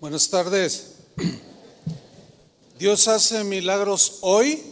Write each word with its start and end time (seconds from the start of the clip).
Buenas 0.00 0.30
tardes. 0.30 0.92
¿Dios 2.78 3.08
hace 3.08 3.42
milagros 3.42 4.18
hoy? 4.20 4.62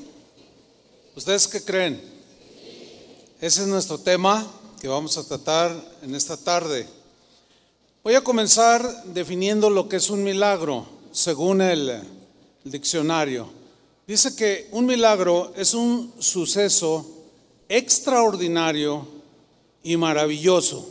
¿Ustedes 1.17 1.49
qué 1.49 1.65
creen? 1.65 2.01
Ese 3.41 3.63
es 3.63 3.67
nuestro 3.67 3.99
tema 3.99 4.47
que 4.81 4.87
vamos 4.87 5.19
a 5.19 5.27
tratar 5.27 5.73
en 6.03 6.15
esta 6.15 6.37
tarde. 6.37 6.87
Voy 8.05 8.15
a 8.15 8.21
comenzar 8.21 9.03
definiendo 9.07 9.69
lo 9.69 9.89
que 9.89 9.97
es 9.97 10.11
un 10.11 10.23
milagro, 10.23 10.87
según 11.11 11.61
el, 11.61 11.91
el 11.91 12.71
diccionario. 12.71 13.49
Dice 14.07 14.37
que 14.37 14.69
un 14.71 14.87
milagro 14.87 15.53
es 15.57 15.75
un 15.75 16.15
suceso 16.21 17.05
extraordinario 17.69 19.09
y 19.83 19.97
maravilloso 19.97 20.89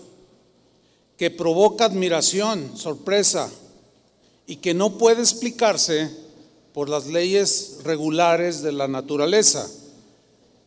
que 1.16 1.32
provoca 1.32 1.86
admiración, 1.86 2.78
sorpresa, 2.78 3.50
y 4.48 4.58
que 4.58 4.74
no 4.74 4.98
puede 4.98 5.22
explicarse 5.22 6.10
por 6.74 6.90
las 6.90 7.08
leyes 7.08 7.78
regulares 7.84 8.62
de 8.62 8.72
la 8.72 8.88
naturaleza 8.88 9.70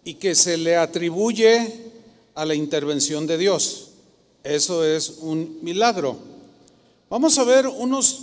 y 0.04 0.14
que 0.14 0.34
se 0.34 0.56
le 0.56 0.76
atribuye 0.76 1.90
a 2.34 2.44
la 2.44 2.54
intervención 2.54 3.26
de 3.26 3.36
Dios. 3.36 3.88
Eso 4.42 4.84
es 4.84 5.18
un 5.20 5.58
milagro. 5.62 6.16
Vamos 7.10 7.36
a 7.38 7.44
ver 7.44 7.66
unos 7.66 8.20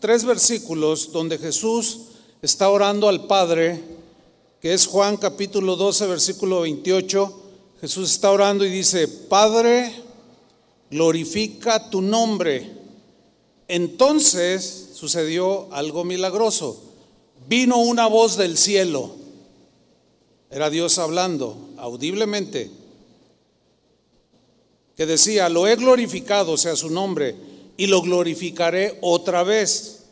tres 0.00 0.24
versículos 0.24 1.12
donde 1.12 1.38
Jesús 1.38 2.00
está 2.42 2.68
orando 2.68 3.08
al 3.08 3.26
Padre, 3.26 3.80
que 4.60 4.74
es 4.74 4.86
Juan 4.86 5.16
capítulo 5.16 5.76
12, 5.76 6.06
versículo 6.06 6.60
28. 6.62 7.40
Jesús 7.80 8.10
está 8.10 8.30
orando 8.30 8.64
y 8.64 8.70
dice, 8.70 9.08
Padre, 9.08 9.92
glorifica 10.90 11.88
tu 11.88 12.02
nombre. 12.02 12.70
Entonces 13.68 14.90
sucedió 15.02 15.66
algo 15.72 16.04
milagroso. 16.04 16.80
Vino 17.48 17.78
una 17.78 18.06
voz 18.06 18.36
del 18.36 18.56
cielo. 18.56 19.10
Era 20.48 20.70
Dios 20.70 20.96
hablando 20.98 21.56
audiblemente. 21.76 22.70
Que 24.96 25.04
decía, 25.04 25.48
lo 25.48 25.66
he 25.66 25.74
glorificado, 25.74 26.56
sea 26.56 26.76
su 26.76 26.88
nombre, 26.88 27.34
y 27.76 27.88
lo 27.88 28.00
glorificaré 28.00 28.96
otra 29.00 29.42
vez. 29.42 30.04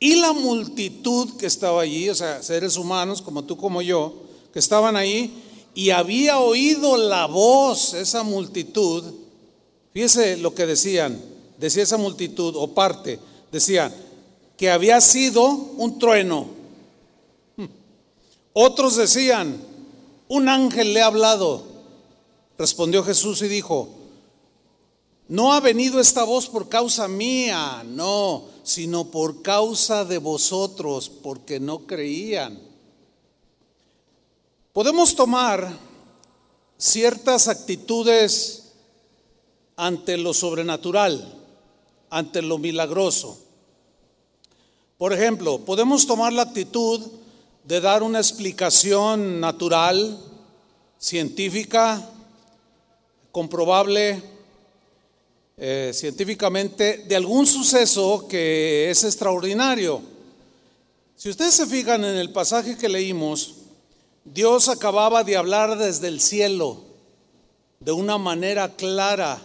Y 0.00 0.16
la 0.16 0.32
multitud 0.32 1.36
que 1.36 1.46
estaba 1.46 1.82
allí, 1.82 2.10
o 2.10 2.14
sea, 2.16 2.42
seres 2.42 2.76
humanos 2.76 3.22
como 3.22 3.44
tú 3.44 3.56
como 3.56 3.80
yo, 3.80 4.24
que 4.52 4.58
estaban 4.58 4.96
ahí, 4.96 5.40
y 5.72 5.90
había 5.90 6.40
oído 6.40 6.96
la 6.96 7.26
voz, 7.26 7.94
esa 7.94 8.24
multitud, 8.24 9.04
fíjese 9.94 10.36
lo 10.36 10.52
que 10.52 10.66
decían, 10.66 11.22
decía 11.58 11.84
esa 11.84 11.96
multitud 11.96 12.56
o 12.56 12.74
parte, 12.74 13.20
decían, 13.52 13.94
que 14.62 14.70
había 14.70 15.00
sido 15.00 15.44
un 15.44 15.98
trueno. 15.98 16.46
Otros 18.52 18.94
decían, 18.94 19.60
un 20.28 20.48
ángel 20.48 20.94
le 20.94 21.02
ha 21.02 21.06
hablado. 21.06 21.64
Respondió 22.56 23.02
Jesús 23.02 23.42
y 23.42 23.48
dijo, 23.48 23.88
no 25.26 25.52
ha 25.52 25.58
venido 25.58 25.98
esta 25.98 26.22
voz 26.22 26.46
por 26.46 26.68
causa 26.68 27.08
mía, 27.08 27.82
no, 27.84 28.44
sino 28.62 29.06
por 29.06 29.42
causa 29.42 30.04
de 30.04 30.18
vosotros, 30.18 31.10
porque 31.10 31.58
no 31.58 31.80
creían. 31.80 32.60
Podemos 34.72 35.16
tomar 35.16 35.76
ciertas 36.78 37.48
actitudes 37.48 38.74
ante 39.74 40.16
lo 40.18 40.32
sobrenatural, 40.32 41.34
ante 42.10 42.42
lo 42.42 42.58
milagroso. 42.58 43.42
Por 45.02 45.12
ejemplo, 45.12 45.58
podemos 45.58 46.06
tomar 46.06 46.32
la 46.32 46.42
actitud 46.42 47.00
de 47.64 47.80
dar 47.80 48.04
una 48.04 48.20
explicación 48.20 49.40
natural, 49.40 50.16
científica, 50.96 52.08
comprobable 53.32 54.22
eh, 55.56 55.90
científicamente 55.92 56.98
de 56.98 57.16
algún 57.16 57.48
suceso 57.48 58.28
que 58.28 58.90
es 58.90 59.02
extraordinario. 59.02 60.02
Si 61.16 61.30
ustedes 61.30 61.54
se 61.54 61.66
fijan 61.66 62.04
en 62.04 62.14
el 62.14 62.30
pasaje 62.30 62.78
que 62.78 62.88
leímos, 62.88 63.54
Dios 64.24 64.68
acababa 64.68 65.24
de 65.24 65.36
hablar 65.36 65.78
desde 65.78 66.06
el 66.06 66.20
cielo 66.20 66.80
de 67.80 67.90
una 67.90 68.18
manera 68.18 68.76
clara 68.76 69.42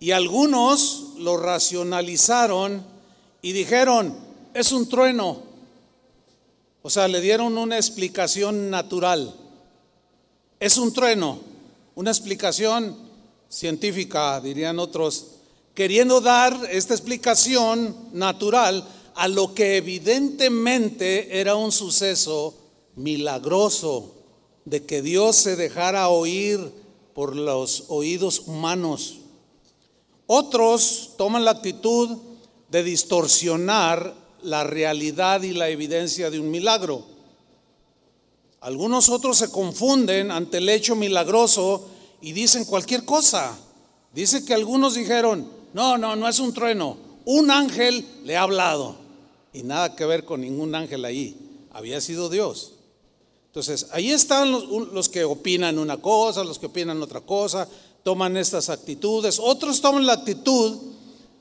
y 0.00 0.10
algunos 0.10 1.12
lo 1.18 1.36
racionalizaron 1.36 2.93
y 3.44 3.52
dijeron, 3.52 4.16
es 4.54 4.72
un 4.72 4.88
trueno. 4.88 5.42
O 6.80 6.88
sea, 6.88 7.06
le 7.08 7.20
dieron 7.20 7.58
una 7.58 7.76
explicación 7.76 8.70
natural. 8.70 9.34
Es 10.58 10.78
un 10.78 10.94
trueno, 10.94 11.40
una 11.94 12.10
explicación 12.10 12.96
científica, 13.50 14.40
dirían 14.40 14.78
otros, 14.78 15.26
queriendo 15.74 16.22
dar 16.22 16.58
esta 16.70 16.94
explicación 16.94 17.94
natural 18.14 18.88
a 19.14 19.28
lo 19.28 19.52
que 19.52 19.76
evidentemente 19.76 21.38
era 21.38 21.54
un 21.54 21.70
suceso 21.70 22.54
milagroso 22.96 24.14
de 24.64 24.86
que 24.86 25.02
Dios 25.02 25.36
se 25.36 25.56
dejara 25.56 26.08
oír 26.08 26.72
por 27.12 27.36
los 27.36 27.84
oídos 27.88 28.44
humanos. 28.46 29.18
Otros 30.26 31.10
toman 31.18 31.44
la 31.44 31.50
actitud 31.50 32.32
de 32.74 32.82
distorsionar 32.82 34.12
la 34.42 34.64
realidad 34.64 35.42
y 35.42 35.52
la 35.52 35.68
evidencia 35.68 36.28
de 36.28 36.40
un 36.40 36.50
milagro. 36.50 37.04
Algunos 38.62 39.10
otros 39.10 39.38
se 39.38 39.48
confunden 39.48 40.32
ante 40.32 40.58
el 40.58 40.68
hecho 40.68 40.96
milagroso 40.96 41.86
y 42.20 42.32
dicen 42.32 42.64
cualquier 42.64 43.04
cosa. 43.04 43.56
Dice 44.12 44.44
que 44.44 44.54
algunos 44.54 44.96
dijeron, 44.96 45.48
no, 45.72 45.96
no, 45.96 46.16
no 46.16 46.28
es 46.28 46.40
un 46.40 46.52
trueno, 46.52 46.96
un 47.26 47.52
ángel 47.52 48.04
le 48.24 48.36
ha 48.36 48.42
hablado. 48.42 48.96
Y 49.52 49.62
nada 49.62 49.94
que 49.94 50.04
ver 50.04 50.24
con 50.24 50.40
ningún 50.40 50.74
ángel 50.74 51.04
ahí, 51.04 51.36
había 51.70 52.00
sido 52.00 52.28
Dios. 52.28 52.72
Entonces, 53.46 53.86
ahí 53.92 54.10
están 54.10 54.50
los, 54.50 54.68
los, 54.68 55.08
que 55.08 55.22
opinan 55.22 55.78
una 55.78 55.98
cosa, 55.98 56.42
los 56.42 56.58
que 56.58 56.66
opinan 56.66 57.00
otra 57.00 57.20
cosa, 57.20 57.68
toman 58.02 58.36
estas 58.36 58.68
actitudes. 58.68 59.38
Otros 59.38 59.80
toman 59.80 60.06
la 60.06 60.14
actitud 60.14 60.93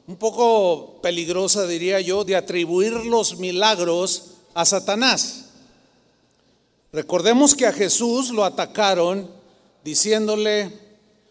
un 0.08 0.18
poco 0.18 1.00
peligrosa, 1.02 1.66
diría 1.66 2.02
yo, 2.02 2.24
de 2.24 2.36
atribuir 2.36 2.94
los 2.94 3.38
milagros 3.38 4.32
a 4.54 4.66
Satanás. 4.66 5.46
Recordemos 6.92 7.56
que 7.56 7.66
a 7.66 7.74
Jesús 7.74 8.30
lo 8.30 8.44
atacaron 8.44 9.30
diciéndole, 9.84 10.72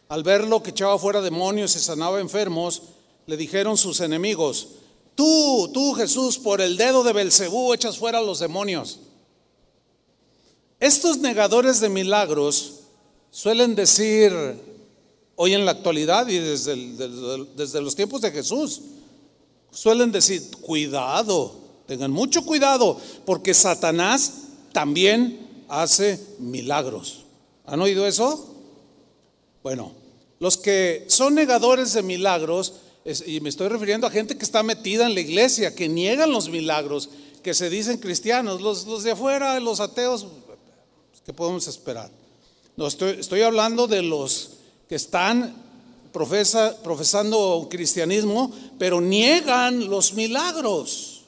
al 0.09 0.23
verlo 0.23 0.63
que 0.63 0.71
echaba 0.71 0.99
fuera 0.99 1.21
demonios 1.21 1.77
y 1.77 1.79
sanaba 1.79 2.21
enfermos, 2.21 2.83
le 3.27 3.37
dijeron 3.37 3.77
sus 3.77 4.01
enemigos, 4.01 4.69
tú, 5.15 5.71
tú 5.73 5.93
Jesús, 5.95 6.39
por 6.39 6.61
el 6.61 6.77
dedo 6.77 7.03
de 7.05 7.13
Belcebú 7.13 7.73
echas 7.73 7.99
fuera 7.99 8.19
a 8.19 8.23
los 8.23 8.41
demonios. 8.41 9.01
Estos 10.81 11.19
negadores 11.19 11.81
de 11.81 11.89
milagros 11.89 12.81
suelen 13.31 13.75
decir, 13.75 14.33
hoy 15.43 15.55
en 15.55 15.65
la 15.65 15.73
actualidad 15.73 16.29
y 16.29 16.39
desde, 16.39 16.77
desde 17.57 17.81
los 17.81 17.97
tiempos 17.97 18.21
de 18.21 18.31
Jesús, 18.31 18.81
suelen 19.73 20.13
decir, 20.13 20.41
cuidado, 20.61 21.57
tengan 21.85 22.13
mucho 22.13 22.47
cuidado, 22.47 22.97
porque 23.25 23.53
Satanás 23.53 24.35
también 24.73 25.65
hace 25.69 26.25
milagros. 26.39 27.25
¿Han 27.67 27.81
oído 27.81 28.07
eso? 28.07 28.55
Bueno, 29.65 29.91
los 30.39 30.57
que 30.59 31.07
son 31.09 31.35
negadores 31.35 31.93
de 31.93 32.05
milagros, 32.05 32.75
y 33.27 33.41
me 33.41 33.49
estoy 33.49 33.67
refiriendo 33.67 34.07
a 34.07 34.11
gente 34.11 34.39
que 34.39 34.45
está 34.45 34.63
metida 34.63 35.07
en 35.07 35.15
la 35.15 35.23
iglesia, 35.23 35.75
que 35.75 35.89
niegan 35.89 36.31
los 36.31 36.51
milagros, 36.51 37.09
que 37.43 37.53
se 37.53 37.69
dicen 37.69 37.99
cristianos, 37.99 38.61
los, 38.61 38.87
los 38.87 39.03
de 39.03 39.11
afuera, 39.11 39.59
los 39.59 39.81
ateos, 39.81 40.25
¿qué 41.27 41.33
podemos 41.33 41.67
esperar? 41.67 42.13
No, 42.77 42.87
estoy, 42.87 43.19
estoy 43.19 43.43
hablando 43.43 43.89
de 43.89 44.03
los 44.03 44.62
que 44.93 44.97
están 44.97 45.55
profesa, 46.13 46.77
profesando 46.85 47.67
cristianismo, 47.71 48.53
pero 48.79 49.01
niegan 49.01 49.89
los 49.89 50.13
milagros. 50.13 51.23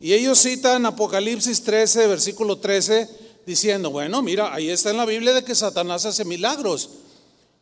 Y 0.00 0.14
ellos 0.14 0.40
citan 0.40 0.86
Apocalipsis 0.86 1.64
13, 1.64 2.06
versículo 2.06 2.56
13, 2.56 3.10
diciendo, 3.44 3.90
bueno, 3.90 4.22
mira, 4.22 4.54
ahí 4.54 4.70
está 4.70 4.88
en 4.88 4.96
la 4.96 5.04
Biblia 5.04 5.34
de 5.34 5.44
que 5.44 5.54
Satanás 5.54 6.06
hace 6.06 6.24
milagros. 6.24 6.88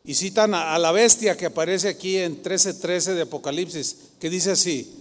Y 0.05 0.13
citan 0.13 0.53
a, 0.53 0.79
la 0.79 0.93
bestia 0.93 1.35
que 1.35 1.47
aparece 1.47 1.89
aquí 1.89 2.15
en 2.15 2.41
13:13 2.41 2.79
13 2.79 3.13
de 3.13 3.21
Apocalipsis, 3.23 3.97
que 4.17 4.29
dice 4.29 4.51
así, 4.51 4.93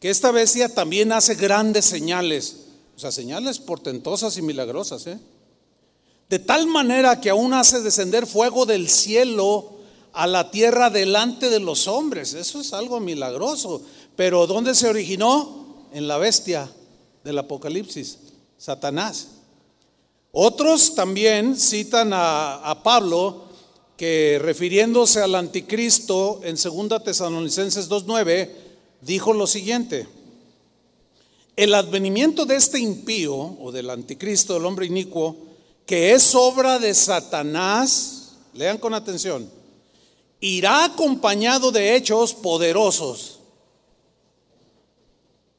que 0.00 0.10
esta 0.10 0.32
bestia 0.32 0.68
también 0.68 1.12
hace 1.12 1.36
grandes 1.36 1.84
señales, 1.84 2.56
o 2.96 2.98
sea, 2.98 3.12
señales 3.12 3.60
portentosas 3.60 4.36
y 4.36 4.42
milagrosas, 4.42 5.06
¿eh? 5.06 5.20
De 6.34 6.40
tal 6.40 6.66
manera 6.66 7.20
que 7.20 7.30
aún 7.30 7.54
hace 7.54 7.80
descender 7.80 8.26
fuego 8.26 8.66
del 8.66 8.88
cielo 8.88 9.70
a 10.12 10.26
la 10.26 10.50
tierra 10.50 10.90
delante 10.90 11.48
de 11.48 11.60
los 11.60 11.86
hombres. 11.86 12.34
Eso 12.34 12.60
es 12.60 12.72
algo 12.72 12.98
milagroso. 12.98 13.82
Pero 14.16 14.48
¿dónde 14.48 14.74
se 14.74 14.88
originó? 14.88 15.86
En 15.92 16.08
la 16.08 16.18
bestia 16.18 16.68
del 17.22 17.38
Apocalipsis, 17.38 18.18
Satanás. 18.58 19.28
Otros 20.32 20.96
también 20.96 21.56
citan 21.56 22.10
a, 22.12 22.80
Pablo 22.82 23.44
que 23.96 24.40
refiriéndose 24.42 25.20
al 25.20 25.36
anticristo 25.36 26.40
en 26.42 26.56
2 26.56 27.04
Tesalonicenses 27.04 27.88
2.9, 27.88 28.50
dijo 29.02 29.32
lo 29.32 29.46
siguiente, 29.46 30.08
el 31.54 31.74
advenimiento 31.74 32.44
de 32.44 32.56
este 32.56 32.80
impío 32.80 33.36
o 33.36 33.70
del 33.70 33.88
anticristo, 33.88 34.54
del 34.54 34.66
hombre 34.66 34.86
inicuo, 34.86 35.53
que 35.86 36.12
es 36.12 36.34
obra 36.34 36.78
de 36.78 36.94
Satanás, 36.94 38.32
lean 38.52 38.78
con 38.78 38.94
atención, 38.94 39.50
irá 40.40 40.84
acompañado 40.84 41.70
de 41.70 41.96
hechos 41.96 42.34
poderosos, 42.34 43.40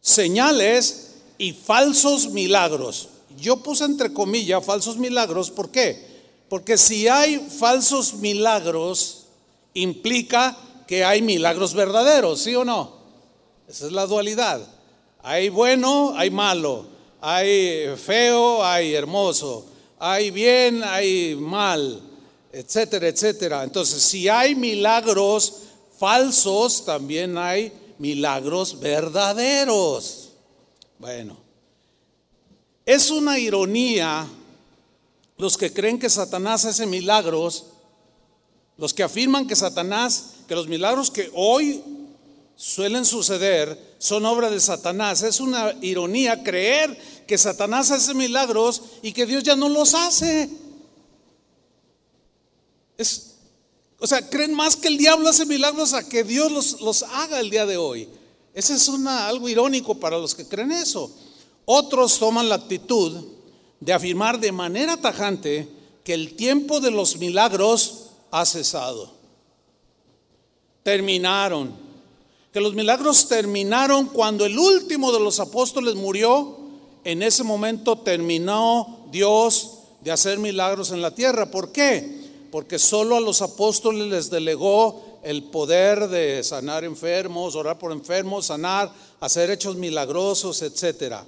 señales 0.02 1.16
y 1.38 1.54
falsos 1.54 2.30
milagros. 2.30 3.10
Yo 3.38 3.58
puse 3.58 3.86
entre 3.86 4.14
comillas 4.14 4.64
falsos 4.64 4.98
milagros, 4.98 5.52
¿por 5.52 5.70
qué? 5.70 6.16
Porque 6.50 6.78
si 6.78 7.08
hay 7.08 7.40
falsos 7.40 8.14
milagros, 8.16 9.26
implica 9.74 10.58
que 10.88 11.04
hay 11.04 11.22
milagros 11.22 11.74
verdaderos, 11.74 12.42
¿sí 12.42 12.56
o 12.56 12.64
no? 12.64 12.96
Esa 13.68 13.88
es 13.88 13.92
la 13.92 14.06
dualidad. 14.06 14.62
Hay 15.24 15.50
bueno, 15.50 16.14
hay 16.16 16.30
malo. 16.30 16.86
Hay 17.20 17.96
feo, 17.98 18.64
hay 18.64 18.94
hermoso. 18.94 19.66
Hay 20.00 20.32
bien, 20.32 20.84
hay 20.84 21.36
mal, 21.36 22.02
etcétera, 22.52 23.08
etcétera. 23.08 23.64
Entonces, 23.64 24.04
si 24.04 24.28
hay 24.28 24.56
milagros 24.56 25.62
falsos, 25.98 26.86
también 26.86 27.38
hay 27.38 27.72
milagros 27.98 28.80
verdaderos. 28.80 30.30
Bueno, 31.00 31.38
es 32.86 33.10
una 33.10 33.40
ironía 33.40 34.28
los 35.38 35.58
que 35.58 35.74
creen 35.74 36.00
que 36.00 36.10
Satanás 36.10 36.66
hace 36.66 36.86
milagros, 36.86 37.66
los 38.78 38.94
que 38.94 39.04
afirman 39.04 39.48
que 39.48 39.56
Satanás, 39.56 40.32
que 40.48 40.56
los 40.56 40.68
milagros 40.68 41.12
que 41.12 41.30
hoy 41.34 41.84
suelen 42.56 43.06
suceder 43.06 43.96
son 43.98 44.26
obra 44.26 44.50
de 44.50 44.60
Satanás. 44.60 45.24
Es 45.24 45.40
una 45.40 45.74
ironía 45.82 46.44
creer 46.44 46.98
que 47.28 47.38
Satanás 47.38 47.92
hace 47.92 48.14
milagros 48.14 48.82
y 49.02 49.12
que 49.12 49.26
Dios 49.26 49.44
ya 49.44 49.56
no 49.56 49.70
los 49.70 49.94
hace. 49.94 50.50
Es, 52.98 53.36
o 54.00 54.08
sea, 54.08 54.30
creen 54.30 54.54
más 54.54 54.76
que 54.76 54.88
el 54.88 54.98
diablo 54.98 55.30
hace 55.30 55.46
milagros 55.46 55.94
a 55.94 56.08
que 56.08 56.24
Dios 56.24 56.52
los, 56.52 56.82
los 56.82 57.04
haga 57.04 57.40
el 57.40 57.50
día 57.50 57.66
de 57.66 57.78
hoy. 57.78 58.08
Ese 58.54 58.76
es 58.76 58.90
algo 58.90 59.50
irónico 59.50 59.96
para 59.96 60.18
los 60.18 60.34
que 60.34 60.46
creen 60.46 60.72
eso. 60.72 61.12
Otros 61.66 62.20
toman 62.20 62.48
la 62.48 62.56
actitud 62.56 63.26
de 63.80 63.94
afirmar 63.94 64.40
de 64.40 64.52
manera 64.52 64.98
tajante 64.98 65.68
que 66.04 66.14
el 66.14 66.36
tiempo 66.36 66.80
de 66.80 66.92
los 66.92 67.18
milagros 67.18 68.06
ha 68.32 68.46
cesado. 68.46 69.12
Terminaron. 70.84 71.74
Que 72.54 72.62
los 72.62 72.74
milagros 72.74 73.28
terminaron 73.28 74.06
cuando 74.06 74.46
el 74.46 74.58
último 74.58 75.12
de 75.12 75.20
los 75.20 75.40
apóstoles 75.40 75.96
murió. 75.96 76.60
En 77.06 77.22
ese 77.22 77.44
momento 77.44 78.00
terminó 78.00 79.06
Dios 79.12 79.74
de 80.02 80.12
hacer 80.12 80.40
milagros 80.40 80.90
en 80.90 81.04
la 81.04 81.14
tierra. 81.14 81.52
¿Por 81.52 81.72
qué? 81.72 82.26
Porque 82.52 82.80
solo 82.80 83.16
a 83.16 83.20
los 83.20 83.44
apóstoles 83.44 84.08
les 84.08 84.32
delegó 84.32 85.20
el 85.22 85.44
poder 85.44 86.08
de 86.08 86.44
sanar 86.44 86.84
enfermos, 86.84 87.56
orar 87.56 87.78
por 87.78 87.92
enfermos, 87.92 88.48
sanar, 88.48 88.92
hacer 89.20 89.52
hechos 89.52 89.76
milagrosos, 89.76 90.64
etcétera. 90.64 91.24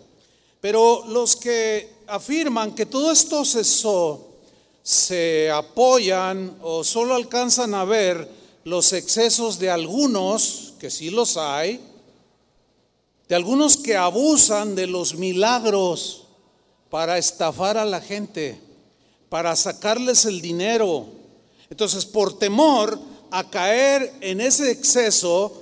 Pero 0.59 1.05
los 1.07 1.35
que 1.35 1.93
afirman 2.07 2.73
que 2.73 2.87
todo 2.87 3.11
esto 3.11 3.45
cesó, 3.45 4.25
se 4.81 5.51
apoyan 5.51 6.57
o 6.63 6.83
solo 6.83 7.13
alcanzan 7.13 7.75
a 7.75 7.85
ver 7.85 8.27
los 8.63 8.93
excesos 8.93 9.59
de 9.59 9.69
algunos, 9.69 10.73
que 10.79 10.89
sí 10.89 11.11
los 11.11 11.37
hay, 11.37 11.79
de 13.27 13.35
algunos 13.35 13.77
que 13.77 13.95
abusan 13.97 14.75
de 14.75 14.87
los 14.87 15.15
milagros 15.15 16.23
para 16.89 17.17
estafar 17.17 17.77
a 17.77 17.85
la 17.85 17.99
gente, 17.99 18.59
para 19.29 19.55
sacarles 19.55 20.25
el 20.25 20.41
dinero. 20.41 21.07
Entonces, 21.69 22.05
por 22.05 22.39
temor 22.39 22.97
a 23.29 23.49
caer 23.49 24.13
en 24.21 24.39
ese 24.39 24.71
exceso, 24.71 25.61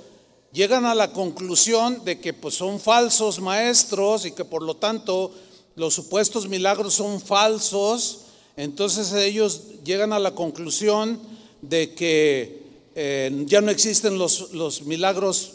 llegan 0.52 0.84
a 0.86 0.94
la 0.94 1.12
conclusión 1.12 2.04
de 2.04 2.20
que 2.20 2.32
pues, 2.32 2.54
son 2.54 2.78
falsos 2.78 3.40
maestros 3.40 4.24
y 4.24 4.30
que 4.30 4.44
por 4.44 4.62
lo 4.62 4.76
tanto 4.76 5.32
los 5.74 5.94
supuestos 5.94 6.48
milagros 6.48 6.94
son 6.94 7.20
falsos, 7.20 8.20
entonces 8.56 9.12
ellos 9.12 9.62
llegan 9.84 10.12
a 10.12 10.20
la 10.20 10.34
conclusión 10.34 11.20
de 11.60 11.94
que 11.94 12.62
eh, 12.94 13.44
ya 13.46 13.60
no 13.60 13.70
existen 13.70 14.16
los, 14.16 14.52
los 14.52 14.82
milagros 14.82 15.54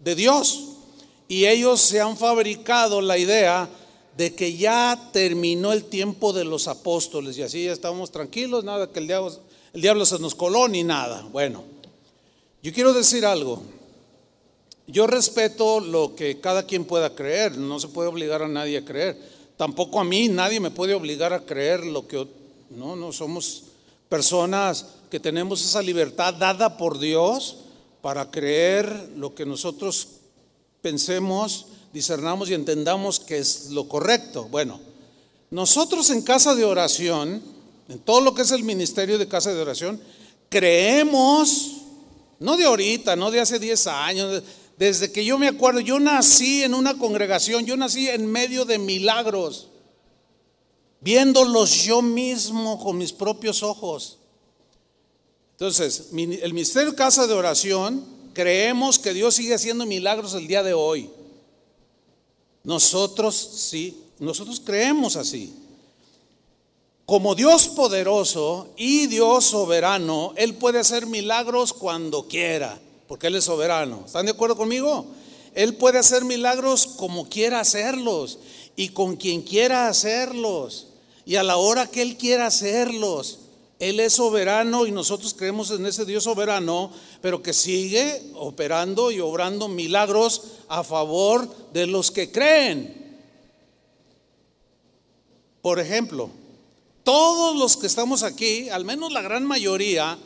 de 0.00 0.14
Dios 0.16 0.73
y 1.28 1.46
ellos 1.46 1.80
se 1.80 2.00
han 2.00 2.16
fabricado 2.16 3.00
la 3.00 3.18
idea 3.18 3.68
de 4.16 4.34
que 4.34 4.56
ya 4.56 5.10
terminó 5.12 5.72
el 5.72 5.84
tiempo 5.84 6.32
de 6.32 6.44
los 6.44 6.68
apóstoles 6.68 7.36
y 7.36 7.42
así 7.42 7.64
ya 7.64 7.72
estamos 7.72 8.10
tranquilos, 8.10 8.64
nada 8.64 8.90
que 8.90 9.00
el 9.00 9.06
diablo, 9.06 9.32
el 9.72 9.80
diablo 9.80 10.06
se 10.06 10.18
nos 10.18 10.34
coló 10.34 10.68
ni 10.68 10.84
nada. 10.84 11.26
Bueno, 11.32 11.64
yo 12.62 12.72
quiero 12.72 12.92
decir 12.92 13.26
algo. 13.26 13.62
Yo 14.86 15.06
respeto 15.06 15.80
lo 15.80 16.14
que 16.14 16.40
cada 16.40 16.66
quien 16.66 16.84
pueda 16.84 17.14
creer, 17.14 17.56
no 17.56 17.80
se 17.80 17.88
puede 17.88 18.08
obligar 18.08 18.42
a 18.42 18.48
nadie 18.48 18.78
a 18.78 18.84
creer. 18.84 19.18
Tampoco 19.56 19.98
a 19.98 20.04
mí 20.04 20.28
nadie 20.28 20.60
me 20.60 20.70
puede 20.70 20.94
obligar 20.94 21.32
a 21.32 21.44
creer 21.44 21.84
lo 21.84 22.06
que 22.06 22.26
no, 22.70 22.94
no 22.94 23.12
somos 23.12 23.64
personas 24.08 24.86
que 25.10 25.18
tenemos 25.18 25.64
esa 25.64 25.80
libertad 25.80 26.34
dada 26.34 26.76
por 26.76 26.98
Dios 26.98 27.56
para 28.02 28.30
creer 28.30 29.10
lo 29.16 29.34
que 29.34 29.46
nosotros 29.46 30.08
pensemos, 30.84 31.64
discernamos 31.94 32.50
y 32.50 32.54
entendamos 32.54 33.18
que 33.18 33.38
es 33.38 33.70
lo 33.70 33.88
correcto. 33.88 34.48
Bueno, 34.50 34.78
nosotros 35.50 36.10
en 36.10 36.20
casa 36.20 36.54
de 36.54 36.66
oración, 36.66 37.42
en 37.88 37.98
todo 38.00 38.20
lo 38.20 38.34
que 38.34 38.42
es 38.42 38.50
el 38.50 38.64
ministerio 38.64 39.16
de 39.16 39.26
casa 39.26 39.54
de 39.54 39.62
oración, 39.62 39.98
creemos, 40.50 41.78
no 42.38 42.58
de 42.58 42.66
ahorita, 42.66 43.16
no 43.16 43.30
de 43.30 43.40
hace 43.40 43.58
10 43.58 43.86
años, 43.86 44.42
desde 44.76 45.10
que 45.10 45.24
yo 45.24 45.38
me 45.38 45.48
acuerdo, 45.48 45.80
yo 45.80 45.98
nací 45.98 46.62
en 46.62 46.74
una 46.74 46.98
congregación, 46.98 47.64
yo 47.64 47.78
nací 47.78 48.10
en 48.10 48.26
medio 48.26 48.66
de 48.66 48.78
milagros, 48.78 49.68
viéndolos 51.00 51.82
yo 51.84 52.02
mismo 52.02 52.78
con 52.78 52.98
mis 52.98 53.14
propios 53.14 53.62
ojos. 53.62 54.18
Entonces, 55.52 56.08
el 56.12 56.52
Ministerio 56.52 56.94
Casa 56.94 57.26
de 57.26 57.32
Oración, 57.32 58.13
creemos 58.34 58.98
que 58.98 59.14
Dios 59.14 59.36
sigue 59.36 59.54
haciendo 59.54 59.86
milagros 59.86 60.34
el 60.34 60.46
día 60.46 60.62
de 60.62 60.74
hoy. 60.74 61.10
Nosotros 62.64 63.34
sí, 63.36 64.02
nosotros 64.18 64.60
creemos 64.64 65.16
así. 65.16 65.54
Como 67.06 67.34
Dios 67.34 67.68
poderoso 67.68 68.68
y 68.76 69.06
Dios 69.06 69.44
soberano, 69.44 70.32
Él 70.36 70.54
puede 70.54 70.78
hacer 70.78 71.06
milagros 71.06 71.72
cuando 71.72 72.28
quiera 72.28 72.80
porque 73.06 73.26
Él 73.28 73.36
es 73.36 73.44
soberano. 73.44 74.02
¿Están 74.06 74.26
de 74.26 74.32
acuerdo 74.32 74.56
conmigo? 74.56 75.06
Él 75.54 75.74
puede 75.74 75.98
hacer 75.98 76.24
milagros 76.24 76.86
como 76.86 77.28
quiera 77.28 77.60
hacerlos 77.60 78.38
y 78.76 78.88
con 78.88 79.16
quien 79.16 79.42
quiera 79.42 79.88
hacerlos 79.88 80.88
y 81.24 81.36
a 81.36 81.42
la 81.42 81.56
hora 81.56 81.86
que 81.86 82.02
Él 82.02 82.16
quiera 82.16 82.46
hacerlos. 82.46 83.38
Él 83.84 84.00
es 84.00 84.14
soberano 84.14 84.86
y 84.86 84.92
nosotros 84.92 85.34
creemos 85.34 85.70
en 85.70 85.84
ese 85.84 86.06
Dios 86.06 86.24
soberano, 86.24 86.90
pero 87.20 87.42
que 87.42 87.52
sigue 87.52 88.30
operando 88.34 89.10
y 89.10 89.20
obrando 89.20 89.68
milagros 89.68 90.40
a 90.68 90.82
favor 90.82 91.46
de 91.74 91.86
los 91.86 92.10
que 92.10 92.32
creen. 92.32 93.20
Por 95.60 95.80
ejemplo, 95.80 96.30
todos 97.02 97.56
los 97.56 97.76
que 97.76 97.86
estamos 97.86 98.22
aquí, 98.22 98.70
al 98.70 98.86
menos 98.86 99.12
la 99.12 99.20
gran 99.20 99.44
mayoría, 99.44 100.16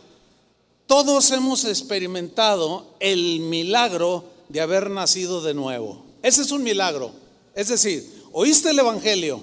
todos 0.86 1.32
hemos 1.32 1.64
experimentado 1.64 2.94
el 3.00 3.40
milagro 3.40 4.24
de 4.48 4.60
haber 4.60 4.88
nacido 4.88 5.42
de 5.42 5.54
nuevo. 5.54 6.04
Ese 6.22 6.42
es 6.42 6.52
un 6.52 6.62
milagro. 6.62 7.10
Es 7.56 7.66
decir, 7.66 8.22
oíste 8.30 8.70
el 8.70 8.78
Evangelio, 8.78 9.42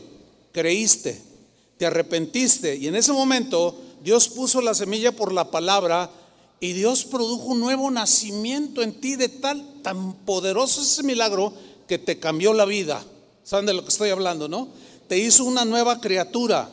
creíste, 0.53 1.21
te 1.77 1.85
arrepentiste 1.85 2.77
y 2.77 2.87
en 2.87 2.95
ese 2.95 3.11
momento 3.11 3.81
Dios 4.05 4.29
puso 4.29 4.61
la 4.61 4.75
semilla 4.75 5.13
por 5.13 5.33
la 5.33 5.49
palabra 5.49 6.11
y 6.59 6.73
Dios 6.73 7.05
produjo 7.05 7.45
un 7.45 7.59
nuevo 7.59 7.89
nacimiento 7.89 8.83
en 8.83 9.01
ti 9.01 9.15
de 9.15 9.29
tal, 9.29 9.81
tan 9.81 10.13
poderoso 10.13 10.83
ese 10.83 11.01
milagro 11.01 11.51
que 11.87 11.97
te 11.97 12.19
cambió 12.19 12.53
la 12.53 12.65
vida. 12.65 13.03
¿Saben 13.43 13.65
de 13.65 13.73
lo 13.73 13.81
que 13.81 13.89
estoy 13.89 14.11
hablando, 14.11 14.47
no? 14.47 14.67
Te 15.07 15.17
hizo 15.17 15.43
una 15.43 15.65
nueva 15.65 16.01
criatura. 16.01 16.69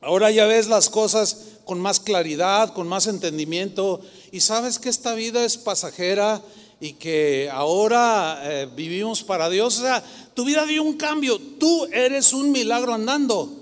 Ahora 0.00 0.32
ya 0.32 0.46
ves 0.46 0.66
las 0.66 0.90
cosas 0.90 1.36
con 1.64 1.78
más 1.78 2.00
claridad, 2.00 2.74
con 2.74 2.88
más 2.88 3.06
entendimiento 3.06 4.00
y 4.32 4.40
sabes 4.40 4.80
que 4.80 4.88
esta 4.88 5.14
vida 5.14 5.44
es 5.44 5.56
pasajera 5.56 6.42
y 6.80 6.94
que 6.94 7.48
ahora 7.52 8.40
eh, 8.42 8.68
vivimos 8.74 9.22
para 9.22 9.48
Dios. 9.48 9.78
O 9.78 9.82
sea, 9.82 10.02
tu 10.34 10.44
vida 10.44 10.66
dio 10.66 10.82
un 10.82 10.94
cambio. 10.94 11.38
Tú 11.60 11.86
eres 11.92 12.32
un 12.32 12.50
milagro 12.50 12.92
andando. 12.92 13.56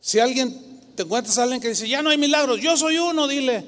Si 0.00 0.18
alguien 0.18 0.65
te 0.96 1.02
encuentras 1.02 1.38
alguien 1.38 1.60
que 1.60 1.68
dice, 1.68 1.88
ya 1.88 2.02
no 2.02 2.10
hay 2.10 2.18
milagros, 2.18 2.60
yo 2.60 2.76
soy 2.76 2.98
uno, 2.98 3.28
dile. 3.28 3.64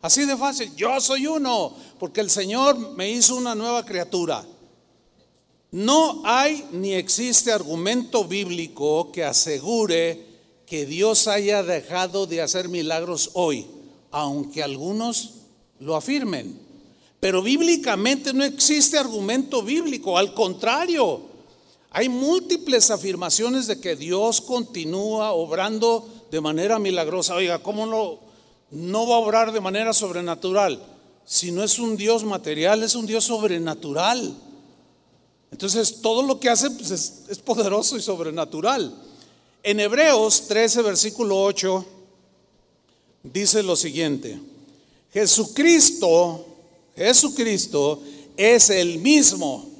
Así 0.00 0.24
de 0.24 0.36
fácil, 0.36 0.74
yo 0.74 1.00
soy 1.00 1.26
uno, 1.26 1.74
porque 1.98 2.20
el 2.20 2.30
Señor 2.30 2.76
me 2.96 3.10
hizo 3.10 3.36
una 3.36 3.54
nueva 3.54 3.84
criatura. 3.84 4.44
No 5.70 6.22
hay 6.24 6.64
ni 6.72 6.94
existe 6.94 7.52
argumento 7.52 8.24
bíblico 8.24 9.10
que 9.12 9.24
asegure 9.24 10.26
que 10.66 10.86
Dios 10.86 11.28
haya 11.28 11.62
dejado 11.62 12.26
de 12.26 12.40
hacer 12.40 12.68
milagros 12.68 13.30
hoy, 13.34 13.66
aunque 14.10 14.62
algunos 14.62 15.30
lo 15.80 15.96
afirmen. 15.96 16.58
Pero 17.20 17.42
bíblicamente 17.42 18.32
no 18.32 18.44
existe 18.44 18.98
argumento 18.98 19.62
bíblico, 19.62 20.16
al 20.16 20.32
contrario, 20.34 21.22
hay 21.90 22.08
múltiples 22.08 22.90
afirmaciones 22.90 23.68
de 23.68 23.80
que 23.80 23.94
Dios 23.94 24.40
continúa 24.40 25.32
obrando 25.32 26.08
de 26.34 26.40
manera 26.40 26.80
milagrosa. 26.80 27.36
Oiga, 27.36 27.60
¿cómo 27.60 27.86
no, 27.86 29.06
va 29.06 29.14
a 29.14 29.18
obrar 29.18 29.52
de 29.52 29.60
manera 29.60 29.92
sobrenatural? 29.92 30.82
Si 31.24 31.52
no 31.52 31.62
es 31.62 31.78
un 31.78 31.96
Dios 31.96 32.24
material, 32.24 32.82
es 32.82 32.96
un 32.96 33.06
Dios 33.06 33.22
sobrenatural. 33.22 34.36
Entonces, 35.52 36.00
todo 36.02 36.24
lo 36.24 36.40
que 36.40 36.48
hace 36.48 36.72
pues, 36.72 36.90
es, 36.90 37.38
poderoso 37.38 37.96
y 37.96 38.02
sobrenatural. 38.02 38.92
En 39.62 39.78
Hebreos 39.78 40.48
13, 40.48 40.82
versículo 40.82 41.40
8, 41.40 41.86
dice 43.22 43.62
lo 43.62 43.76
siguiente. 43.76 44.36
Jesucristo, 45.12 46.46
Jesucristo 46.96 48.02
es 48.36 48.70
el 48.70 48.98
mismo. 48.98 49.70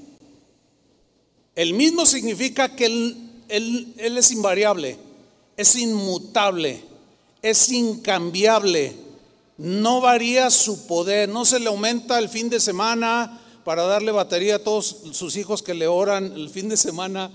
El 1.56 1.74
mismo 1.74 2.06
significa 2.06 2.76
que 2.76 2.86
él 2.86 3.92
es 3.98 4.30
invariable, 4.30 4.98
es 5.56 5.76
inmutable, 5.76 6.82
es 7.42 7.70
incambiable, 7.70 8.94
no 9.56 10.00
varía 10.00 10.50
su 10.50 10.86
poder, 10.86 11.28
no 11.28 11.44
se 11.44 11.60
le 11.60 11.68
aumenta 11.68 12.18
el 12.18 12.28
fin 12.28 12.48
de 12.50 12.60
semana 12.60 13.40
para 13.64 13.84
darle 13.84 14.12
batería 14.12 14.56
a 14.56 14.64
todos 14.64 14.96
sus 15.12 15.36
hijos 15.36 15.62
que 15.62 15.74
le 15.74 15.86
oran 15.86 16.32
el 16.32 16.50
fin 16.50 16.68
de 16.68 16.76
semana. 16.76 17.30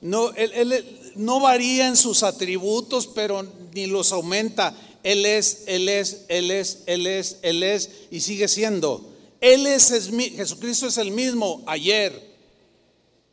No, 0.00 0.30
él, 0.32 1.12
no 1.16 1.40
varía 1.40 1.86
en 1.86 1.96
sus 1.96 2.22
atributos, 2.22 3.06
pero 3.06 3.46
ni 3.74 3.86
los 3.86 4.12
aumenta. 4.12 4.74
Él 5.02 5.24
es, 5.24 5.64
Él 5.66 5.88
es, 5.88 6.24
Él 6.28 6.50
es, 6.50 6.82
Él 6.86 7.06
es, 7.06 7.38
Él 7.42 7.62
es, 7.62 7.90
y 8.10 8.20
sigue 8.20 8.48
siendo. 8.48 9.08
Él 9.40 9.66
es, 9.66 9.90
es 9.90 10.10
Jesucristo 10.10 10.86
es 10.86 10.98
el 10.98 11.12
mismo 11.12 11.62
ayer. 11.66 12.29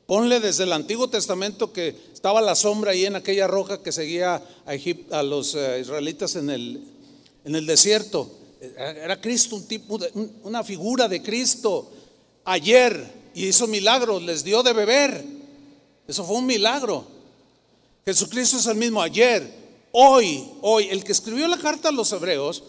Ponle 0.08 0.40
desde 0.40 0.64
el 0.64 0.72
Antiguo 0.72 1.10
Testamento 1.10 1.74
que 1.74 1.94
estaba 2.14 2.40
la 2.40 2.56
sombra 2.56 2.92
ahí 2.92 3.06
en 3.06 3.18
aquella 3.18 3.46
roca 3.46 3.84
que 3.84 3.92
seguía 3.92 4.42
a, 5.12 5.24
los 5.24 5.54
eh, 5.54 5.80
israelitas 5.82 6.38
en 6.38 6.50
el, 6.50 6.82
en 7.44 7.56
el 7.56 7.66
desierto. 7.66 8.32
Era 8.78 9.20
Cristo, 9.20 9.58
un 9.58 9.68
tipo, 9.68 9.98
de, 9.98 10.10
una 10.44 10.64
figura 10.64 11.10
de 11.10 11.22
Cristo. 11.22 11.92
Ayer 12.46 13.06
y 13.36 13.48
hizo 13.48 13.68
milagros, 13.68 14.24
les 14.24 14.46
dio 14.46 14.64
de 14.64 14.72
beber. 14.72 15.26
Eso 16.08 16.24
fue 16.24 16.38
un 16.38 16.46
milagro. 16.46 17.06
Jesucristo 18.06 18.56
es 18.56 18.66
el 18.68 18.78
mismo 18.78 19.02
ayer, 19.02 19.46
hoy, 19.92 20.48
hoy. 20.62 20.88
El 20.88 21.04
que 21.04 21.12
escribió 21.12 21.50
la 21.50 21.58
carta 21.58 21.90
a 21.90 21.92
los 21.92 22.14
hebreos 22.14 22.64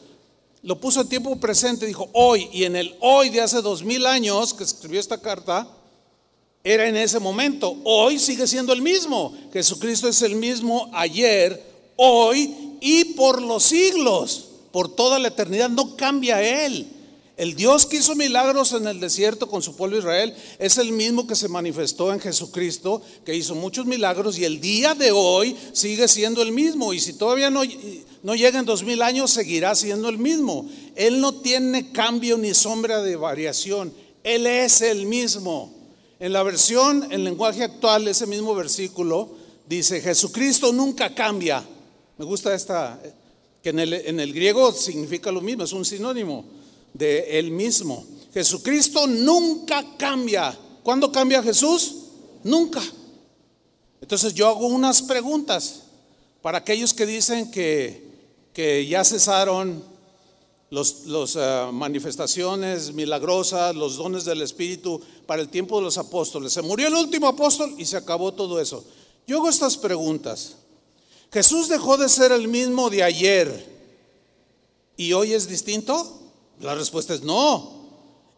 lo 0.63 0.81
puso 0.81 1.03
en 1.03 1.09
tiempo 1.09 1.39
presente, 1.39 1.87
dijo 1.87 2.11
hoy, 2.15 2.49
y 2.53 2.65
en 2.65 2.75
el 2.75 2.97
hoy 3.01 3.29
de 3.29 3.41
hace 3.41 3.63
dos 3.63 3.85
mil 3.85 4.07
años 4.07 4.53
que 4.55 4.65
escribió 4.65 4.99
esta 4.99 5.21
carta, 5.21 5.69
era 6.69 6.87
en 6.87 6.97
ese 6.97 7.19
momento. 7.19 7.79
Hoy 7.85 8.19
sigue 8.19 8.47
siendo 8.47 8.75
el 8.75 8.83
mismo. 8.83 9.35
Jesucristo 9.53 10.07
es 10.09 10.21
el 10.21 10.35
mismo 10.35 10.91
ayer, 10.93 11.63
hoy 11.97 12.55
y 12.83 13.05
por 13.15 13.41
los 13.41 13.63
siglos, 13.63 14.49
por 14.71 14.95
toda 14.95 15.19
la 15.19 15.29
eternidad. 15.29 15.71
No 15.71 15.97
cambia 15.97 16.43
Él. 16.43 16.87
El 17.39 17.55
Dios 17.55 17.87
que 17.87 17.99
hizo 17.99 18.15
milagros 18.17 18.73
en 18.73 18.87
el 18.87 19.01
desierto 19.01 19.49
con 19.49 19.63
su 19.63 19.77
pueblo 19.77 19.97
Israel 19.97 20.35
es 20.59 20.77
el 20.77 20.91
mismo 20.93 21.27
que 21.27 21.37
se 21.37 21.49
manifestó 21.49 22.13
en 22.13 22.19
Jesucristo, 22.19 23.01
que 23.25 23.35
hizo 23.35 23.55
muchos 23.55 23.87
milagros 23.87 24.37
y 24.39 24.45
el 24.45 24.61
día 24.61 24.95
de 24.95 25.13
hoy 25.13 25.57
sigue 25.73 26.09
siendo 26.09 26.43
el 26.43 26.53
mismo. 26.53 26.93
Y 26.93 27.01
si 27.01 27.13
todavía 27.13 27.49
no, 27.49 27.63
no 28.25 28.35
llega 28.35 28.59
en 28.59 28.67
dos 28.67 28.83
mil 28.83 29.01
años, 29.01 29.31
seguirá 29.31 29.75
siendo 29.75 30.09
el 30.09 30.19
mismo. 30.19 30.69
Él 30.97 31.21
no 31.21 31.33
tiene 31.33 31.93
cambio 31.93 32.37
ni 32.37 32.53
sombra 32.53 33.01
de 33.01 33.15
variación. 33.17 33.95
Él 34.25 34.47
es 34.47 34.83
el 34.83 35.07
mismo. 35.07 35.78
En 36.21 36.33
la 36.33 36.43
versión, 36.43 37.13
en 37.13 37.23
lenguaje 37.23 37.63
actual, 37.63 38.09
ese 38.09 38.27
mismo 38.27 38.55
versículo 38.55 39.29
dice, 39.69 40.01
Jesucristo 40.01 40.73
nunca 40.73 41.15
cambia. 41.15 41.65
Me 42.17 42.25
gusta 42.25 42.55
esta, 42.55 43.01
que 43.63 43.69
en 43.69 43.79
el, 43.79 44.33
griego 44.33 44.73
significa 44.73 45.31
lo 45.31 45.41
mismo, 45.41 45.63
es 45.63 45.73
un 45.73 45.85
sinónimo 45.85 46.45
de 46.93 47.39
él 47.39 47.53
mismo. 47.53 48.05
Jesucristo 48.35 49.07
nunca 49.07 49.85
cambia. 49.97 50.59
¿Cuándo 50.83 51.13
cambia 51.13 51.41
Jesús? 51.41 51.95
Nunca. 52.43 52.83
Entonces 54.01 54.35
yo 54.35 54.49
hago 54.49 54.67
unas 54.67 55.03
preguntas 55.03 55.83
para 56.43 56.59
aquellos 56.59 56.95
que 56.95 57.07
dicen 57.07 57.51
que, 57.53 58.11
que 58.53 58.87
ya 58.89 59.05
cesaron 59.05 59.85
las 60.71 61.07
los, 61.07 61.37
uh, 61.37 61.73
manifestaciones 61.73 62.93
milagrosas, 62.93 63.75
los 63.75 63.97
dones 63.97 64.25
del 64.25 64.43
Espíritu 64.43 65.01
para 65.27 65.41
el 65.41 65.49
tiempo 65.49 65.79
de 65.79 65.85
los 65.85 65.99
apóstoles. 65.99 66.53
Se 66.53 66.63
murió 66.63 66.89
el 66.89 66.95
último 66.95 67.29
apóstol 67.29 67.75
y 67.79 67.85
se 67.85 67.97
acabó 67.97 68.33
todo 68.33 68.61
eso. 68.61 68.85
Yo 69.27 69.39
hago 69.39 69.49
estas 69.49 69.77
preguntas. 69.77 70.57
¿Jesús 71.33 71.69
dejó 71.69 71.97
de 71.97 72.09
ser 72.09 72.33
el 72.33 72.49
mismo 72.49 72.91
de 72.91 73.03
ayer 73.03 73.79
y 74.97 75.13
hoy 75.13 75.33
es 75.33 75.49
distinto? 75.49 76.21
La 76.61 76.75
respuesta 76.75 77.15
es 77.15 77.23
no. 77.23 77.79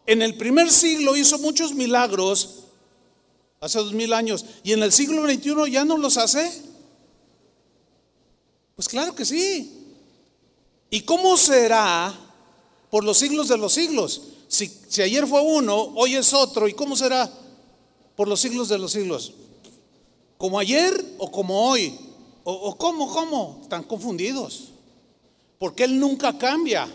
En 0.05 0.21
el 0.21 0.35
primer 0.35 0.71
siglo 0.71 1.15
hizo 1.15 1.37
muchos 1.39 1.73
milagros, 1.73 2.63
hace 3.59 3.79
dos 3.79 3.93
mil 3.93 4.13
años, 4.13 4.45
y 4.63 4.73
en 4.73 4.83
el 4.83 4.91
siglo 4.91 5.23
XXI 5.23 5.71
ya 5.71 5.85
no 5.85 5.97
los 5.97 6.17
hace. 6.17 6.49
Pues 8.75 8.89
claro 8.89 9.15
que 9.15 9.25
sí. 9.25 9.80
¿Y 10.93 11.01
cómo 11.01 11.37
será 11.37 12.13
por 12.89 13.05
los 13.05 13.17
siglos 13.17 13.47
de 13.47 13.57
los 13.57 13.73
siglos? 13.73 14.23
Si, 14.49 14.69
si, 14.89 15.01
ayer 15.01 15.25
fue 15.25 15.39
uno, 15.39 15.93
hoy 15.95 16.15
es 16.15 16.33
otro, 16.33 16.67
¿y 16.67 16.73
cómo 16.73 16.97
será 16.97 17.31
por 18.17 18.27
los 18.27 18.41
siglos 18.41 18.67
de 18.67 18.77
los 18.77 18.91
siglos? 18.91 19.31
¿Como 20.37 20.59
ayer 20.59 20.93
o 21.17 21.31
como 21.31 21.69
hoy? 21.69 21.97
¿O, 22.43 22.51
o 22.51 22.77
cómo, 22.77 23.09
cómo? 23.09 23.59
Están 23.63 23.83
confundidos. 23.83 24.65
Porque 25.57 25.85
Él 25.85 25.97
nunca 25.97 26.37
cambia. 26.37 26.89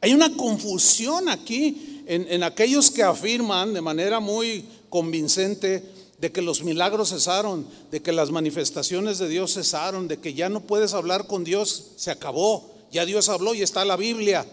Hay 0.00 0.14
una 0.14 0.34
confusión 0.34 1.28
aquí 1.28 2.04
en, 2.06 2.26
en 2.30 2.42
aquellos 2.42 2.90
que 2.90 3.02
afirman 3.02 3.74
de 3.74 3.82
manera 3.82 4.18
muy 4.18 4.64
convincente 4.88 5.84
de 6.18 6.32
que 6.32 6.40
los 6.40 6.62
milagros 6.62 7.10
cesaron, 7.10 7.66
de 7.90 8.00
que 8.00 8.12
las 8.12 8.30
manifestaciones 8.30 9.18
de 9.18 9.28
Dios 9.28 9.52
cesaron, 9.52 10.08
de 10.08 10.20
que 10.20 10.32
ya 10.32 10.48
no 10.48 10.60
puedes 10.60 10.94
hablar 10.94 11.26
con 11.26 11.44
Dios, 11.44 11.88
se 11.96 12.10
acabó, 12.10 12.75
ya 12.96 13.04
Dios 13.04 13.28
habló 13.28 13.54
y 13.54 13.62
está 13.62 13.84
la 13.84 13.96
Biblia. 13.96 14.46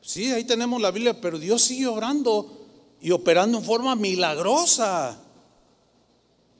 Sí, 0.00 0.30
ahí 0.32 0.44
tenemos 0.44 0.80
la 0.80 0.90
Biblia, 0.90 1.20
pero 1.20 1.38
Dios 1.38 1.62
sigue 1.62 1.86
obrando 1.86 2.66
y 3.02 3.10
operando 3.10 3.58
en 3.58 3.64
forma 3.64 3.94
milagrosa. 3.94 5.18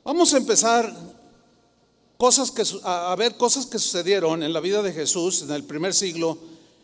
Vamos 0.04 0.34
a 0.34 0.36
empezar 0.36 0.94
cosas 2.18 2.50
que, 2.50 2.62
a 2.84 3.14
ver 3.16 3.36
cosas 3.36 3.64
que 3.64 3.78
sucedieron 3.78 4.42
en 4.42 4.52
la 4.52 4.60
vida 4.60 4.82
de 4.82 4.92
Jesús 4.92 5.42
en 5.42 5.50
el 5.52 5.64
primer 5.64 5.94
siglo 5.94 6.36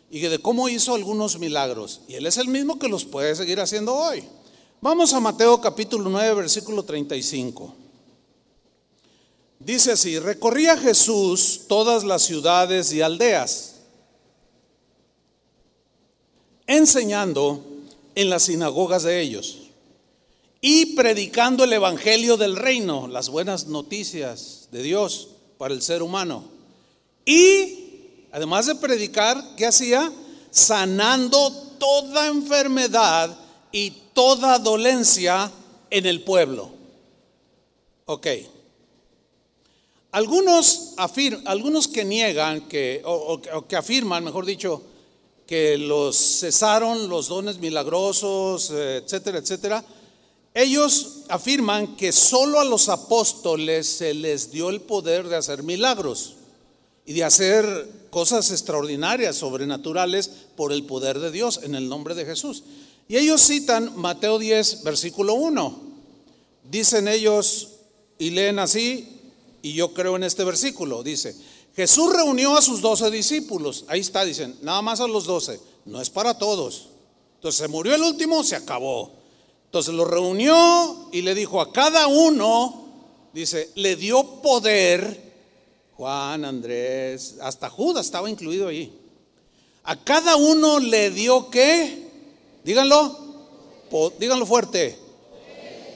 y 0.09 0.19
de 0.19 0.39
cómo 0.39 0.67
hizo 0.67 0.95
algunos 0.95 1.37
milagros. 1.37 2.01
Y 2.07 2.15
Él 2.15 2.25
es 2.25 2.37
el 2.37 2.47
mismo 2.47 2.79
que 2.79 2.87
los 2.87 3.05
puede 3.05 3.35
seguir 3.35 3.59
haciendo 3.59 3.95
hoy. 3.95 4.23
Vamos 4.81 5.13
a 5.13 5.19
Mateo 5.19 5.61
capítulo 5.61 6.09
9, 6.09 6.33
versículo 6.33 6.83
35. 6.83 7.75
Dice 9.59 9.91
así, 9.91 10.17
recorría 10.17 10.77
Jesús 10.77 11.61
todas 11.67 12.05
las 12.05 12.21
ciudades 12.21 12.93
y 12.93 13.01
aldeas, 13.01 13.78
enseñando 16.69 17.65
en 18.13 18.29
las 18.29 18.43
sinagogas 18.43 19.01
de 19.01 19.19
ellos 19.19 19.57
y 20.61 20.95
predicando 20.95 21.63
el 21.63 21.73
Evangelio 21.73 22.37
del 22.37 22.55
reino, 22.55 23.07
las 23.07 23.29
buenas 23.29 23.65
noticias 23.65 24.67
de 24.71 24.83
Dios 24.83 25.29
para 25.57 25.73
el 25.73 25.81
ser 25.81 26.03
humano. 26.03 26.43
Y 27.25 28.27
además 28.31 28.67
de 28.67 28.75
predicar, 28.75 29.43
¿qué 29.57 29.65
hacía? 29.65 30.11
Sanando 30.51 31.51
toda 31.79 32.27
enfermedad 32.27 33.35
y 33.71 33.89
toda 34.13 34.59
dolencia 34.59 35.51
en 35.89 36.05
el 36.05 36.21
pueblo. 36.21 36.69
Ok. 38.05 38.27
Algunos, 40.11 40.93
afirman, 40.97 41.47
algunos 41.47 41.87
que 41.87 42.05
niegan, 42.05 42.67
que, 42.67 43.01
o 43.05 43.67
que 43.67 43.75
afirman, 43.75 44.23
mejor 44.23 44.45
dicho, 44.45 44.83
que 45.49 45.79
los 45.79 46.15
cesaron 46.15 47.09
los 47.09 47.27
dones 47.27 47.57
milagrosos, 47.57 48.69
eh, 48.69 49.01
etcétera, 49.03 49.39
etcétera, 49.39 49.83
ellos 50.53 51.21
afirman 51.27 51.95
que 51.95 52.11
solo 52.11 52.59
a 52.59 52.63
los 52.63 52.87
apóstoles 52.87 53.87
se 53.87 54.13
les 54.13 54.51
dio 54.51 54.69
el 54.69 54.79
poder 54.79 55.27
de 55.27 55.37
hacer 55.37 55.63
milagros 55.63 56.35
y 57.03 57.13
de 57.13 57.23
hacer 57.23 57.65
cosas 58.11 58.51
extraordinarias, 58.51 59.37
sobrenaturales, 59.37 60.29
por 60.55 60.71
el 60.71 60.83
poder 60.83 61.17
de 61.17 61.31
Dios 61.31 61.61
en 61.63 61.73
el 61.73 61.89
nombre 61.89 62.13
de 62.13 62.25
Jesús. 62.25 62.61
Y 63.07 63.17
ellos 63.17 63.41
citan 63.41 63.97
Mateo 63.97 64.37
10, 64.37 64.83
versículo 64.83 65.33
1. 65.33 65.81
Dicen 66.69 67.07
ellos 67.07 67.69
y 68.19 68.29
leen 68.29 68.59
así, 68.59 69.17
y 69.63 69.73
yo 69.73 69.95
creo 69.95 70.15
en 70.15 70.25
este 70.25 70.43
versículo, 70.43 71.01
dice, 71.01 71.35
Jesús 71.79 72.13
reunió 72.13 72.57
a 72.57 72.61
sus 72.61 72.81
doce 72.81 73.09
discípulos, 73.09 73.85
ahí 73.87 74.01
está, 74.01 74.25
dicen, 74.25 74.53
nada 74.61 74.81
más 74.81 74.99
a 74.99 75.07
los 75.07 75.23
doce, 75.23 75.61
no 75.85 76.01
es 76.01 76.09
para 76.09 76.37
todos. 76.37 76.89
Entonces 77.35 77.57
se 77.57 77.69
murió 77.69 77.95
el 77.95 78.03
último, 78.03 78.43
se 78.43 78.57
acabó. 78.57 79.13
Entonces 79.63 79.93
lo 79.93 80.03
reunió 80.03 81.07
y 81.13 81.21
le 81.21 81.33
dijo 81.33 81.61
a 81.61 81.71
cada 81.71 82.07
uno, 82.07 82.83
dice, 83.31 83.69
le 83.75 83.95
dio 83.95 84.41
poder 84.41 85.31
Juan, 85.95 86.43
Andrés, 86.43 87.35
hasta 87.41 87.69
Judas 87.69 88.07
estaba 88.07 88.29
incluido 88.29 88.67
ahí. 88.67 88.93
A 89.85 89.95
cada 90.03 90.35
uno 90.35 90.79
le 90.79 91.11
dio 91.11 91.49
qué? 91.49 92.09
Díganlo, 92.65 93.17
díganlo 94.19 94.45
fuerte. 94.45 94.99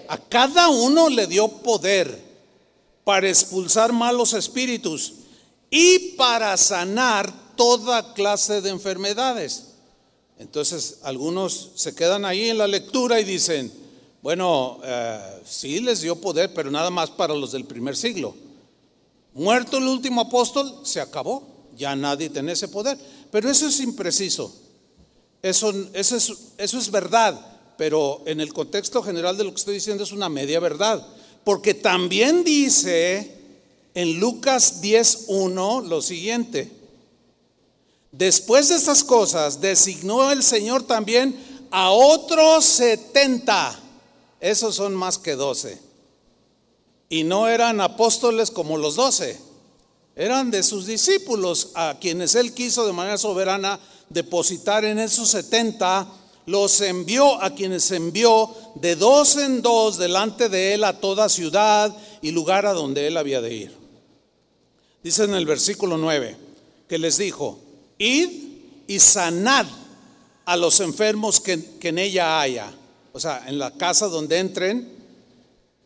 A 0.08 0.18
cada 0.18 0.70
uno 0.70 1.10
le 1.10 1.28
dio 1.28 1.50
poder 1.50 2.24
para 3.04 3.28
expulsar 3.28 3.92
malos 3.92 4.32
espíritus 4.32 5.16
y 5.75 5.98
para 6.18 6.56
sanar 6.56 7.34
toda 7.56 8.13
clase 8.13 8.62
de 8.62 8.70
enfermedades. 8.70 9.70
Entonces 10.38 11.00
algunos 11.01 11.72
se 11.74 11.96
quedan 11.96 12.25
ahí 12.25 12.50
en 12.51 12.60
la 12.60 12.68
lectura 12.68 13.20
y 13.20 13.24
dicen, 13.24 13.74
bueno, 14.22 14.80
eh, 14.84 15.42
sí 15.44 15.80
les 15.80 16.01
dio 16.01 16.15
poder, 16.15 16.53
pero 16.53 16.70
nada 16.70 16.92
más 16.92 17.10
para 17.10 17.34
los 17.34 17.51
del 17.51 17.65
primer 17.65 17.98
siglo. 17.98 18.36
Muerto 19.34 19.80
el 19.80 19.88
último 19.88 20.22
apóstol, 20.22 20.82
se 20.84 21.01
acabó. 21.01 21.42
Ya 21.75 21.96
nadie 21.96 22.30
tiene 22.30 22.51
ese 22.51 22.68
poder. 22.68 22.96
Pero 23.32 23.50
eso 23.50 23.65
es 23.65 23.80
impreciso. 23.80 24.56
Eso, 25.42 25.74
eso, 25.94 26.15
es, 26.15 26.34
eso 26.56 26.77
es 26.77 26.92
verdad. 26.92 27.58
Pero 27.80 28.22
en 28.27 28.42
el 28.42 28.53
contexto 28.53 29.01
general 29.01 29.38
de 29.38 29.44
lo 29.44 29.50
que 29.50 29.58
estoy 29.58 29.74
diciendo 29.74 30.03
es 30.03 30.12
una 30.12 30.30
media 30.30 30.60
verdad. 30.60 31.03
Porque 31.44 31.74
también 31.74 32.44
dice 32.44 33.33
en 33.94 34.20
Lucas 34.20 34.82
10.1 34.82 35.88
lo 35.88 36.02
siguiente. 36.02 36.72
Después 38.12 38.70
de 38.70 38.76
estas 38.76 39.04
cosas, 39.04 39.60
designó 39.62 40.32
el 40.32 40.44
Señor 40.44 40.84
también 40.84 41.36
a 41.72 41.92
otros 41.92 42.66
70. 42.66 43.80
Esos 44.40 44.76
son 44.76 44.94
más 44.94 45.18
que 45.18 45.36
12 45.36 45.94
y 47.14 47.24
no 47.24 47.48
eran 47.48 47.80
apóstoles 47.80 48.50
como 48.50 48.76
los 48.76 48.96
doce, 48.96 49.40
eran 50.16 50.50
de 50.50 50.64
sus 50.64 50.88
discípulos 50.88 51.70
a 51.76 51.98
quienes 52.02 52.34
él 52.34 52.56
quiso 52.56 52.88
de 52.88 52.92
manera 52.92 53.20
soberana 53.20 53.80
depositar 54.10 54.84
en 54.84 54.98
esos 54.98 55.30
setenta, 55.30 56.08
los 56.48 56.82
envió 56.82 57.40
a 57.40 57.52
quienes 57.52 57.92
envió 57.92 58.50
de 58.74 58.96
dos 58.96 59.38
en 59.38 59.62
dos 59.62 60.00
delante 60.00 60.50
de 60.50 60.74
él 60.74 60.84
a 60.84 61.00
toda 61.00 61.30
ciudad 61.30 61.96
y 62.24 62.32
lugar 62.32 62.66
a 62.66 62.74
donde 62.74 63.06
él 63.06 63.16
había 63.18 63.42
de 63.42 63.54
ir. 63.54 63.83
Dice 65.04 65.26
en 65.26 65.34
el 65.36 65.46
versículo 65.46 65.98
9 65.98 66.38
que 66.88 66.98
les 66.98 67.18
dijo, 67.18 67.60
id 67.98 68.30
y 68.88 69.00
sanad 69.00 69.66
a 70.46 70.58
los 70.58 70.80
enfermos 70.80 71.40
que, 71.40 71.78
que 71.80 71.90
en 71.90 72.00
ella 72.00 72.40
haya. 72.40 72.74
O 73.12 73.20
sea, 73.20 73.44
en 73.48 73.60
la 73.60 73.72
casa 73.72 74.08
donde 74.08 74.40
entren, 74.40 74.90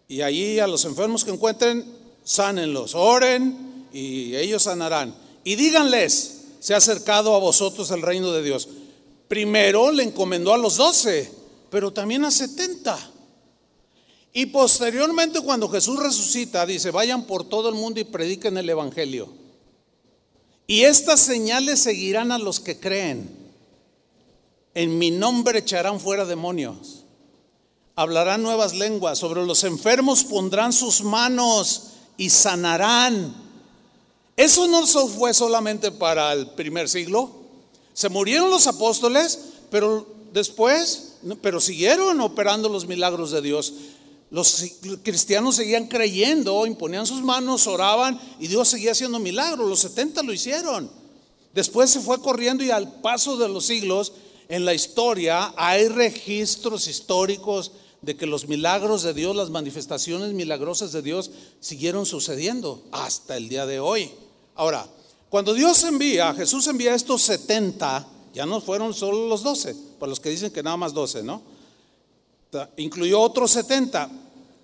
y 0.08 0.22
allí 0.22 0.60
a 0.60 0.68
los 0.68 0.86
enfermos 0.86 1.26
que 1.26 1.32
encuentren, 1.32 1.86
sánenlos, 2.24 2.96
oren 2.96 3.88
y 3.92 4.36
ellos 4.36 4.64
sanarán. 4.64 5.16
Y 5.44 5.56
díganles, 5.56 6.42
se 6.60 6.74
ha 6.74 6.78
acercado 6.78 7.36
a 7.36 7.40
vosotros 7.40 7.92
el 7.92 8.02
reino 8.02 8.32
de 8.32 8.44
Dios. 8.44 8.70
Primero 9.28 9.92
le 9.92 10.04
encomendó 10.04 10.54
a 10.54 10.58
los 10.58 10.78
doce, 10.78 11.32
pero 11.70 11.92
también 11.92 12.24
a 12.24 12.32
setenta. 12.32 12.98
Y 14.34 14.48
posteriormente 14.48 15.42
cuando 15.42 15.70
Jesús 15.70 16.00
resucita, 16.00 16.66
dice, 16.66 16.92
vayan 16.92 17.26
por 17.26 17.44
todo 17.44 17.70
el 17.70 17.76
mundo 17.76 18.00
y 18.00 18.04
prediquen 18.04 18.58
el 18.58 18.70
Evangelio. 18.70 19.30
Y 20.68 20.82
estas 20.82 21.22
señales 21.22 21.80
seguirán 21.80 22.32
a 22.32 22.38
los 22.38 22.60
que 22.60 22.80
creen. 22.80 23.30
En 24.74 24.98
mi 24.98 25.12
nombre 25.12 25.60
echarán 25.60 26.00
fuera 26.00 26.26
demonios 26.26 26.98
hablarán 27.98 28.44
nuevas 28.44 28.76
lenguas, 28.76 29.18
sobre 29.18 29.44
los 29.44 29.64
enfermos 29.64 30.24
pondrán 30.24 30.72
sus 30.72 31.02
manos 31.02 31.82
y 32.16 32.30
sanarán. 32.30 33.36
Eso 34.38 34.68
no 34.68 34.86
fue 34.86 35.34
solamente 35.34 35.92
para 35.92 36.32
el 36.32 36.52
primer 36.52 36.88
siglo. 36.88 37.32
Se 37.94 38.10
murieron 38.10 38.52
los 38.52 38.68
apóstoles, 38.68 39.40
pero 39.72 40.06
después, 40.32 41.16
pero 41.42 41.60
siguieron 41.60 42.22
operando 42.22 42.70
los 42.70 42.86
milagros 42.86 43.32
de 43.32 43.42
Dios. 43.42 43.74
Los 44.30 44.66
cristianos 45.04 45.56
seguían 45.56 45.88
creyendo, 45.88 46.66
imponían 46.66 47.06
sus 47.06 47.22
manos, 47.22 47.66
oraban 47.66 48.20
y 48.40 48.48
Dios 48.48 48.68
seguía 48.68 48.92
haciendo 48.92 49.20
milagros. 49.20 49.70
Los 49.70 49.80
70 49.80 50.24
lo 50.24 50.34
hicieron. 50.34 50.92
Después 51.54 51.90
se 51.90 52.02
fue 52.02 52.22
corriendo 52.22 52.64
y 52.64 52.72
al 52.72 53.00
paso 53.02 53.38
de 53.38 53.48
los 53.48 53.66
siglos 53.66 54.12
en 54.50 54.66
la 54.66 54.74
historia 54.74 55.54
hay 55.56 55.88
registros 55.88 56.88
históricos 56.88 57.72
de 58.02 58.16
que 58.16 58.26
los 58.26 58.48
milagros 58.48 59.04
de 59.04 59.14
Dios, 59.14 59.36
las 59.36 59.50
manifestaciones 59.50 60.34
milagrosas 60.34 60.92
de 60.92 61.02
Dios 61.02 61.32
siguieron 61.60 62.06
sucediendo 62.06 62.84
hasta 62.92 63.38
el 63.38 63.50
día 63.50 63.66
de 63.66 63.80
hoy. 63.80 64.12
Ahora, 64.56 64.88
cuando 65.30 65.54
Dios 65.54 65.84
envía, 65.84 66.34
Jesús 66.34 66.68
envía 66.68 66.96
estos 66.96 67.22
70, 67.24 68.08
ya 68.34 68.46
no 68.46 68.62
fueron 68.62 68.94
solo 68.94 69.28
los 69.28 69.42
12, 69.44 69.76
para 70.00 70.10
los 70.10 70.20
que 70.20 70.30
dicen 70.30 70.52
que 70.52 70.64
nada 70.64 70.78
más 70.78 70.94
12, 70.94 71.24
¿no? 71.24 71.42
Incluyó 72.78 73.22
otros 73.22 73.52
70. 73.52 74.10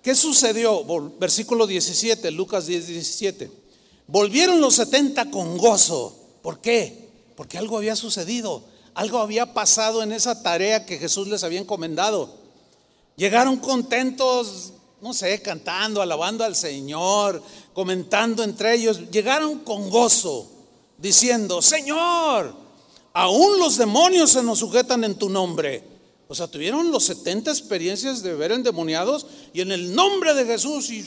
¿Qué 0.02 0.14
sucedió? 0.14 0.84
Versículo 1.18 1.66
17, 1.66 2.30
Lucas 2.30 2.66
10, 2.66 2.86
17. 2.88 3.50
Volvieron 4.06 4.60
los 4.60 4.74
70 4.74 5.30
con 5.30 5.56
gozo. 5.56 6.14
¿Por 6.42 6.60
qué? 6.60 7.08
Porque 7.36 7.58
algo 7.58 7.78
había 7.78 7.96
sucedido, 7.96 8.62
algo 8.94 9.18
había 9.18 9.54
pasado 9.54 10.02
en 10.02 10.12
esa 10.12 10.42
tarea 10.42 10.84
que 10.84 10.98
Jesús 10.98 11.28
les 11.28 11.42
había 11.42 11.60
encomendado. 11.60 12.34
Llegaron 13.16 13.56
contentos, 13.56 14.74
no 15.00 15.14
sé, 15.14 15.40
cantando, 15.40 16.02
alabando 16.02 16.44
al 16.44 16.54
Señor, 16.54 17.42
comentando 17.72 18.42
entre 18.42 18.74
ellos. 18.74 19.10
Llegaron 19.10 19.60
con 19.60 19.88
gozo, 19.88 20.50
diciendo, 20.98 21.62
Señor, 21.62 22.54
aún 23.12 23.58
los 23.58 23.78
demonios 23.78 24.30
se 24.30 24.42
nos 24.42 24.58
sujetan 24.58 25.04
en 25.04 25.14
tu 25.14 25.28
nombre. 25.28 25.93
O 26.26 26.34
sea, 26.34 26.46
tuvieron 26.46 26.90
los 26.90 27.04
70 27.04 27.50
experiencias 27.50 28.22
de 28.22 28.34
ver 28.34 28.52
endemoniados 28.52 29.26
y 29.52 29.60
en 29.60 29.72
el 29.72 29.94
nombre 29.94 30.32
de 30.34 30.46
Jesús 30.46 30.90
y, 30.90 31.04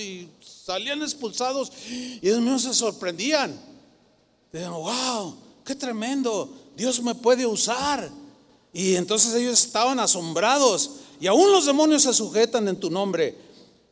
y 0.00 0.28
salían 0.40 1.02
expulsados 1.02 1.70
y 1.90 2.20
ellos 2.22 2.40
mismos 2.40 2.62
se 2.62 2.74
sorprendían. 2.74 3.60
Dijeron, 4.50 4.74
wow, 4.74 5.36
qué 5.64 5.74
tremendo, 5.74 6.50
Dios 6.76 7.02
me 7.02 7.14
puede 7.14 7.46
usar. 7.46 8.10
Y 8.72 8.94
entonces 8.96 9.34
ellos 9.34 9.62
estaban 9.64 10.00
asombrados 10.00 10.92
y 11.20 11.26
aún 11.26 11.52
los 11.52 11.66
demonios 11.66 12.02
se 12.02 12.14
sujetan 12.14 12.68
en 12.68 12.80
tu 12.80 12.90
nombre. 12.90 13.36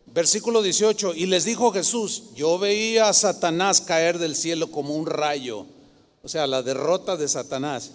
Versículo 0.07 0.63
18, 0.63 1.15
y 1.15 1.27
les 1.27 1.45
dijo 1.45 1.71
Jesús, 1.71 2.25
yo 2.35 2.59
veía 2.59 3.09
a 3.09 3.13
Satanás 3.13 3.81
caer 3.81 4.19
del 4.19 4.35
cielo 4.35 4.71
como 4.71 4.97
un 4.97 5.07
rayo, 5.07 5.67
o 6.23 6.29
sea, 6.29 6.49
la 6.49 6.63
derrota 6.63 7.17
de 7.17 7.29
Satanás. 7.29 7.93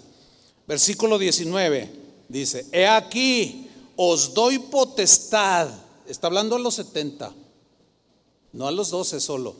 Versículo 0.66 1.18
19 1.18 2.05
dice, 2.28 2.66
he 2.72 2.88
aquí, 2.88 3.70
os 3.96 4.34
doy 4.34 4.60
potestad, 4.60 5.70
está 6.08 6.28
hablando 6.28 6.56
a 6.56 6.60
los 6.60 6.76
70, 6.76 7.34
no 8.54 8.68
a 8.68 8.72
los 8.72 8.90
12 8.90 9.20
solo, 9.20 9.56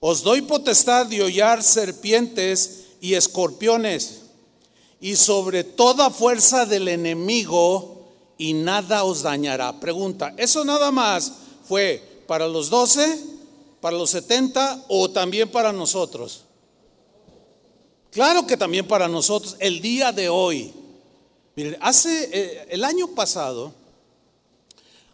os 0.00 0.22
doy 0.22 0.42
potestad 0.42 1.06
de 1.06 1.22
hollar 1.22 1.62
serpientes 1.62 2.84
y 3.00 3.14
escorpiones 3.14 4.22
y 5.00 5.16
sobre 5.16 5.64
toda 5.64 6.10
fuerza 6.10 6.66
del 6.66 6.88
enemigo 6.88 7.98
y 8.36 8.52
nada 8.52 9.04
os 9.04 9.22
dañará. 9.22 9.78
Pregunta, 9.80 10.34
¿eso 10.36 10.64
nada 10.64 10.90
más 10.90 11.32
fue 11.66 12.22
para 12.26 12.46
los 12.46 12.70
doce, 12.70 13.18
para 13.80 13.96
los 13.96 14.10
setenta 14.10 14.84
o 14.88 15.10
también 15.10 15.50
para 15.50 15.72
nosotros? 15.72 16.44
Claro 18.10 18.46
que 18.46 18.56
también 18.56 18.86
para 18.86 19.08
nosotros, 19.08 19.56
el 19.58 19.80
día 19.80 20.12
de 20.12 20.28
hoy. 20.28 20.72
Miren, 21.58 21.76
hace 21.80 22.30
eh, 22.32 22.66
el 22.70 22.84
año 22.84 23.08
pasado 23.16 23.72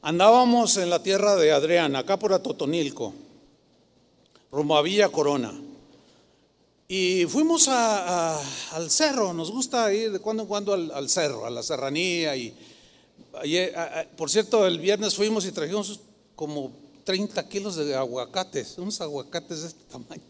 andábamos 0.02 0.76
en 0.76 0.90
la 0.90 1.02
tierra 1.02 1.36
de 1.36 1.50
Adrián, 1.52 1.96
acá 1.96 2.18
por 2.18 2.34
Atotonilco, 2.34 3.14
rumbo 4.52 4.76
a 4.76 4.82
Villa 4.82 5.08
Corona. 5.08 5.58
Y 6.86 7.24
fuimos 7.24 7.68
al 7.68 8.90
cerro, 8.90 9.32
nos 9.32 9.50
gusta 9.50 9.90
ir 9.94 10.12
de 10.12 10.18
cuando 10.18 10.42
en 10.42 10.48
cuando 10.50 10.74
al, 10.74 11.08
cerro, 11.08 11.46
a 11.46 11.50
la 11.50 11.62
serranía. 11.62 12.36
Y, 12.36 12.54
por 14.14 14.28
cierto, 14.28 14.66
el 14.66 14.78
viernes 14.78 15.14
fuimos 15.14 15.46
y 15.46 15.52
trajimos 15.52 15.98
como 16.36 16.72
30 17.04 17.48
kilos 17.48 17.76
de 17.76 17.96
aguacates, 17.96 18.76
unos 18.76 19.00
aguacates 19.00 19.62
de 19.62 19.68
este 19.68 19.84
tamaño. 19.84 20.24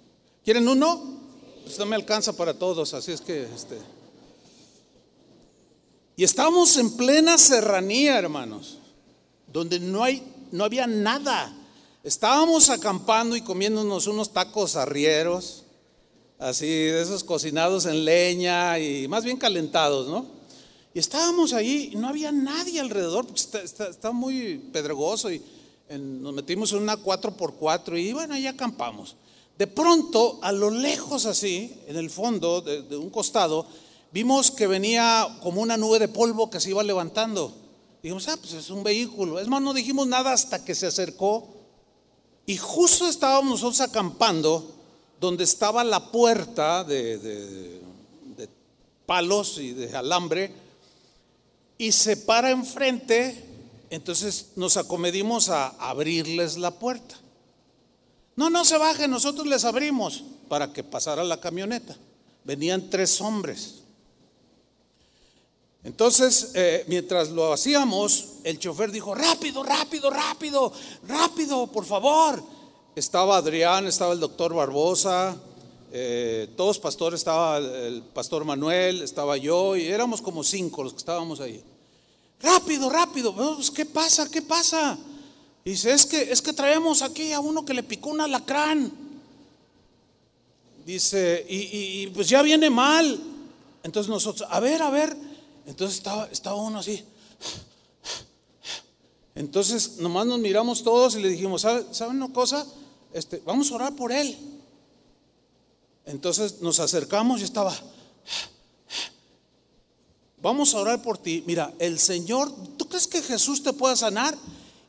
¿Quieren 0.44 0.68
uno? 0.68 1.18
Pues 1.64 1.76
no 1.76 1.86
me 1.86 1.96
alcanza 1.96 2.36
para 2.36 2.54
todos, 2.54 2.94
así 2.94 3.10
es 3.10 3.20
que 3.20 3.42
este. 3.52 3.93
Y 6.16 6.24
estábamos 6.24 6.76
en 6.76 6.96
plena 6.96 7.38
serranía, 7.38 8.18
hermanos, 8.18 8.78
donde 9.52 9.80
no 9.80 10.04
hay, 10.04 10.22
no 10.52 10.64
había 10.64 10.86
nada. 10.86 11.52
Estábamos 12.02 12.70
acampando 12.70 13.36
y 13.36 13.40
comiéndonos 13.40 14.06
unos 14.06 14.32
tacos 14.32 14.76
arrieros 14.76 15.64
así 16.38 16.66
de 16.66 17.02
esos 17.02 17.24
cocinados 17.24 17.86
en 17.86 18.04
leña 18.04 18.78
y 18.78 19.08
más 19.08 19.24
bien 19.24 19.36
calentados, 19.36 20.08
¿no? 20.08 20.26
Y 20.92 20.98
estábamos 20.98 21.52
ahí 21.52 21.90
y 21.92 21.96
no 21.96 22.08
había 22.08 22.30
nadie 22.30 22.80
alrededor 22.80 23.26
porque 23.26 23.40
está, 23.40 24.12
muy 24.12 24.58
pedregoso 24.72 25.32
y 25.32 25.42
nos 25.90 26.32
metimos 26.32 26.72
en 26.72 26.82
una 26.82 26.96
4x4 26.96 28.00
y 28.00 28.12
bueno, 28.12 28.34
ahí 28.34 28.46
acampamos. 28.46 29.16
De 29.58 29.66
pronto, 29.66 30.38
a 30.42 30.52
lo 30.52 30.70
lejos 30.70 31.26
así, 31.26 31.72
en 31.86 31.96
el 31.96 32.10
fondo 32.10 32.60
de, 32.60 32.96
un 32.96 33.10
costado, 33.10 33.66
vimos 34.14 34.52
que 34.52 34.68
venía 34.68 35.26
como 35.42 35.60
una 35.60 35.76
nube 35.76 35.98
de 35.98 36.06
polvo 36.06 36.48
que 36.48 36.60
se 36.60 36.70
iba 36.70 36.84
levantando. 36.84 37.52
Dijimos, 38.00 38.28
ah, 38.28 38.36
pues 38.40 38.52
es 38.52 38.70
un 38.70 38.84
vehículo. 38.84 39.40
Es 39.40 39.48
más, 39.48 39.60
no 39.60 39.74
dijimos 39.74 40.06
nada 40.06 40.32
hasta 40.32 40.64
que 40.64 40.76
se 40.76 40.86
acercó. 40.86 41.48
Y 42.46 42.56
justo 42.56 43.08
estábamos 43.08 43.60
nosotros 43.60 43.80
acampando 43.80 44.72
donde 45.20 45.42
estaba 45.42 45.82
la 45.82 46.12
puerta 46.12 46.84
de, 46.84 47.80
palos 49.04 49.58
y 49.58 49.72
de 49.72 49.94
alambre, 49.96 50.52
y 51.76 51.92
se 51.92 52.16
para 52.16 52.50
enfrente, 52.50 53.44
entonces 53.90 54.52
nos 54.56 54.76
acomedimos 54.76 55.48
a 55.48 55.68
abrirles 55.68 56.56
la 56.56 56.70
puerta. 56.70 57.16
No, 58.36 58.48
no 58.48 58.64
se 58.64 58.78
bajen, 58.78 59.10
nosotros 59.10 59.46
les 59.46 59.64
abrimos 59.64 60.24
para 60.48 60.72
que 60.72 60.84
pasara 60.84 61.24
la 61.24 61.40
camioneta. 61.40 61.96
Venían 62.44 62.88
tres 62.88 63.20
hombres. 63.20 63.83
Entonces, 65.84 66.52
eh, 66.54 66.84
mientras 66.88 67.28
lo 67.30 67.52
hacíamos, 67.52 68.28
el 68.42 68.58
chofer 68.58 68.90
dijo, 68.90 69.14
rápido, 69.14 69.62
rápido, 69.62 70.10
rápido, 70.10 70.72
rápido, 71.06 71.66
por 71.66 71.84
favor. 71.84 72.42
Estaba 72.96 73.36
Adrián, 73.36 73.86
estaba 73.86 74.14
el 74.14 74.20
doctor 74.20 74.54
Barbosa, 74.54 75.36
eh, 75.92 76.48
todos 76.56 76.78
pastores, 76.78 77.20
estaba 77.20 77.58
el 77.58 78.02
pastor 78.02 78.44
Manuel, 78.44 79.02
estaba 79.02 79.36
yo, 79.36 79.76
y 79.76 79.86
éramos 79.86 80.22
como 80.22 80.42
cinco 80.42 80.82
los 80.82 80.92
que 80.92 80.98
estábamos 80.98 81.40
ahí. 81.40 81.62
Rápido, 82.40 82.88
rápido, 82.88 83.34
pues, 83.34 83.70
¿qué 83.70 83.84
pasa? 83.84 84.30
¿Qué 84.30 84.42
pasa? 84.42 84.98
dice, 85.64 85.92
es 85.92 86.04
que, 86.04 86.20
es 86.30 86.42
que 86.42 86.52
traemos 86.52 87.02
aquí 87.02 87.32
a 87.32 87.40
uno 87.40 87.64
que 87.64 87.74
le 87.74 87.82
picó 87.82 88.10
un 88.10 88.20
alacrán. 88.20 88.92
Dice, 90.84 91.44
y, 91.48 92.06
pues 92.08 92.28
ya 92.28 92.42
viene 92.42 92.68
mal. 92.68 93.18
Entonces 93.82 94.10
nosotros, 94.10 94.46
a 94.50 94.60
ver, 94.60 94.82
a 94.82 94.90
ver. 94.90 95.33
Entonces 95.66 96.02
estaba, 96.30 96.54
uno 96.54 96.78
así. 96.78 97.04
Entonces 99.34 99.96
nomás 99.98 100.26
nos 100.26 100.38
miramos 100.38 100.82
todos 100.82 101.16
y 101.16 101.20
le 101.20 101.28
dijimos, 101.28 101.62
¿saben 101.62 102.16
una 102.16 102.32
cosa? 102.32 102.66
Este, 103.12 103.42
vamos 103.44 103.70
a 103.70 103.74
orar 103.76 103.96
por 103.96 104.12
él. 104.12 104.36
Entonces 106.06 106.60
nos 106.60 106.80
acercamos 106.80 107.40
y 107.40 107.44
estaba, 107.44 107.74
vamos 110.42 110.74
a 110.74 110.78
orar 110.78 111.02
por 111.02 111.18
ti. 111.18 111.42
Mira, 111.46 111.72
el 111.78 111.98
Señor, 111.98 112.52
¿tú 112.76 112.88
crees 112.88 113.06
que 113.06 113.22
Jesús 113.22 113.62
te 113.62 113.72
pueda 113.72 113.96
sanar? 113.96 114.36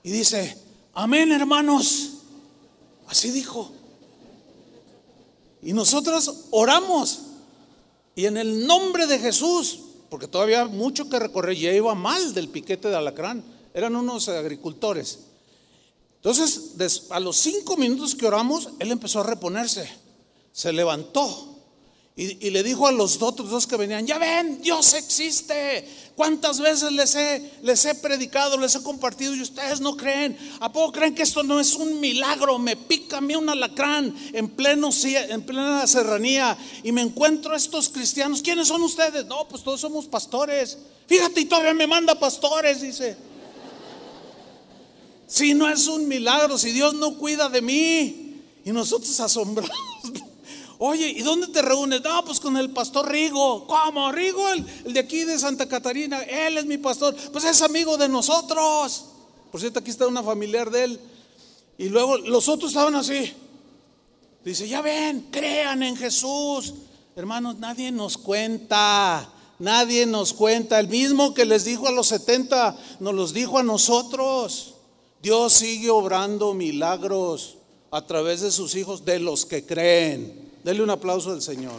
Y 0.03 0.11
dice, 0.11 0.57
amén 0.93 1.31
hermanos. 1.31 2.09
Así 3.07 3.31
dijo. 3.31 3.71
Y 5.61 5.73
nosotros 5.73 6.45
oramos. 6.51 7.21
Y 8.15 8.25
en 8.25 8.37
el 8.37 8.67
nombre 8.67 9.07
de 9.07 9.19
Jesús, 9.19 9.79
porque 10.15 10.29
todavía 10.29 10.63
mucho 10.63 11.09
que 11.09 11.19
recorrer, 11.19 11.57
ya 11.57 11.73
iba 11.73 11.93
mal 11.93 12.33
del 12.33 12.47
piquete 12.47 12.87
de 12.87 12.95
alacrán. 12.95 13.43
Eran 13.73 13.97
unos 13.97 14.29
agricultores. 14.29 15.19
Entonces, 16.15 17.07
a 17.09 17.19
los 17.19 17.35
cinco 17.35 17.75
minutos 17.75 18.15
que 18.15 18.25
oramos, 18.25 18.69
él 18.79 18.93
empezó 18.93 19.19
a 19.19 19.23
reponerse. 19.23 19.89
Se 20.53 20.71
levantó 20.71 21.54
y, 22.17 22.49
le 22.49 22.63
dijo 22.63 22.87
a 22.87 22.93
los 22.93 23.21
otros 23.21 23.49
dos 23.49 23.67
que 23.67 23.75
venían, 23.75 24.07
ya 24.07 24.17
ven, 24.17 24.61
Dios 24.61 24.93
existe. 24.93 25.85
¿Cuántas 26.15 26.61
veces 26.61 26.93
les 26.93 27.13
he, 27.13 27.51
les 27.61 27.83
he 27.83 27.93
predicado, 27.93 28.57
les 28.57 28.73
he 28.73 28.81
compartido 28.81 29.35
y 29.35 29.41
ustedes 29.41 29.81
no 29.81 29.97
creen? 29.97 30.37
¿A 30.61 30.71
poco 30.71 30.93
creen 30.93 31.13
que 31.13 31.23
esto 31.23 31.43
no 31.43 31.59
es 31.59 31.73
un 31.73 31.99
milagro? 31.99 32.57
Me 32.57 32.77
pica 32.77 33.17
a 33.17 33.21
mí 33.21 33.35
un 33.35 33.49
alacrán 33.49 34.15
en, 34.31 34.47
pleno, 34.47 34.91
en 35.03 35.41
plena 35.41 35.85
serranía 35.87 36.57
y 36.83 36.93
me 36.93 37.01
encuentro 37.01 37.51
a 37.51 37.57
estos 37.57 37.89
cristianos. 37.89 38.41
¿Quiénes 38.41 38.69
son 38.69 38.81
ustedes? 38.83 39.25
No, 39.25 39.45
pues 39.49 39.61
todos 39.61 39.81
somos 39.81 40.05
pastores. 40.05 40.77
Fíjate, 41.07 41.41
y 41.41 41.45
todavía 41.45 41.73
me 41.73 41.85
manda 41.85 42.17
pastores, 42.17 42.79
dice. 42.79 43.17
Si 45.27 45.53
no 45.53 45.67
es 45.67 45.85
un 45.87 46.07
milagro, 46.07 46.57
si 46.57 46.71
Dios 46.71 46.93
no 46.93 47.17
cuida 47.17 47.49
de 47.49 47.61
mí. 47.61 48.41
Y 48.63 48.71
nosotros 48.71 49.19
asombrados. 49.19 49.75
Oye, 50.77 51.07
¿y 51.09 51.21
dónde 51.21 51.47
te 51.47 51.61
reúnes? 51.61 52.01
No, 52.03 52.25
pues 52.25 52.39
con 52.39 52.57
el 52.57 52.69
pastor 52.71 53.09
Rigo. 53.09 53.65
¿Cómo? 53.67 54.11
Rigo, 54.11 54.49
el, 54.49 54.93
de 54.93 54.99
aquí 54.99 55.23
de 55.23 55.39
Santa 55.39 55.67
Catarina. 55.67 56.21
Él 56.23 56.57
es 56.57 56.65
mi 56.65 56.77
pastor. 56.77 57.15
Pues 57.31 57.43
es 57.45 57.61
amigo 57.61 57.97
de 57.97 58.09
nosotros. 58.09 59.05
Por 59.51 59.61
cierto, 59.61 59.79
aquí 59.79 59.91
está 59.91 60.07
una 60.07 60.23
familiar 60.23 60.69
de 60.69 60.83
él. 60.83 60.99
Y 61.77 61.89
luego 61.89 62.17
los 62.17 62.49
otros 62.49 62.71
estaban 62.71 62.95
así. 62.95 63.33
Dice, 64.43 64.67
ya 64.67 64.81
ven, 64.81 65.27
crean 65.31 65.81
en 65.83 65.95
Jesús. 65.95 66.73
Hermanos, 67.15 67.57
nadie 67.57 67.91
nos 67.91 68.17
cuenta. 68.17 69.29
Nadie 69.59 70.05
nos 70.05 70.33
cuenta. 70.33 70.79
El 70.79 70.89
mismo 70.89 71.33
que 71.33 71.45
les 71.45 71.63
dijo 71.63 71.87
a 71.87 71.91
los 71.91 72.07
70, 72.07 72.77
nos 72.99 73.13
los 73.13 73.33
dijo 73.33 73.57
a 73.57 73.63
nosotros. 73.63 74.73
Dios 75.23 75.53
sigue 75.53 75.89
obrando 75.89 76.53
milagros 76.53 77.55
a 77.91 78.05
través 78.05 78.41
de 78.41 78.51
sus 78.51 78.75
hijos, 78.75 79.05
de 79.05 79.19
los 79.19 79.45
que 79.45 79.65
creen. 79.65 80.44
Denle 80.65 80.81
un 80.81 80.89
aplauso 80.89 81.29
al 81.29 81.43
Señor. 81.43 81.75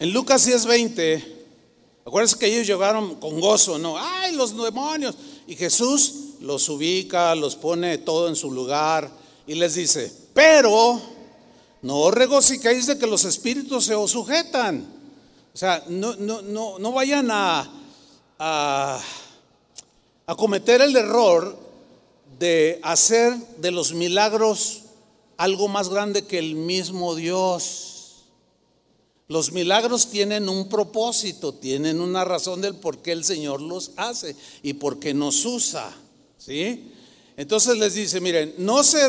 En 0.00 0.12
Lucas 0.14 0.46
10:20, 0.46 1.22
acuérdense 2.06 2.38
que 2.38 2.46
ellos 2.46 2.66
llegaron 2.66 3.16
con 3.16 3.38
gozo, 3.38 3.76
¿no? 3.76 3.98
¡Ay, 3.98 4.34
los 4.34 4.56
demonios! 4.56 5.14
Y 5.46 5.54
Jesús 5.54 6.14
los 6.40 6.70
ubica, 6.70 7.34
los 7.34 7.54
pone 7.54 7.98
todo 7.98 8.30
en 8.30 8.36
su 8.36 8.50
lugar 8.50 9.10
y 9.46 9.56
les 9.56 9.74
dice, 9.74 10.10
pero 10.32 10.98
no 11.82 11.98
os 11.98 12.14
regocijéis 12.14 12.86
de 12.86 12.96
que 12.96 13.06
los 13.06 13.26
espíritus 13.26 13.84
se 13.84 13.94
os 13.94 14.10
sujetan. 14.10 14.88
O 15.52 15.58
sea, 15.58 15.84
no, 15.88 16.16
no, 16.16 16.40
no, 16.40 16.78
no 16.78 16.92
vayan 16.92 17.28
a, 17.30 17.77
a, 18.38 19.00
cometer 20.36 20.80
el 20.80 20.96
error 20.96 21.58
de 22.38 22.78
hacer 22.82 23.34
de 23.58 23.70
los 23.70 23.92
milagros 23.92 24.82
algo 25.36 25.68
más 25.68 25.88
grande 25.88 26.26
que 26.26 26.38
el 26.38 26.54
mismo 26.54 27.14
Dios. 27.14 28.24
Los 29.28 29.52
milagros 29.52 30.08
tienen 30.08 30.48
un 30.48 30.68
propósito, 30.68 31.52
tienen 31.54 32.00
una 32.00 32.24
razón 32.24 32.60
del 32.60 32.74
por 32.76 32.98
qué 32.98 33.12
el 33.12 33.24
Señor 33.24 33.60
los 33.60 33.92
hace 33.96 34.36
y 34.62 34.74
por 34.74 34.98
qué 34.98 35.12
nos 35.14 35.44
usa. 35.44 35.90
¿Sí? 36.38 36.92
Entonces 37.36 37.76
les 37.78 37.94
dice, 37.94 38.20
miren, 38.20 38.54
no 38.58 38.82
se 38.82 39.08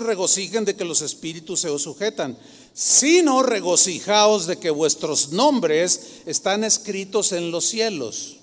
regocijen 0.00 0.64
de 0.64 0.76
que 0.76 0.84
los 0.84 1.02
espíritus 1.02 1.60
se 1.60 1.70
os 1.70 1.82
sujetan, 1.82 2.36
sino 2.74 3.42
regocijaos 3.42 4.46
de 4.46 4.58
que 4.58 4.70
vuestros 4.70 5.30
nombres 5.30 6.22
están 6.26 6.64
escritos 6.64 7.32
en 7.32 7.50
los 7.50 7.64
cielos. 7.64 8.39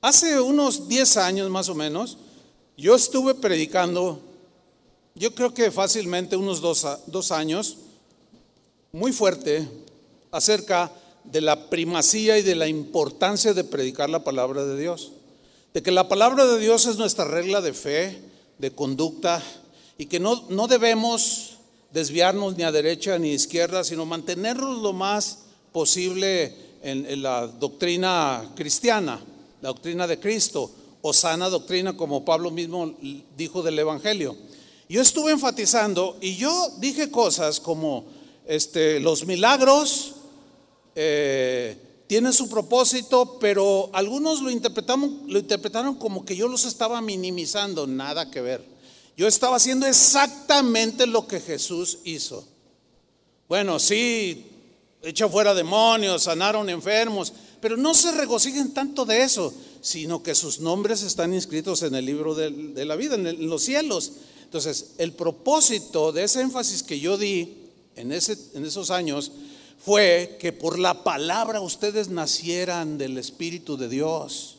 Hace 0.00 0.40
unos 0.40 0.88
10 0.88 1.16
años 1.18 1.50
más 1.50 1.68
o 1.68 1.74
menos, 1.74 2.18
yo 2.76 2.94
estuve 2.94 3.34
predicando, 3.34 4.20
yo 5.14 5.34
creo 5.34 5.52
que 5.52 5.70
fácilmente 5.70 6.36
unos 6.36 6.60
dos, 6.60 7.32
años, 7.32 7.76
muy 8.92 9.12
fuerte, 9.12 9.68
acerca 10.30 10.90
de 11.24 11.40
la 11.40 11.68
primacía 11.68 12.38
y 12.38 12.42
de 12.42 12.54
la 12.54 12.66
importancia 12.66 13.52
de 13.52 13.64
predicar 13.64 14.08
la 14.08 14.24
palabra 14.24 14.64
de 14.64 14.80
Dios 14.80 15.12
de 15.72 15.82
que 15.82 15.92
la 15.92 16.08
palabra 16.08 16.46
de 16.46 16.58
Dios 16.58 16.86
es 16.86 16.96
nuestra 16.96 17.24
regla 17.24 17.60
de 17.60 17.72
fe, 17.72 18.20
de 18.58 18.72
conducta, 18.72 19.42
y 19.98 20.06
que 20.06 20.18
no, 20.18 20.44
no 20.48 20.66
debemos 20.66 21.58
desviarnos 21.92 22.56
ni 22.56 22.64
a 22.64 22.72
derecha 22.72 23.18
ni 23.18 23.30
a 23.30 23.34
izquierda, 23.34 23.84
sino 23.84 24.06
mantenernos 24.06 24.82
lo 24.82 24.92
más 24.92 25.40
posible 25.72 26.54
en, 26.82 27.22
la 27.22 27.46
doctrina 27.46 28.50
cristiana. 28.56 29.20
La 29.60 29.68
doctrina 29.68 30.06
de 30.06 30.18
Cristo, 30.18 30.70
o 31.02 31.12
sana 31.12 31.48
doctrina, 31.48 31.96
como 31.96 32.24
Pablo 32.24 32.50
mismo 32.50 32.94
dijo 33.36 33.62
del 33.62 33.78
Evangelio. 33.78 34.36
Yo 34.88 35.00
estuve 35.00 35.32
enfatizando 35.32 36.18
y 36.20 36.36
yo 36.36 36.72
dije 36.78 37.10
cosas 37.10 37.60
como 37.60 38.04
este, 38.46 38.98
los 39.00 39.24
milagros 39.24 40.14
eh, 40.94 41.76
tienen 42.06 42.32
su 42.32 42.50
propósito, 42.50 43.38
pero 43.40 43.88
algunos 43.92 44.42
lo, 44.42 44.50
interpretaron, 44.50 45.22
lo 45.28 45.38
interpretaron 45.38 45.94
como 45.94 46.24
que 46.24 46.34
yo 46.34 46.48
los 46.48 46.64
estaba 46.64 47.00
minimizando, 47.00 47.86
nada 47.86 48.30
que 48.30 48.40
ver. 48.40 48.64
Yo 49.16 49.28
estaba 49.28 49.56
haciendo 49.56 49.86
exactamente 49.86 51.06
lo 51.06 51.28
que 51.28 51.38
Jesús 51.38 51.98
hizo. 52.04 52.44
Bueno, 53.48 53.78
sí, 53.78 54.46
echó 55.02 55.28
fuera 55.28 55.54
demonios, 55.54 56.24
sanaron 56.24 56.68
enfermos, 56.68 57.32
pero 57.60 57.76
no 57.76 57.94
se 57.94 58.12
regocijen 58.12 58.72
tanto 58.72 59.04
de 59.04 59.22
eso, 59.22 59.52
sino 59.80 60.22
que 60.22 60.34
sus 60.34 60.60
nombres 60.60 61.02
están 61.02 61.34
inscritos 61.34 61.82
en 61.82 61.94
el 61.94 62.06
libro 62.06 62.34
de, 62.34 62.84
la 62.84 62.96
vida, 62.96 63.14
en, 63.16 63.48
los 63.48 63.62
cielos. 63.62 64.12
Entonces, 64.44 64.92
el 64.98 65.12
propósito 65.12 66.12
de 66.12 66.24
ese 66.24 66.40
énfasis 66.40 66.82
que 66.82 67.00
yo 67.00 67.18
di 67.18 67.56
en, 67.96 68.12
esos 68.12 68.90
años 68.90 69.32
fue 69.78 70.36
que 70.40 70.52
por 70.52 70.78
la 70.78 71.04
palabra 71.04 71.60
ustedes 71.60 72.08
nacieran 72.08 72.98
del 72.98 73.18
Espíritu 73.18 73.76
de 73.76 73.88
Dios. 73.88 74.56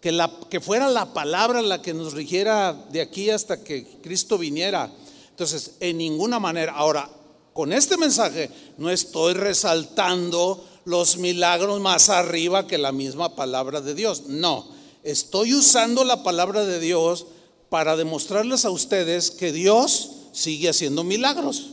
Que, 0.00 0.18
que 0.48 0.60
fuera 0.60 0.88
la 0.88 1.12
palabra 1.12 1.60
la 1.60 1.82
que 1.82 1.92
nos 1.92 2.14
rigiera 2.14 2.72
de 2.90 3.02
aquí 3.02 3.28
hasta 3.28 3.62
que 3.62 3.86
Cristo 4.02 4.38
viniera. 4.38 4.90
Entonces, 5.30 5.72
en 5.80 5.98
ninguna 5.98 6.38
manera. 6.38 6.72
Ahora, 6.72 7.08
con 7.52 7.72
este 7.72 7.98
mensaje 7.98 8.50
no 8.78 8.90
estoy 8.90 9.34
resaltando 9.34 10.64
los 10.84 11.16
milagros 11.16 11.80
más 11.80 12.08
arriba 12.08 12.66
que 12.66 12.78
la 12.78 12.92
misma 12.92 13.34
palabra 13.36 13.80
de 13.80 13.94
Dios. 13.94 14.24
No, 14.26 14.66
estoy 15.02 15.54
usando 15.54 16.04
la 16.04 16.22
palabra 16.22 16.64
de 16.64 16.80
Dios 16.80 17.26
para 17.68 17.96
demostrarles 17.96 18.64
a 18.64 18.70
ustedes 18.70 19.30
que 19.30 19.52
Dios 19.52 20.10
sigue 20.32 20.68
haciendo 20.68 21.04
milagros. 21.04 21.70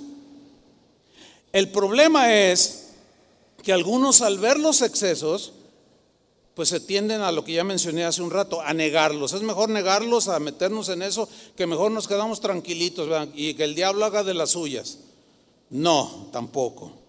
El 1.52 1.70
problema 1.70 2.34
es 2.34 2.90
que 3.64 3.74
algunos 3.74 4.22
al 4.22 4.38
ver 4.38 4.60
los 4.60 4.82
excesos, 4.82 5.54
pues 6.54 6.70
se 6.70 6.80
tienden 6.80 7.22
a 7.22 7.32
lo 7.32 7.44
que 7.44 7.54
ya 7.54 7.64
mencioné 7.64 8.06
hace 8.06 8.22
un 8.22 8.32
rato, 8.32 8.62
a 8.62 8.74
negarlos. 8.74 9.34
Es 9.34 9.42
mejor 9.42 9.70
negarlos, 9.70 10.28
a 10.28 10.40
meternos 10.40 10.90
en 10.90 11.02
eso, 11.02 11.28
que 11.56 11.68
mejor 11.68 11.92
nos 11.92 12.08
quedamos 12.08 12.40
tranquilitos 12.40 13.10
y 13.36 13.54
que 13.54 13.64
el 13.64 13.76
diablo 13.76 14.06
haga 14.06 14.24
de 14.24 14.34
las 14.34 14.52
suyas. 14.52 15.00
No, 15.70 16.30
tampoco. 16.32 17.07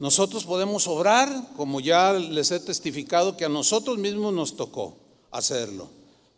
Nosotros 0.00 0.44
podemos 0.44 0.88
obrar, 0.88 1.28
como 1.58 1.78
ya 1.78 2.14
les 2.14 2.50
he 2.50 2.58
testificado, 2.58 3.36
que 3.36 3.44
a 3.44 3.50
nosotros 3.50 3.98
mismos 3.98 4.32
nos 4.32 4.56
tocó 4.56 4.96
hacerlo. 5.30 5.88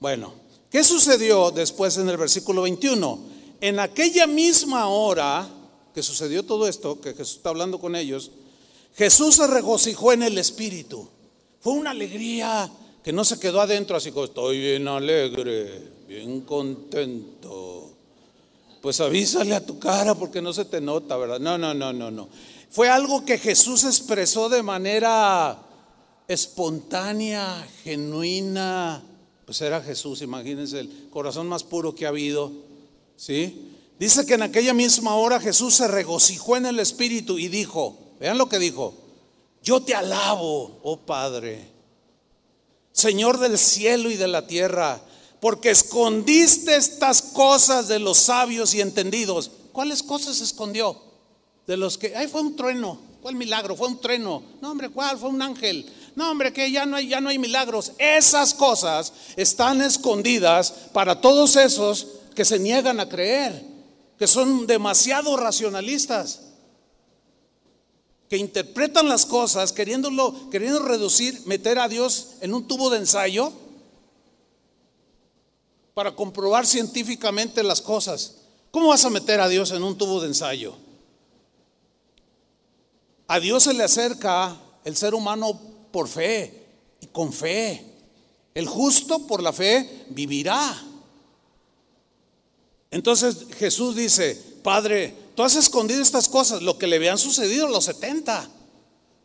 Bueno, 0.01 0.35
¿qué 0.68 0.83
sucedió 0.83 1.53
después 1.53 1.96
en 1.96 2.09
el 2.09 2.16
versículo 2.16 2.62
21? 2.62 3.20
En 3.61 3.79
aquella 3.79 4.27
misma 4.27 4.88
hora 4.88 5.48
que 5.94 6.03
sucedió 6.03 6.42
todo 6.42 6.66
esto, 6.66 7.01
que 7.01 7.14
Jesús 7.14 7.37
está 7.37 7.51
hablando 7.51 7.79
con 7.79 7.94
ellos, 7.94 8.33
Jesús 8.96 9.37
se 9.37 9.46
regocijó 9.46 10.12
en 10.12 10.25
el 10.25 10.38
Espíritu. 10.38 11.09
Fue 11.61 11.75
una 11.75 11.92
alegría 11.92 12.68
que 13.05 13.12
no 13.12 13.25
se 13.25 13.38
quedó 13.38 13.61
adentro 13.61 13.96
así 13.96 14.11
como 14.11 14.25
estoy 14.25 14.59
bien 14.59 14.88
alegre, 14.88 15.88
bien 16.09 16.40
contento. 16.40 17.90
Pues 18.81 19.01
avísale 19.01 19.55
a 19.55 19.64
tu 19.64 19.79
cara 19.79 20.16
porque 20.16 20.42
no 20.42 20.53
se 20.53 20.64
te 20.64 20.81
nota, 20.81 21.16
¿verdad? 21.16 21.38
No, 21.38 21.57
no, 21.57 21.72
no, 21.72 21.92
no, 21.92 22.11
no. 22.11 22.29
Fue 22.72 22.88
algo 22.88 23.22
que 23.26 23.37
Jesús 23.37 23.85
expresó 23.85 24.48
de 24.48 24.62
manera 24.62 25.58
espontánea, 26.26 27.68
genuina. 27.85 29.02
Pues 29.44 29.61
era 29.61 29.82
Jesús, 29.82 30.22
imagínense, 30.22 30.80
el 30.80 31.08
corazón 31.11 31.48
más 31.48 31.64
puro 31.64 31.94
que 31.94 32.06
ha 32.06 32.08
habido. 32.08 32.50
¿Sí? 33.14 33.74
Dice 33.98 34.24
que 34.24 34.35
en 34.35 34.42
aquella 34.42 34.72
misma 34.72 35.16
hora 35.16 35.38
Jesús 35.38 35.74
se 35.74 35.87
regocijó 35.87 36.56
en 36.56 36.64
el 36.64 36.80
Espíritu 36.80 37.38
y 37.38 37.48
dijo, 37.48 37.98
vean 38.18 38.38
lo 38.38 38.48
que 38.48 38.58
dijo, 38.58 38.94
yo 39.62 39.82
te 39.82 39.94
alabo, 39.94 40.80
oh 40.82 40.96
Padre, 41.00 41.68
Señor 42.90 43.38
del 43.38 43.58
cielo 43.58 44.11
y 44.11 44.16
de 44.16 44.28
la 44.28 44.46
tierra, 44.46 44.98
porque 45.40 45.68
escondiste 45.68 46.74
estas 46.74 47.20
cosas 47.20 47.87
de 47.87 47.98
los 47.98 48.16
sabios 48.16 48.74
y 48.74 48.80
entendidos. 48.80 49.50
¿Cuáles 49.72 50.02
cosas 50.02 50.40
escondió? 50.40 51.12
De 51.66 51.77
los 51.77 51.98
que, 51.98 52.14
ay, 52.16 52.29
fue 52.29 52.40
un 52.40 52.57
trueno, 52.57 52.98
el 53.25 53.37
milagro, 53.37 53.77
fue 53.77 53.88
un 53.88 54.01
trueno. 54.01 54.42
No, 54.61 54.72
hombre, 54.72 54.88
¿cuál? 54.88 55.18
Fue 55.18 55.29
un 55.29 55.42
ángel. 55.42 55.87
No, 56.16 56.31
hombre, 56.31 56.53
que 56.53 56.70
ya 56.70 56.87
no 56.87 56.96
hay, 56.96 57.09
ya 57.09 57.20
no 57.20 57.29
hay 57.29 57.38
milagros. 57.38 57.92
Esas 57.98 58.53
cosas 58.55 59.12
están 59.37 59.81
escondidas 59.81 60.72
para 60.92 61.20
todos 61.20 61.57
esos 61.57 62.07
que 62.35 62.44
se 62.44 62.59
niegan 62.59 63.01
a 63.01 63.09
creer 63.09 63.72
que 64.22 64.29
son 64.29 64.68
demasiado 64.68 65.37
racionalistas, 65.37 66.42
que 68.29 68.37
interpretan 68.37 69.09
las 69.09 69.27
cosas 69.27 69.72
queriéndolo, 69.72 70.48
queriendo 70.48 70.79
reducir, 70.79 71.42
meter 71.46 71.81
a 71.81 71.88
Dios 71.88 72.35
en 72.40 72.55
un 72.55 72.68
tubo 72.68 72.88
de 72.88 72.98
ensayo 72.98 73.53
para 75.92 76.14
comprobar 76.14 76.68
científicamente 76.68 77.64
las 77.64 77.81
cosas. 77.81 78.37
¿Cómo 78.70 78.90
vas 78.90 79.05
a 79.05 79.11
meter 79.11 79.40
a 79.40 79.48
Dios 79.48 79.72
en 79.72 79.83
un 79.83 79.98
tubo 79.98 80.20
de 80.20 80.29
ensayo? 80.29 80.77
A 83.32 83.40
Dios 83.40 83.62
se 83.62 83.72
le 83.72 83.82
acerca 83.82 84.54
el 84.84 84.94
ser 84.94 85.14
humano 85.14 85.58
por 85.90 86.06
fe 86.06 86.66
y 87.00 87.06
con 87.06 87.32
fe. 87.32 87.82
El 88.54 88.66
justo 88.66 89.26
por 89.26 89.42
la 89.42 89.54
fe 89.54 90.04
vivirá. 90.10 90.78
Entonces 92.90 93.46
Jesús 93.56 93.96
dice, 93.96 94.34
Padre, 94.62 95.16
tú 95.34 95.42
has 95.42 95.56
escondido 95.56 96.02
estas 96.02 96.28
cosas, 96.28 96.60
lo 96.60 96.76
que 96.76 96.86
le 96.86 96.96
habían 96.96 97.16
sucedido 97.16 97.68
a 97.68 97.70
los 97.70 97.86
70. 97.86 98.50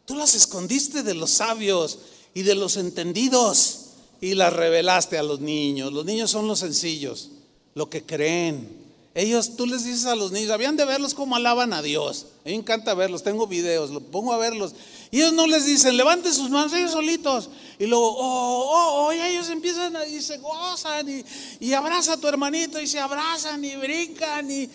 Tú 0.06 0.16
las 0.16 0.36
escondiste 0.36 1.04
de 1.04 1.14
los 1.14 1.32
sabios 1.32 2.00
y 2.34 2.44
de 2.44 2.56
los 2.56 2.78
entendidos 2.78 3.88
y 4.22 4.36
las 4.36 4.54
revelaste 4.54 5.18
a 5.18 5.24
los 5.24 5.42
niños. 5.42 5.92
Los 5.92 6.06
niños 6.06 6.32
son 6.32 6.48
los 6.48 6.60
sencillos, 6.60 7.32
lo 7.76 7.90
que 7.90 8.06
creen. 8.06 8.87
Ellos, 9.18 9.56
tú 9.56 9.66
les 9.66 9.84
dices 9.84 10.06
a 10.06 10.16
los 10.16 10.32
niños, 10.32 10.52
habían 10.52 10.78
de 10.78 10.86
verlos 10.86 11.16
como 11.16 11.36
alaban 11.36 11.74
a 11.74 11.82
Dios. 11.82 12.28
A 12.46 12.50
mí 12.50 12.52
me 12.52 12.60
encanta 12.60 12.94
verlos, 12.94 13.24
tengo 13.24 13.48
videos, 13.48 13.90
lo 13.90 14.00
pongo 14.00 14.32
a 14.32 14.38
verlos. 14.38 14.76
Y 15.10 15.18
ellos 15.18 15.34
no 15.34 15.48
les 15.48 15.66
dicen, 15.66 15.98
levanten 15.98 16.32
sus 16.32 16.52
manos, 16.52 16.72
ellos 16.74 16.92
solitos. 16.92 17.50
Y 17.80 17.88
luego, 17.88 18.12
oh, 18.16 18.20
oh, 18.20 19.08
oh, 19.08 19.14
y 19.14 19.20
ellos 19.20 19.50
empiezan 19.50 19.98
y 20.08 20.22
se 20.22 20.38
gozan 20.38 21.10
y, 21.10 21.26
y 21.60 21.74
abraza 21.74 22.14
a 22.14 22.18
tu 22.18 22.28
hermanito 22.28 22.80
y 22.80 22.86
se 22.86 23.00
abrazan 23.00 23.66
y 23.66 23.76
brincan 23.76 24.52
y, 24.52 24.70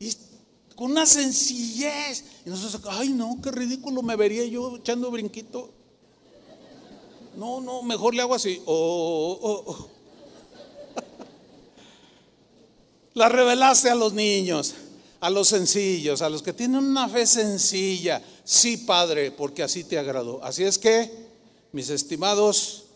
y 0.00 0.12
con 0.74 0.90
una 0.90 1.06
sencillez. 1.06 2.24
Y 2.44 2.50
nosotros, 2.50 2.82
ay 2.90 3.10
no, 3.10 3.38
qué 3.40 3.52
ridículo 3.52 4.02
me 4.02 4.16
vería 4.16 4.44
yo 4.46 4.78
echando 4.78 5.12
brinquito. 5.12 5.70
No, 7.36 7.60
no, 7.60 7.84
mejor 7.84 8.16
le 8.16 8.22
hago 8.22 8.34
así. 8.34 8.60
Oh, 8.66 9.38
oh, 9.40 9.62
oh. 9.64 9.93
La 13.14 13.28
revelaste 13.28 13.90
a 13.90 13.94
los 13.94 14.12
niños, 14.12 14.74
a 15.20 15.30
los 15.30 15.46
sencillos, 15.46 16.20
a 16.20 16.28
los 16.28 16.42
que 16.42 16.52
tienen 16.52 16.84
una 16.84 17.08
fe 17.08 17.26
sencilla. 17.26 18.20
Sí, 18.42 18.76
Padre, 18.78 19.30
porque 19.30 19.62
así 19.62 19.84
te 19.84 19.96
agradó. 19.96 20.42
Así 20.42 20.64
es 20.64 20.78
que, 20.78 21.10
mis 21.70 21.90
estimados, 21.90 22.86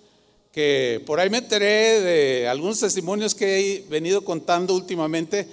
que 0.50 1.00
por 1.06 1.20
ahí 1.20 1.30
me 1.30 1.38
enteré 1.38 2.00
de 2.00 2.48
algunos 2.48 2.80
testimonios 2.80 3.32
que 3.32 3.60
he 3.60 3.80
venido 3.88 4.24
contando 4.24 4.74
últimamente, 4.74 5.48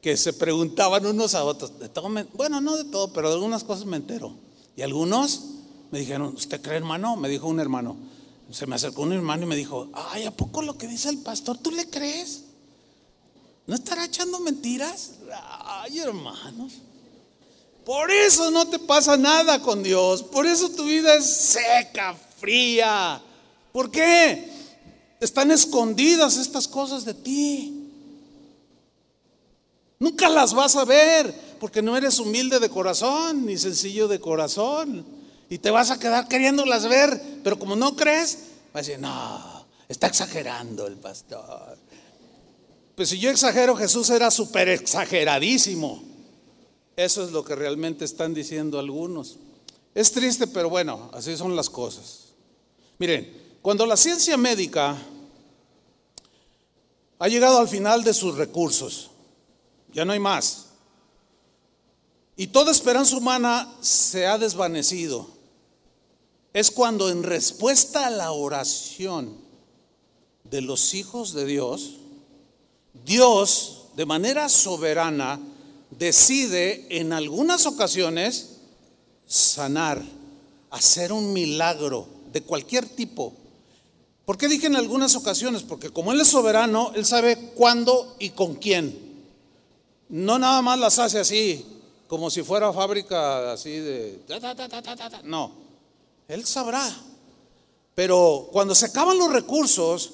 que 0.00 0.16
se 0.16 0.32
preguntaban 0.32 1.04
unos 1.06 1.34
a 1.34 1.42
otros. 1.42 1.76
De 1.80 1.88
todo, 1.88 2.08
bueno, 2.34 2.60
no 2.60 2.76
de 2.76 2.84
todo, 2.84 3.12
pero 3.12 3.30
de 3.30 3.34
algunas 3.34 3.64
cosas 3.64 3.84
me 3.84 3.96
entero. 3.96 4.32
Y 4.76 4.82
algunos 4.82 5.40
me 5.90 5.98
dijeron, 5.98 6.34
¿usted 6.36 6.60
cree, 6.60 6.76
hermano? 6.76 7.16
Me 7.16 7.28
dijo 7.28 7.48
un 7.48 7.58
hermano. 7.58 7.96
Se 8.52 8.68
me 8.68 8.76
acercó 8.76 9.02
un 9.02 9.12
hermano 9.12 9.42
y 9.42 9.46
me 9.46 9.56
dijo, 9.56 9.88
ay, 9.92 10.22
¿a 10.22 10.30
poco 10.30 10.62
lo 10.62 10.78
que 10.78 10.86
dice 10.86 11.08
el 11.08 11.18
pastor, 11.18 11.58
tú 11.58 11.72
le 11.72 11.90
crees? 11.90 12.43
¿No 13.66 13.74
estará 13.74 14.04
echando 14.04 14.40
mentiras? 14.40 15.12
Ay, 15.64 15.98
hermanos. 15.98 16.74
Por 17.84 18.10
eso 18.10 18.50
no 18.50 18.66
te 18.68 18.78
pasa 18.78 19.16
nada 19.16 19.60
con 19.60 19.82
Dios. 19.82 20.22
Por 20.22 20.46
eso 20.46 20.70
tu 20.70 20.84
vida 20.84 21.14
es 21.14 21.26
seca, 21.26 22.14
fría. 22.38 23.20
¿Por 23.72 23.90
qué? 23.90 24.50
Están 25.20 25.50
escondidas 25.50 26.36
estas 26.36 26.68
cosas 26.68 27.04
de 27.04 27.14
ti. 27.14 27.90
Nunca 29.98 30.28
las 30.28 30.52
vas 30.52 30.76
a 30.76 30.84
ver 30.84 31.34
porque 31.60 31.80
no 31.80 31.96
eres 31.96 32.18
humilde 32.18 32.60
de 32.60 32.68
corazón 32.68 33.46
ni 33.46 33.56
sencillo 33.56 34.08
de 34.08 34.20
corazón. 34.20 35.04
Y 35.48 35.58
te 35.58 35.70
vas 35.70 35.90
a 35.90 35.98
quedar 35.98 36.28
queriéndolas 36.28 36.86
ver, 36.88 37.20
pero 37.42 37.58
como 37.58 37.76
no 37.76 37.96
crees, 37.96 38.38
vas 38.72 38.86
a 38.86 38.86
decir, 38.86 38.98
no, 38.98 39.66
está 39.88 40.06
exagerando 40.06 40.86
el 40.86 40.96
pastor. 40.96 41.78
Pues 42.94 43.08
si 43.08 43.18
yo 43.18 43.30
exagero, 43.30 43.76
Jesús 43.76 44.10
era 44.10 44.30
súper 44.30 44.68
exageradísimo. 44.68 46.02
Eso 46.96 47.24
es 47.24 47.32
lo 47.32 47.44
que 47.44 47.56
realmente 47.56 48.04
están 48.04 48.34
diciendo 48.34 48.78
algunos. 48.78 49.36
Es 49.94 50.12
triste, 50.12 50.46
pero 50.46 50.70
bueno, 50.70 51.10
así 51.12 51.36
son 51.36 51.56
las 51.56 51.68
cosas. 51.68 52.26
Miren, 52.98 53.58
cuando 53.62 53.86
la 53.86 53.96
ciencia 53.96 54.36
médica 54.36 54.96
ha 57.18 57.28
llegado 57.28 57.58
al 57.58 57.68
final 57.68 58.04
de 58.04 58.14
sus 58.14 58.36
recursos, 58.36 59.10
ya 59.92 60.04
no 60.04 60.12
hay 60.12 60.20
más, 60.20 60.66
y 62.36 62.48
toda 62.48 62.72
esperanza 62.72 63.16
humana 63.16 63.72
se 63.80 64.26
ha 64.26 64.38
desvanecido, 64.38 65.28
es 66.52 66.70
cuando 66.70 67.08
en 67.08 67.22
respuesta 67.22 68.06
a 68.06 68.10
la 68.10 68.32
oración 68.32 69.36
de 70.44 70.60
los 70.60 70.94
hijos 70.94 71.32
de 71.32 71.46
Dios, 71.46 71.98
Dios 73.04 73.86
de 73.96 74.06
manera 74.06 74.48
soberana 74.48 75.38
decide 75.90 76.86
en 76.90 77.12
algunas 77.12 77.66
ocasiones 77.66 78.56
sanar, 79.26 80.02
hacer 80.70 81.12
un 81.12 81.32
milagro 81.32 82.06
de 82.32 82.42
cualquier 82.42 82.86
tipo. 82.88 83.32
¿Por 84.24 84.38
qué 84.38 84.48
dije 84.48 84.66
en 84.66 84.76
algunas 84.76 85.14
ocasiones? 85.16 85.62
Porque 85.62 85.90
como 85.90 86.12
Él 86.12 86.20
es 86.20 86.28
soberano, 86.28 86.92
Él 86.94 87.04
sabe 87.04 87.52
cuándo 87.54 88.16
y 88.18 88.30
con 88.30 88.54
quién. 88.54 88.98
No 90.08 90.38
nada 90.38 90.62
más 90.62 90.78
las 90.78 90.98
hace 90.98 91.20
así, 91.20 91.64
como 92.08 92.30
si 92.30 92.42
fuera 92.42 92.72
fábrica 92.72 93.52
así 93.52 93.70
de... 93.70 94.20
No, 95.24 95.52
Él 96.28 96.46
sabrá. 96.46 96.90
Pero 97.94 98.48
cuando 98.50 98.74
se 98.74 98.86
acaban 98.86 99.18
los 99.18 99.30
recursos 99.30 100.10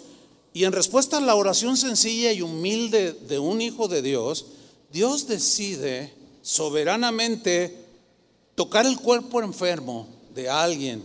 y 0.52 0.64
en 0.64 0.72
respuesta 0.72 1.18
a 1.18 1.20
la 1.20 1.34
oración 1.34 1.76
sencilla 1.76 2.32
y 2.32 2.42
humilde 2.42 3.12
de 3.12 3.38
un 3.38 3.60
hijo 3.60 3.88
de 3.88 4.02
Dios, 4.02 4.46
Dios 4.92 5.28
decide 5.28 6.12
soberanamente 6.42 7.84
tocar 8.54 8.86
el 8.86 8.98
cuerpo 8.98 9.42
enfermo 9.42 10.08
de 10.34 10.48
alguien 10.50 11.02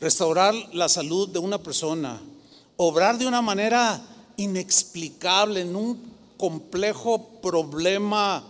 restaurar 0.00 0.54
la 0.72 0.88
salud 0.88 1.28
de 1.28 1.38
una 1.38 1.58
persona, 1.58 2.20
obrar 2.76 3.18
de 3.18 3.26
una 3.26 3.42
manera 3.42 4.02
inexplicable 4.36 5.62
en 5.62 5.74
un 5.74 5.98
complejo 6.36 7.40
problema 7.40 8.44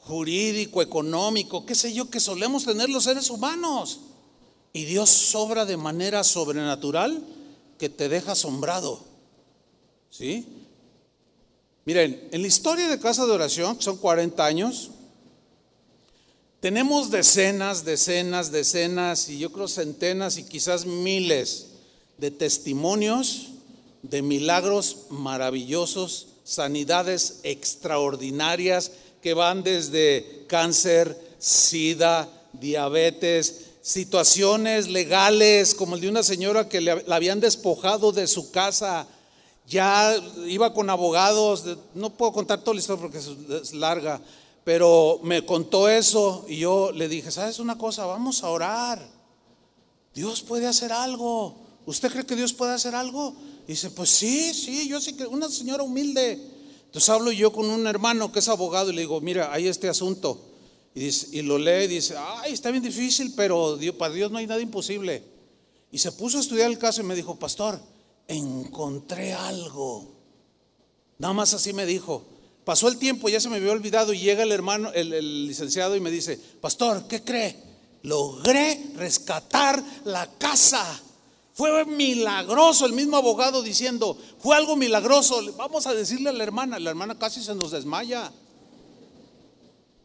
jurídico, 0.00 0.82
económico, 0.82 1.64
qué 1.64 1.74
sé 1.74 1.92
yo, 1.92 2.10
que 2.10 2.18
solemos 2.18 2.64
tener 2.64 2.88
los 2.88 3.04
seres 3.04 3.30
humanos. 3.30 4.00
Y 4.72 4.84
Dios 4.84 5.10
sobra 5.10 5.64
de 5.64 5.76
manera 5.76 6.24
sobrenatural 6.24 7.24
que 7.78 7.88
te 7.88 8.08
deja 8.08 8.32
asombrado. 8.32 9.07
¿Sí? 10.10 10.46
Miren, 11.84 12.28
en 12.32 12.42
la 12.42 12.48
historia 12.48 12.88
de 12.88 12.98
Casa 12.98 13.24
de 13.26 13.32
Oración, 13.32 13.76
que 13.76 13.82
son 13.82 13.96
40 13.96 14.44
años, 14.44 14.90
tenemos 16.60 17.10
decenas, 17.10 17.84
decenas, 17.84 18.50
decenas 18.50 19.28
y 19.28 19.38
yo 19.38 19.52
creo 19.52 19.68
centenas 19.68 20.38
y 20.38 20.44
quizás 20.44 20.86
miles 20.86 21.68
de 22.18 22.30
testimonios 22.30 23.48
de 24.02 24.22
milagros 24.22 25.06
maravillosos, 25.10 26.28
sanidades 26.44 27.40
extraordinarias 27.42 28.92
que 29.22 29.34
van 29.34 29.62
desde 29.62 30.44
cáncer, 30.48 31.16
sida, 31.38 32.28
diabetes, 32.52 33.66
situaciones 33.82 34.88
legales 34.88 35.74
como 35.74 35.94
el 35.94 36.00
de 36.00 36.08
una 36.08 36.22
señora 36.22 36.68
que 36.68 36.80
la 36.80 37.02
habían 37.10 37.40
despojado 37.40 38.12
de 38.12 38.26
su 38.26 38.50
casa, 38.50 39.06
ya 39.68 40.16
iba 40.46 40.72
con 40.72 40.88
abogados, 40.88 41.64
no 41.94 42.10
puedo 42.10 42.32
contar 42.32 42.60
toda 42.60 42.74
la 42.74 42.80
historia 42.80 43.02
porque 43.02 43.18
es 43.18 43.74
larga, 43.74 44.20
pero 44.64 45.20
me 45.22 45.44
contó 45.44 45.88
eso 45.88 46.46
y 46.48 46.58
yo 46.58 46.90
le 46.92 47.08
dije, 47.08 47.30
¿sabes 47.30 47.58
una 47.58 47.76
cosa? 47.76 48.06
Vamos 48.06 48.42
a 48.42 48.48
orar. 48.48 49.06
Dios 50.14 50.42
puede 50.42 50.66
hacer 50.66 50.92
algo. 50.92 51.56
¿Usted 51.86 52.10
cree 52.10 52.26
que 52.26 52.36
Dios 52.36 52.52
puede 52.52 52.72
hacer 52.72 52.94
algo? 52.94 53.34
Y 53.66 53.72
dice, 53.72 53.90
pues 53.90 54.10
sí, 54.10 54.52
sí, 54.54 54.88
yo 54.88 55.00
sí 55.00 55.14
que 55.14 55.26
una 55.26 55.48
señora 55.48 55.82
humilde. 55.82 56.38
Entonces 56.86 57.08
hablo 57.10 57.30
yo 57.30 57.52
con 57.52 57.66
un 57.66 57.86
hermano 57.86 58.32
que 58.32 58.38
es 58.38 58.48
abogado 58.48 58.90
y 58.90 58.94
le 58.94 59.02
digo, 59.02 59.20
mira, 59.20 59.52
hay 59.52 59.68
este 59.68 59.88
asunto. 59.88 60.40
Y, 60.94 61.42
lo 61.42 61.58
lee 61.58 61.84
y 61.84 61.88
dice, 61.88 62.16
ay, 62.18 62.52
está 62.52 62.70
bien 62.70 62.82
difícil, 62.82 63.34
pero 63.36 63.76
Dios, 63.76 63.94
para 63.94 64.14
Dios 64.14 64.30
no 64.30 64.38
hay 64.38 64.46
nada 64.46 64.60
imposible. 64.60 65.22
Y 65.92 65.98
se 65.98 66.10
puso 66.12 66.38
a 66.38 66.40
estudiar 66.40 66.70
el 66.70 66.78
caso 66.78 67.02
y 67.02 67.04
me 67.04 67.14
dijo, 67.14 67.36
pastor, 67.36 67.78
encontré 68.28 69.32
algo. 69.32 70.06
Nada 71.18 71.34
más 71.34 71.54
así 71.54 71.72
me 71.72 71.86
dijo. 71.86 72.22
Pasó 72.64 72.88
el 72.88 72.98
tiempo, 72.98 73.30
ya 73.30 73.40
se 73.40 73.48
me 73.48 73.56
había 73.56 73.72
olvidado 73.72 74.12
y 74.12 74.18
llega 74.18 74.42
el 74.42 74.52
hermano, 74.52 74.92
el, 74.92 75.46
licenciado 75.46 75.96
y 75.96 76.00
me 76.00 76.10
dice, 76.10 76.38
pastor, 76.60 77.08
¿qué 77.08 77.24
cree? 77.24 77.56
Logré 78.02 78.92
rescatar 78.94 79.82
la 80.04 80.30
casa. 80.36 80.84
Fue 81.54 81.84
milagroso 81.86 82.84
el 82.84 82.92
mismo 82.92 83.16
abogado 83.16 83.62
diciendo, 83.62 84.16
fue 84.38 84.54
algo 84.54 84.76
milagroso. 84.76 85.40
Vamos 85.56 85.86
a 85.86 85.94
decirle 85.94 86.28
a 86.28 86.34
la 86.34 86.44
hermana, 86.44 86.78
la 86.78 86.90
hermana 86.90 87.18
casi 87.18 87.42
se 87.42 87.54
nos 87.54 87.70
desmaya. 87.70 88.30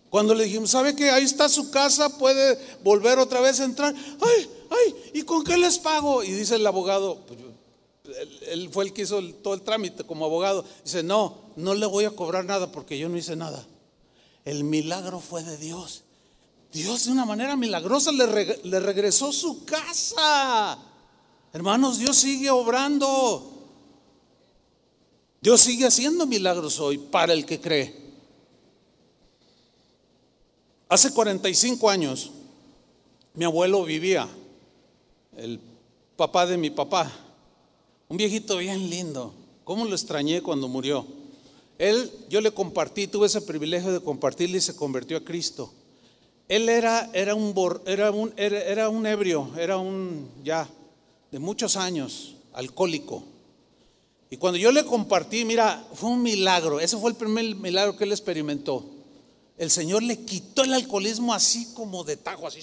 Cuando 0.10 0.34
le 0.34 0.46
dijimos, 0.46 0.72
¿sabe 0.72 0.96
qué? 0.96 1.12
Ahí 1.12 1.26
está 1.26 1.50
su 1.50 1.70
casa, 1.70 2.18
puede 2.18 2.58
volver 2.82 3.20
otra 3.20 3.42
vez 3.42 3.60
a 3.60 3.66
entrar. 3.66 3.94
Ay, 3.94 4.50
ay, 4.70 4.96
¿y 5.16 5.24
con 5.24 5.44
qué 5.44 5.58
les 5.58 5.80
pago? 5.80 6.24
Y 6.24 6.32
dice 6.32 6.56
el 6.56 6.66
abogado, 6.66 7.20
pues 7.28 7.40
él, 8.48 8.70
fue 8.72 8.86
el 8.86 8.94
que 8.94 9.04
hizo 9.04 9.22
todo 9.36 9.54
el 9.54 9.62
trámite 9.62 10.04
como 10.04 10.26
abogado. 10.26 10.66
Dice, 10.84 11.04
no, 11.04 11.38
no 11.56 11.74
le 11.74 11.86
voy 11.86 12.06
a 12.06 12.12
cobrar 12.12 12.46
nada 12.46 12.72
porque 12.72 12.98
yo 12.98 13.10
no 13.10 13.18
hice 13.18 13.36
nada. 13.36 13.66
El 14.46 14.64
milagro 14.64 15.20
fue 15.20 15.44
de 15.44 15.58
Dios. 15.58 16.04
Dios 16.72 17.06
de 17.06 17.12
una 17.12 17.26
manera 17.26 17.56
milagrosa 17.56 18.12
le, 18.12 18.60
le 18.64 18.80
regresó 18.80 19.32
su 19.32 19.64
casa. 19.64 20.78
Hermanos, 21.54 22.00
Dios 22.00 22.18
sigue 22.18 22.50
obrando. 22.50 23.52
Dios 25.40 25.62
sigue 25.62 25.86
haciendo 25.86 26.26
milagros 26.26 26.80
hoy 26.80 26.98
para 26.98 27.34
el 27.34 27.46
que 27.46 27.62
cree. 27.62 28.04
Hace 30.90 31.14
45 31.14 31.90
años 31.90 32.32
mi 33.34 33.46
abuelo 33.46 33.84
vivía, 33.84 34.28
el 35.36 35.60
papá 36.16 36.46
de 36.46 36.58
mi 36.58 36.70
papá, 36.70 37.12
un 38.14 38.18
viejito 38.18 38.58
bien 38.58 38.92
lindo. 38.92 39.34
¿Cómo 39.64 39.86
lo 39.86 39.96
extrañé 39.96 40.44
cuando 40.44 40.68
murió? 40.68 41.04
Él, 41.80 42.12
yo 42.30 42.42
le 42.42 42.52
compartí, 42.52 43.08
tuve 43.08 43.26
ese 43.26 43.42
privilegio 43.42 43.92
de 43.92 44.02
compartirle 44.02 44.60
y 44.60 44.62
se 44.62 44.76
convirtió 44.76 45.18
a 45.18 45.24
Cristo. 45.24 45.74
Él 46.48 46.70
era, 46.70 47.10
era, 47.12 47.34
un, 47.34 47.56
era, 47.88 48.12
un, 48.12 48.32
era, 48.38 48.88
un 48.90 49.08
ebrio, 49.08 49.50
era 49.58 49.80
un 49.80 50.30
ya 50.44 50.70
de 51.32 51.40
muchos 51.40 51.76
años, 51.76 52.36
alcohólico. 52.54 53.24
Y 54.30 54.38
cuando 54.38 54.60
yo 54.60 54.72
le 54.72 54.86
compartí, 54.86 55.44
mira, 55.44 55.84
fue 55.96 56.12
un 56.12 56.22
milagro. 56.22 56.80
Ese 56.80 56.98
fue 56.98 57.10
el 57.10 57.18
primer 57.18 57.56
milagro 57.56 57.98
que 57.98 58.04
él 58.04 58.12
experimentó. 58.12 58.86
El 59.58 59.72
Señor 59.72 60.04
le 60.04 60.24
quitó 60.24 60.64
el 60.64 60.74
alcoholismo 60.76 61.34
así 61.34 61.74
como 61.74 62.04
de 62.04 62.16
tajo, 62.18 62.46
así. 62.46 62.62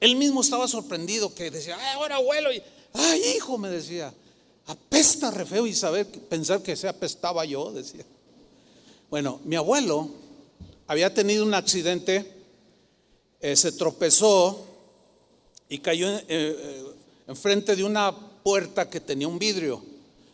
Él 0.00 0.16
mismo 0.16 0.40
estaba 0.40 0.66
sorprendido 0.66 1.32
que 1.32 1.52
decía, 1.52 1.78
ay, 1.80 1.94
ahora 1.94 2.16
abuelo, 2.16 2.50
Ay, 2.94 3.22
hijo, 3.36 3.58
me 3.58 3.68
decía, 3.68 4.12
apesta 4.66 5.30
re 5.30 5.44
feo 5.44 5.66
y 5.66 5.74
saber, 5.74 6.06
pensar 6.06 6.62
que 6.62 6.76
se 6.76 6.88
apestaba 6.88 7.44
yo, 7.44 7.72
decía. 7.72 8.04
Bueno, 9.10 9.40
mi 9.44 9.56
abuelo 9.56 10.08
había 10.86 11.12
tenido 11.12 11.44
un 11.44 11.54
accidente, 11.54 12.24
eh, 13.40 13.56
se 13.56 13.72
tropezó 13.72 14.64
y 15.68 15.78
cayó 15.78 16.08
eh, 16.08 16.24
eh, 16.28 16.84
enfrente 17.26 17.74
de 17.74 17.84
una 17.84 18.14
puerta 18.42 18.88
que 18.88 19.00
tenía 19.00 19.28
un 19.28 19.38
vidrio. 19.38 19.82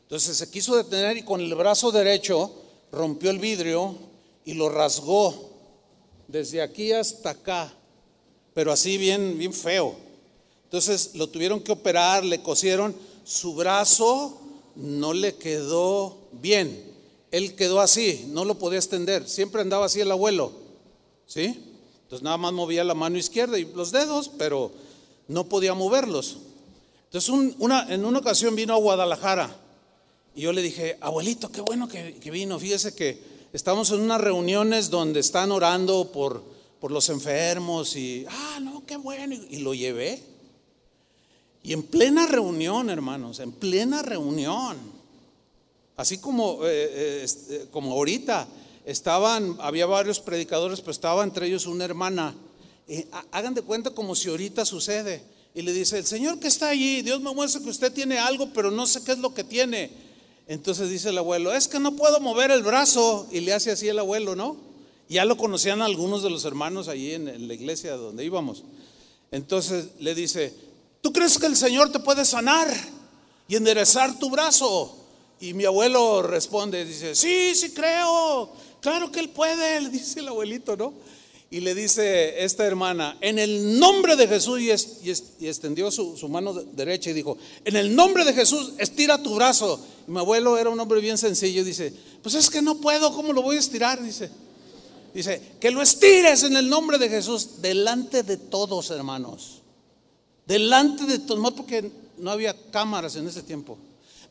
Entonces 0.03 0.37
se 0.37 0.51
quiso 0.51 0.77
detener 0.77 1.16
y 1.16 1.23
con 1.23 1.40
el 1.40 1.55
brazo 1.55 1.90
derecho 1.90 2.53
rompió 2.92 3.31
el 3.31 3.38
vidrio 3.38 3.94
y 4.44 4.55
lo 4.55 4.68
rasgó 4.68 5.51
desde 6.29 6.61
aquí 6.61 6.92
hasta 6.92 7.31
acá, 7.31 7.73
pero 8.55 8.73
así 8.73 8.99
bien, 8.99 9.38
bien 9.38 9.53
feo. 9.53 10.10
Entonces 10.70 11.16
lo 11.16 11.28
tuvieron 11.28 11.59
que 11.59 11.72
operar, 11.72 12.24
le 12.24 12.42
cosieron, 12.42 12.94
su 13.24 13.56
brazo 13.56 14.40
no 14.76 15.12
le 15.12 15.35
quedó 15.35 16.16
bien. 16.31 16.85
Él 17.33 17.56
quedó 17.56 17.81
así, 17.81 18.27
no 18.29 18.44
lo 18.44 18.56
podía 18.56 18.79
extender. 18.79 19.29
Siempre 19.29 19.62
andaba 19.62 19.87
así 19.87 19.98
el 20.00 20.12
abuelo. 20.12 20.52
¿Sí? 21.27 21.60
Entonces 22.04 22.23
nada 22.23 22.37
más 22.37 22.52
movía 22.52 22.85
la 22.85 22.94
mano 22.94 23.18
izquierda 23.18 23.58
y 23.58 23.64
los 23.75 23.90
dedos, 23.90 24.31
pero 24.38 24.71
no 25.27 25.48
podía 25.48 25.75
moverlos. 25.75 26.37
Entonces 27.06 27.29
una, 27.58 27.92
en 27.92 28.04
una 28.04 28.21
ocasión 28.21 28.54
vino 28.54 28.73
a 28.73 28.79
Guadalajara 28.79 29.52
y 30.37 30.42
yo 30.42 30.52
le 30.52 30.62
dije, 30.62 30.98
abuelito, 31.00 31.50
qué 31.50 31.62
bueno 31.62 31.88
que, 31.88 32.31
vino. 32.31 32.60
Fíjese 32.60 32.94
que 32.94 33.21
estamos 33.52 33.90
en 33.90 34.02
unas 34.02 34.21
reuniones 34.21 34.88
donde 34.88 35.18
están 35.18 35.50
orando 35.50 36.12
por, 36.12 36.44
por 36.79 36.92
los 36.92 37.08
enfermos 37.08 37.96
y, 37.96 38.25
ah, 38.29 38.60
no, 38.62 38.87
qué 38.87 38.96
bueno. 38.96 39.35
y 39.35 39.56
lo 39.56 39.75
llevé. 39.75 40.29
Y 41.63 41.73
en 41.73 41.83
plena 41.83 42.27
reunión, 42.27 42.90
hermanos, 42.90 43.40
en 43.40 43.52
plena 43.52 44.02
reunión, 44.02 44.77
así 45.96 46.19
como, 46.19 46.65
eh, 46.65 46.69
eh, 46.71 47.21
este, 47.23 47.67
como 47.71 47.92
ahorita, 47.92 48.48
estaban, 48.85 49.56
había 49.61 49.87
varios 49.87 50.21
predicadores, 50.21 50.81
pero 50.81 50.92
estaba 50.92 51.23
entre 51.23 51.46
ellos 51.46 51.67
una 51.67 51.85
hermana. 51.85 52.35
hagan 53.31 53.54
de 53.54 53.63
cuenta 53.63 53.90
como 53.90 54.15
si 54.15 54.29
ahorita 54.29 54.65
sucede. 54.65 55.23
y 55.54 55.63
le 55.63 55.73
dice, 55.73 55.98
el 55.98 56.06
Señor 56.06 56.38
que 56.38 56.48
está 56.48 56.69
allí, 56.69 57.02
Dios 57.02 57.21
me 57.21 57.35
muestra 57.35 57.61
que 57.61 57.71
usted 57.71 57.92
tiene 57.92 58.19
algo, 58.19 58.50
pero 58.54 58.71
no 58.71 58.87
sé 58.87 59.02
qué 59.02 59.13
es 59.13 59.19
lo 59.19 59.35
que 59.35 59.44
tiene. 59.44 59.90
Entonces 60.50 60.90
dice 60.90 61.11
el 61.11 61.19
abuelo, 61.19 61.52
es 61.52 61.69
que 61.69 61.79
no 61.79 61.94
puedo 61.94 62.19
mover 62.19 62.50
el 62.50 62.65
brazo. 62.65 63.29
Y 63.31 63.38
le 63.38 63.52
hace 63.52 63.71
así 63.71 63.87
el 63.87 64.00
abuelo, 64.00 64.35
¿no? 64.35 64.56
Ya 65.08 65.25
lo 65.25 65.37
conocían 65.37 65.81
algunos 65.81 66.25
de 66.25 66.31
los 66.31 66.44
hermanos 66.44 66.88
allí 66.88 67.13
en, 67.13 67.46
la 67.46 67.54
iglesia 67.54 67.96
donde 67.96 68.25
íbamos. 68.25 68.65
Entonces 69.31 69.90
le 70.00 70.13
dice, 70.13 70.52
¿tú 71.01 71.13
crees 71.13 71.38
que 71.38 71.46
el 71.46 71.57
Señor 71.57 71.90
te 71.92 72.01
puede 72.01 72.25
sanar 72.25 72.69
y 73.48 73.57
enderezar 73.57 74.19
tu 74.19 74.31
brazo? 74.31 74.96
Y 75.40 75.55
mi 75.55 75.65
abuelo 75.65 76.23
responde, 76.23 76.85
dice, 76.85 77.15
sí, 77.15 77.55
sí 77.55 77.71
creo, 77.73 78.53
claro 78.81 79.11
que 79.11 79.21
Él 79.21 79.31
puede, 79.31 79.81
le 79.83 79.88
dice 79.88 80.21
el 80.21 80.29
abuelito, 80.29 80.77
¿no? 80.77 80.92
y 81.53 81.61
le 81.61 81.75
dice 81.75 82.44
esta 82.44 82.65
hermana, 82.65 83.19
en 83.21 83.40
el 83.40 83.79
nombre 83.81 84.15
de 84.15 84.29
Jesús, 84.29 84.61
y, 84.61 84.71
extendió 84.71 85.90
su, 85.90 86.29
mano 86.29 86.53
derecha 86.55 87.11
y 87.11 87.13
dijo, 87.13 87.37
en 87.65 87.75
el 87.75 87.94
nombre 87.94 88.25
de 88.25 88.33
Jesús, 88.33 88.75
estira 88.79 89.21
tu 89.21 89.35
brazo. 89.35 89.85
Y 90.07 90.13
mi 90.13 90.21
abuelo 90.21 90.57
era 90.57 90.71
un 90.71 90.79
hombre 90.79 91.01
bien 91.01 91.19
sencillo, 91.19 91.65
dice, 91.65 91.92
pues 92.23 92.37
es 92.37 92.48
que 92.48 92.63
no 92.63 92.77
puedo, 92.77 93.13
¿cómo 93.13 93.33
lo 93.33 93.42
voy 93.42 93.57
a 93.57 93.59
estirar? 93.59 94.01
Dice, 94.01 94.31
dice, 95.13 95.42
que 95.61 95.73
lo 95.73 95.83
estires 95.83 96.44
en 96.44 96.57
el 96.57 96.69
nombre 96.69 96.98
de 96.98 97.09
Jesús, 97.09 97.61
delante 97.61 98.23
de 98.23 98.37
todos, 98.37 98.92
hermanos. 98.92 99.60
Delante 100.51 101.05
de 101.05 101.21
todos, 101.21 101.53
porque 101.53 101.92
no 102.19 102.29
había 102.29 102.57
cámaras 102.73 103.15
en 103.15 103.29
ese 103.29 103.40
tiempo, 103.40 103.79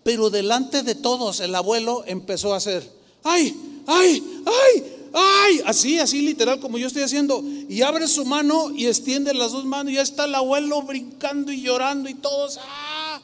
pero 0.04 0.30
delante 0.30 0.84
de 0.84 0.94
todos 0.94 1.40
el 1.40 1.56
abuelo 1.56 2.04
empezó 2.06 2.54
a 2.54 2.58
hacer, 2.58 2.84
ay, 3.24 3.56
ay, 3.88 4.42
ay, 4.46 4.84
ay, 5.14 5.62
así, 5.66 5.98
así 5.98 6.22
literal 6.22 6.60
como 6.60 6.78
yo 6.78 6.88
estoy 6.88 7.04
haciendo. 7.04 7.42
Y 7.70 7.84
abre 7.84 8.06
su 8.06 8.26
mano 8.26 8.70
y 8.70 8.88
extiende 8.88 9.34
las 9.34 9.54
dos 9.54 9.64
manos 9.64 9.94
y 9.94 9.96
ya 9.96 10.02
está 10.02 10.26
el 10.26 10.36
abuelo 10.36 10.82
brincando 10.82 11.54
y 11.54 11.62
llorando 11.62 12.10
y 12.10 12.16
todos, 12.16 12.60
ah, 12.62 13.22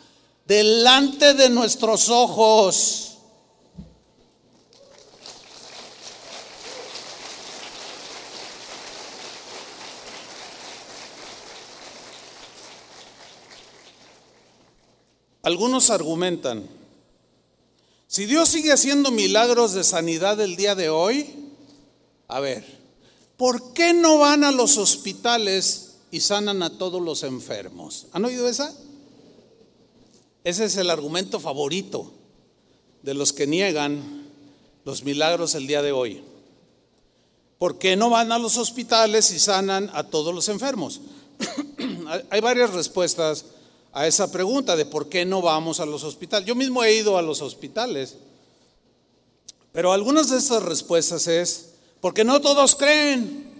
delante 0.47 1.33
de 1.33 1.49
nuestros 1.49 2.07
ojos. 2.07 3.14
Algunos 15.45 15.91
argumentan, 15.91 16.67
si 18.07 18.25
Dios 18.25 18.49
sigue 18.49 18.71
haciendo 18.71 19.11
milagros 19.11 19.73
de 19.73 19.83
sanidad 19.83 20.41
el 20.41 20.55
día 20.55 20.73
de 20.73 20.89
hoy, 20.89 21.35
a 22.27 22.39
ver, 22.39 22.65
¿por 23.37 23.71
qué 23.73 23.93
no 23.93 24.17
van 24.17 24.43
a 24.43 24.51
los 24.51 24.79
hospitales 24.79 25.97
y 26.09 26.21
sanan 26.21 26.63
a 26.63 26.79
todos 26.79 26.99
los 26.99 27.21
enfermos? 27.21 28.07
¿Han 28.11 28.25
oído 28.25 28.49
esa? 28.49 28.73
Ese 30.43 30.65
es 30.65 30.77
el 30.77 30.89
argumento 30.89 31.39
favorito 31.39 32.11
de 33.03 33.13
los 33.13 33.31
que 33.31 33.45
niegan 33.45 34.25
los 34.83 35.03
milagros 35.03 35.53
el 35.53 35.67
día 35.67 35.83
de 35.83 35.91
hoy. 35.91 36.23
¿Por 37.59 37.77
qué 37.77 37.95
no 37.95 38.09
van 38.09 38.31
a 38.31 38.39
los 38.39 38.57
hospitales 38.57 39.29
y 39.29 39.37
sanan 39.37 39.91
a 39.93 40.09
todos 40.09 40.33
los 40.33 40.49
enfermos? 40.49 41.01
Hay 42.31 42.41
varias 42.41 42.73
respuestas 42.73 43.45
a 43.95 44.05
esa 44.05 44.29
pregunta 44.29 44.75
de 44.75 44.85
por 44.85 45.07
qué 45.07 45.25
no 45.25 45.41
vamos 45.41 45.79
a 45.79 45.85
los 45.85 46.03
hospitales. 46.03 46.45
Yo 46.45 46.53
mismo 46.53 46.83
he 46.83 46.97
ido 46.97 47.17
a 47.17 47.21
los 47.21 47.41
hospitales, 47.41 48.17
pero 49.71 49.93
algunas 49.93 50.29
de 50.29 50.37
estas 50.37 50.61
respuestas 50.61 51.27
es, 51.27 51.69
porque 52.01 52.25
no 52.25 52.41
todos 52.41 52.75
creen. 52.75 53.53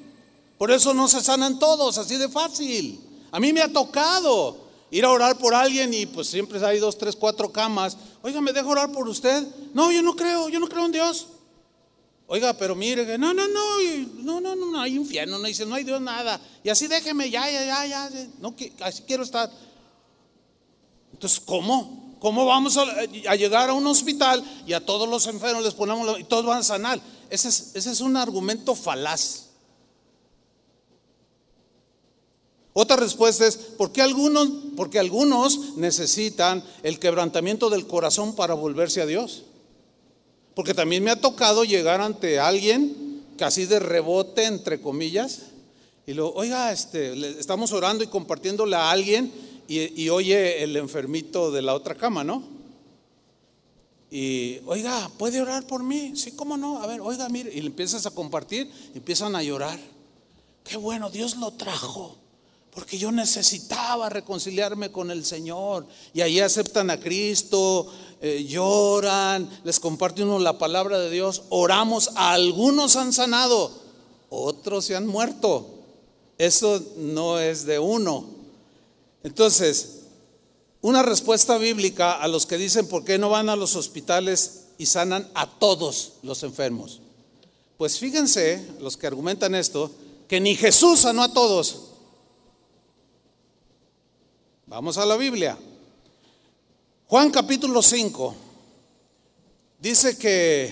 Por 0.58 0.72
eso 0.72 0.94
no 0.94 1.08
se 1.08 1.22
sanan 1.22 1.58
todos, 1.58 1.98
así 1.98 2.18
de 2.18 2.28
fácil. 2.28 3.00
A 3.32 3.40
mí 3.40 3.54
me 3.54 3.62
ha 3.62 3.72
tocado 3.72 4.58
ir 4.92 5.06
a 5.06 5.12
orar 5.12 5.38
por 5.38 5.56
alguien 5.56 5.94
y 5.94 6.06
pues 6.06 6.28
siempre 6.28 6.64
hay 6.66 6.80
dos, 6.80 6.98
tres, 6.98 7.16
cuatro 7.16 7.54
camas. 7.54 7.96
Oiga, 8.22 8.42
¿me 8.42 8.52
dejo 8.52 8.70
orar 8.70 8.92
por 8.92 9.08
usted? 9.08 9.42
No, 9.74 9.90
yo 9.90 10.02
no 10.02 10.18
creo, 10.18 10.50
yo 10.50 10.60
no 10.60 10.68
creo 10.68 10.86
en 10.86 10.92
Dios. 10.92 11.28
Oiga, 12.28 12.54
pero 12.58 12.76
mire, 12.76 13.18
no, 13.18 13.34
no, 13.34 13.48
no, 13.48 13.80
no, 14.18 14.42
no, 14.42 14.56
no, 14.56 14.66
no 14.66 14.82
hay 14.82 14.96
infierno, 14.96 15.40
no 15.40 15.48
dice, 15.48 15.66
no 15.66 15.76
hay 15.76 15.86
Dios 15.86 16.02
nada. 16.02 16.42
Y 16.62 16.68
así 16.68 16.88
déjeme, 16.88 17.30
ya, 17.30 17.50
ya, 17.50 17.64
ya, 17.64 17.86
ya, 17.86 18.28
no, 18.42 18.54
así 18.82 19.04
quiero 19.04 19.24
estar. 19.24 19.50
Entonces, 21.16 21.40
¿cómo? 21.40 22.18
¿Cómo 22.20 22.46
vamos 22.46 22.76
a, 22.76 23.06
llegar 23.36 23.70
a 23.70 23.74
un 23.74 23.88
hospital 23.88 24.44
y 24.68 24.74
a 24.74 24.86
todos 24.86 25.08
los 25.08 25.28
enfermos 25.28 25.64
les 25.64 25.74
ponemos 25.74 26.20
y 26.20 26.26
todos 26.26 26.46
van 26.46 26.60
a 26.60 26.64
sanar? 26.64 27.00
Ese 27.30 27.48
es, 27.48 28.02
un 28.02 28.18
argumento 28.18 28.76
falaz. 28.76 29.46
Otra 32.74 32.98
respuesta 32.98 33.48
es, 33.48 33.56
¿por 33.56 33.94
qué 33.94 34.02
algunos, 34.02 34.50
porque 34.76 35.00
algunos 35.00 35.78
necesitan 35.78 36.62
el 36.84 37.00
quebrantamiento 37.00 37.70
del 37.70 37.88
corazón 37.88 38.36
para 38.36 38.56
volverse 38.56 39.02
a 39.02 39.06
Dios? 39.06 39.44
Porque 40.54 40.74
también 40.74 41.02
me 41.02 41.12
ha 41.12 41.22
tocado 41.22 41.64
llegar 41.64 42.02
ante 42.02 42.42
alguien 42.42 43.24
casi 43.38 43.66
de 43.66 43.80
rebote, 43.80 44.44
entre 44.44 44.82
comillas, 44.82 45.44
y 46.06 46.14
luego, 46.14 46.34
oiga, 46.36 46.74
este, 46.74 47.40
estamos 47.40 47.72
orando 47.72 48.04
y 48.04 48.08
compartiéndole 48.08 48.76
a 48.76 48.92
alguien 48.92 49.32
y, 49.68 50.10
oye 50.10 50.64
el 50.64 50.76
enfermito 50.78 51.52
de 51.52 51.62
la 51.62 51.74
otra 51.74 51.96
cama, 51.96 52.24
¿no? 52.24 52.44
Y, 54.12 54.60
oiga, 54.66 55.10
¿puede 55.18 55.42
orar 55.42 55.66
por 55.66 55.84
mí? 55.84 56.14
Sí, 56.16 56.34
¿cómo 56.34 56.56
no? 56.56 56.82
A 56.82 56.88
ver, 56.88 57.02
oiga, 57.02 57.28
mire. 57.30 57.52
Y 57.54 57.62
le 57.62 57.68
empiezas 57.68 58.06
a 58.06 58.12
compartir, 58.12 58.72
empiezan 58.94 59.36
a 59.36 59.44
llorar. 59.44 59.80
Qué 60.64 60.78
bueno, 60.78 61.10
Dios 61.10 61.36
lo 61.38 61.52
trajo. 61.52 62.16
Porque 62.72 62.98
yo 62.98 63.12
necesitaba 63.12 64.10
reconciliarme 64.10 64.92
con 64.92 65.10
el 65.10 65.26
Señor. 65.26 65.88
Y 66.14 66.22
ahí 66.22 66.40
aceptan 66.40 66.90
a 66.90 67.00
Cristo, 67.00 67.92
eh, 68.22 68.46
lloran, 68.48 69.50
les 69.64 69.80
comparte 69.80 70.24
uno 70.24 70.40
la 70.40 70.58
palabra 70.58 71.00
de 71.00 71.10
Dios. 71.10 71.44
Oramos, 71.50 72.12
algunos 72.16 72.98
han 72.98 73.14
sanado, 73.14 73.72
otros 74.30 74.86
se 74.86 74.96
han 74.96 75.08
muerto. 75.08 75.70
Eso 76.38 76.82
no 76.98 77.40
es 77.40 77.66
de 77.66 77.80
uno. 77.80 78.35
Entonces, 79.26 80.02
una 80.82 81.02
respuesta 81.02 81.58
bíblica 81.58 82.14
a 82.14 82.28
los 82.28 82.46
que 82.46 82.60
dicen 82.60 82.88
por 82.88 83.04
qué 83.04 83.18
no 83.18 83.32
van 83.32 83.50
a 83.50 83.56
los 83.56 83.76
hospitales 83.76 84.66
y 84.78 84.86
sanan 84.86 85.28
a 85.34 85.50
todos 85.50 86.14
los 86.22 86.44
enfermos. 86.44 87.02
Pues 87.76 87.98
fíjense, 87.98 88.64
los 88.80 88.98
que 88.98 89.08
argumentan 89.08 89.56
esto, 89.56 89.90
que 90.28 90.40
ni 90.40 90.56
Jesús 90.56 91.00
sanó 91.00 91.24
a 91.24 91.34
todos. 91.34 91.86
Vamos 94.68 95.00
a 95.00 95.08
la 95.08 95.18
Biblia. 95.18 95.58
Juan 97.08 97.32
capítulo 97.32 97.82
5 97.82 98.36
dice 99.80 100.20
que 100.20 100.72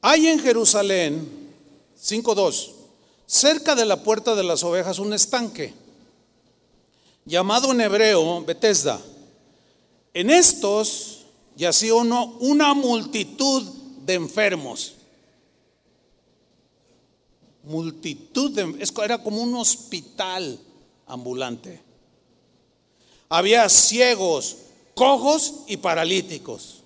hay 0.00 0.28
en 0.28 0.38
Jerusalén 0.38 1.50
5.2, 2.00 2.70
cerca 3.26 3.74
de 3.74 3.84
la 3.84 4.00
puerta 4.00 4.36
de 4.36 4.44
las 4.44 4.62
ovejas, 4.62 5.00
un 5.00 5.12
estanque 5.12 5.74
llamado 7.24 7.72
en 7.72 7.80
hebreo 7.80 8.44
Bethesda. 8.44 9.00
En 10.12 10.30
estos 10.30 11.26
yacía 11.56 11.94
uno, 11.94 12.36
una 12.40 12.74
multitud 12.74 13.62
de 14.04 14.14
enfermos. 14.14 14.94
Multitud 17.62 18.50
de, 18.52 18.88
era 19.04 19.22
como 19.22 19.42
un 19.42 19.54
hospital 19.54 20.58
ambulante. 21.06 21.80
Había 23.28 23.68
ciegos, 23.68 24.56
cojos 24.94 25.60
y 25.68 25.76
paralíticos. 25.76 26.82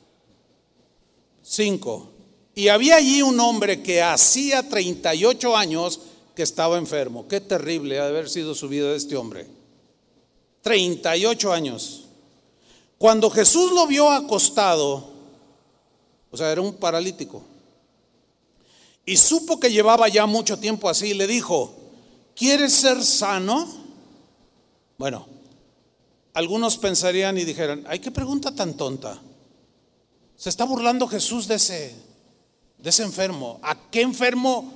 Cinco. 1.42 2.10
Y 2.54 2.68
había 2.68 2.96
allí 2.96 3.22
un 3.22 3.38
hombre 3.40 3.82
que 3.82 4.02
hacía 4.02 4.68
38 4.68 5.56
años 5.56 6.00
que 6.34 6.42
estaba 6.42 6.78
enfermo. 6.78 7.26
Qué 7.28 7.40
terrible 7.40 7.98
ha 7.98 8.04
de 8.04 8.10
haber 8.10 8.28
sido 8.28 8.54
su 8.54 8.68
vida 8.68 8.90
de 8.90 8.96
este 8.96 9.16
hombre. 9.16 9.46
38 10.64 11.52
años. 11.52 12.04
Cuando 12.98 13.30
Jesús 13.30 13.70
lo 13.72 13.86
vio 13.86 14.10
acostado, 14.10 15.10
o 16.30 16.36
sea, 16.36 16.50
era 16.50 16.62
un 16.62 16.74
paralítico, 16.74 17.42
y 19.04 19.18
supo 19.18 19.60
que 19.60 19.70
llevaba 19.70 20.08
ya 20.08 20.24
mucho 20.24 20.58
tiempo 20.58 20.88
así, 20.88 21.12
le 21.12 21.26
dijo, 21.26 21.74
¿quieres 22.34 22.72
ser 22.72 23.04
sano? 23.04 23.68
Bueno, 24.96 25.26
algunos 26.32 26.78
pensarían 26.78 27.36
y 27.36 27.44
dijeran, 27.44 27.84
ay, 27.86 27.98
qué 27.98 28.10
pregunta 28.10 28.54
tan 28.54 28.74
tonta. 28.74 29.20
Se 30.34 30.48
está 30.48 30.64
burlando 30.64 31.06
Jesús 31.06 31.46
de 31.46 31.56
ese, 31.56 31.94
de 32.78 32.88
ese 32.88 33.02
enfermo. 33.02 33.60
¿A 33.62 33.90
qué 33.90 34.00
enfermo 34.00 34.72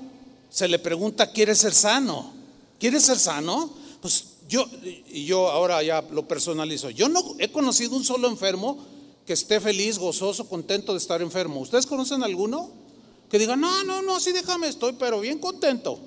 se 0.50 0.68
le 0.68 0.78
pregunta, 0.78 1.30
¿quieres 1.32 1.58
ser 1.58 1.72
sano? 1.72 2.34
¿Quieres 2.78 3.04
ser 3.04 3.18
sano? 3.18 3.70
Pues 4.02 4.37
yo, 4.48 4.66
y 4.82 5.26
yo 5.26 5.50
ahora 5.50 5.82
ya 5.82 6.02
lo 6.10 6.26
personalizo, 6.26 6.88
yo 6.90 7.08
no 7.08 7.22
he 7.38 7.52
conocido 7.52 7.94
un 7.94 8.04
solo 8.04 8.28
enfermo 8.28 8.78
que 9.26 9.34
esté 9.34 9.60
feliz, 9.60 9.98
gozoso, 9.98 10.48
contento 10.48 10.92
de 10.92 10.98
estar 10.98 11.20
enfermo. 11.20 11.60
¿Ustedes 11.60 11.84
conocen 11.84 12.22
alguno? 12.22 12.70
Que 13.30 13.38
diga, 13.38 13.56
no, 13.56 13.84
no, 13.84 14.00
no, 14.00 14.16
así 14.16 14.32
déjame, 14.32 14.68
estoy, 14.68 14.94
pero 14.98 15.20
bien 15.20 15.38
contento. 15.38 16.00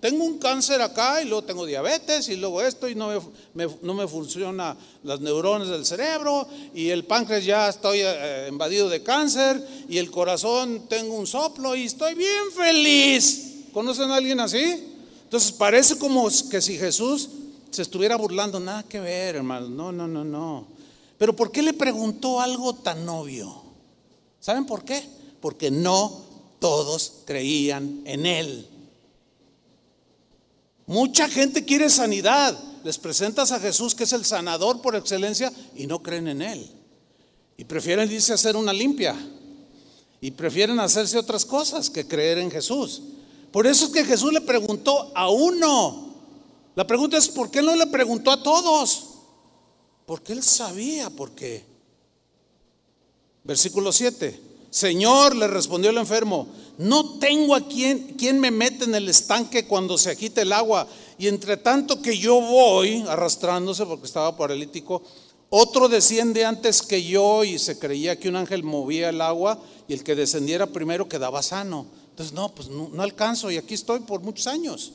tengo 0.00 0.24
un 0.24 0.38
cáncer 0.38 0.80
acá 0.80 1.20
y 1.20 1.26
luego 1.26 1.42
tengo 1.42 1.66
diabetes 1.66 2.30
y 2.30 2.36
luego 2.36 2.62
esto 2.62 2.88
y 2.88 2.94
no 2.94 3.10
me, 3.52 3.68
no 3.82 3.92
me 3.92 4.08
funciona 4.08 4.74
las 5.02 5.20
neuronas 5.20 5.68
del 5.68 5.84
cerebro 5.84 6.48
y 6.72 6.88
el 6.88 7.04
páncreas 7.04 7.44
ya 7.44 7.68
estoy 7.68 7.98
eh, 8.02 8.46
invadido 8.48 8.88
de 8.88 9.02
cáncer 9.02 9.62
y 9.86 9.98
el 9.98 10.10
corazón 10.10 10.86
tengo 10.88 11.16
un 11.16 11.26
soplo 11.26 11.76
y 11.76 11.84
estoy 11.84 12.14
bien 12.14 12.50
feliz. 12.56 13.66
¿Conocen 13.74 14.10
a 14.10 14.16
alguien 14.16 14.40
así? 14.40 14.94
Entonces 15.24 15.52
parece 15.52 15.98
como 15.98 16.26
que 16.50 16.62
si 16.62 16.78
Jesús 16.78 17.28
se 17.70 17.82
estuviera 17.82 18.16
burlando, 18.16 18.60
nada 18.60 18.82
que 18.82 19.00
ver, 19.00 19.36
hermano, 19.36 19.68
no, 19.68 19.92
no, 19.92 20.08
no, 20.08 20.24
no. 20.24 20.66
Pero 21.18 21.34
¿por 21.34 21.50
qué 21.50 21.62
le 21.62 21.74
preguntó 21.74 22.40
algo 22.40 22.74
tan 22.74 23.08
obvio? 23.08 23.62
¿Saben 24.40 24.66
por 24.66 24.84
qué? 24.84 25.02
Porque 25.40 25.70
no 25.70 26.22
todos 26.58 27.22
creían 27.24 28.02
en 28.04 28.26
él. 28.26 28.68
Mucha 30.88 31.28
gente 31.28 31.66
quiere 31.66 31.90
sanidad. 31.90 32.58
Les 32.82 32.96
presentas 32.96 33.52
a 33.52 33.60
Jesús 33.60 33.94
que 33.94 34.04
es 34.04 34.12
el 34.14 34.24
sanador 34.24 34.80
por 34.80 34.96
excelencia 34.96 35.52
y 35.76 35.86
no 35.86 36.02
creen 36.02 36.28
en 36.28 36.40
Él. 36.40 36.70
Y 37.58 37.64
prefieren 37.64 38.08
a 38.08 38.34
hacer 38.34 38.56
una 38.56 38.72
limpia. 38.72 39.14
Y 40.20 40.30
prefieren 40.30 40.80
hacerse 40.80 41.18
otras 41.18 41.44
cosas 41.44 41.90
que 41.90 42.06
creer 42.06 42.38
en 42.38 42.50
Jesús. 42.50 43.02
Por 43.52 43.66
eso 43.66 43.86
es 43.86 43.92
que 43.92 44.04
Jesús 44.04 44.32
le 44.32 44.40
preguntó 44.40 45.12
a 45.14 45.28
uno. 45.28 46.07
La 46.78 46.86
pregunta 46.86 47.16
es, 47.16 47.28
¿por 47.28 47.50
qué 47.50 47.60
no 47.60 47.74
le 47.74 47.88
preguntó 47.88 48.30
a 48.30 48.40
todos? 48.40 49.06
Porque 50.06 50.32
Él 50.32 50.44
sabía 50.44 51.10
por 51.10 51.32
qué. 51.32 51.64
Versículo 53.42 53.90
7. 53.90 54.40
Señor, 54.70 55.34
le 55.34 55.48
respondió 55.48 55.90
el 55.90 55.98
enfermo, 55.98 56.46
no 56.78 57.18
tengo 57.18 57.56
a 57.56 57.66
quien, 57.66 58.38
me 58.38 58.52
mete 58.52 58.84
en 58.84 58.94
el 58.94 59.08
estanque 59.08 59.66
cuando 59.66 59.98
se 59.98 60.12
agite 60.12 60.42
el 60.42 60.52
agua. 60.52 60.86
Y 61.18 61.26
entre 61.26 61.56
tanto 61.56 62.00
que 62.00 62.16
yo 62.16 62.40
voy 62.40 63.04
arrastrándose 63.08 63.84
porque 63.84 64.06
estaba 64.06 64.36
paralítico, 64.36 65.02
otro 65.50 65.88
desciende 65.88 66.44
antes 66.44 66.82
que 66.82 67.02
yo 67.02 67.42
y 67.42 67.58
se 67.58 67.76
creía 67.80 68.20
que 68.20 68.28
un 68.28 68.36
ángel 68.36 68.62
movía 68.62 69.08
el 69.08 69.20
agua 69.20 69.60
y 69.88 69.94
el 69.94 70.04
que 70.04 70.14
descendiera 70.14 70.68
primero 70.68 71.08
quedaba 71.08 71.42
sano. 71.42 71.86
Entonces, 72.10 72.32
no, 72.32 72.54
pues 72.54 72.68
no, 72.68 72.88
no 72.92 73.02
alcanzo 73.02 73.50
y 73.50 73.56
aquí 73.56 73.74
estoy 73.74 73.98
por 73.98 74.20
muchos 74.20 74.46
años. 74.46 74.92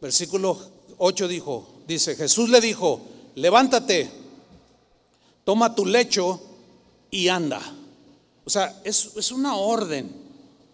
Versículo 0.00 0.73
8 0.98 1.28
dijo, 1.28 1.66
dice, 1.86 2.16
Jesús 2.16 2.48
le 2.48 2.60
dijo, 2.60 3.00
levántate, 3.34 4.10
toma 5.44 5.74
tu 5.74 5.86
lecho 5.86 6.40
y 7.10 7.28
anda. 7.28 7.60
O 8.44 8.50
sea, 8.50 8.80
es, 8.84 9.10
es 9.16 9.32
una 9.32 9.56
orden. 9.56 10.10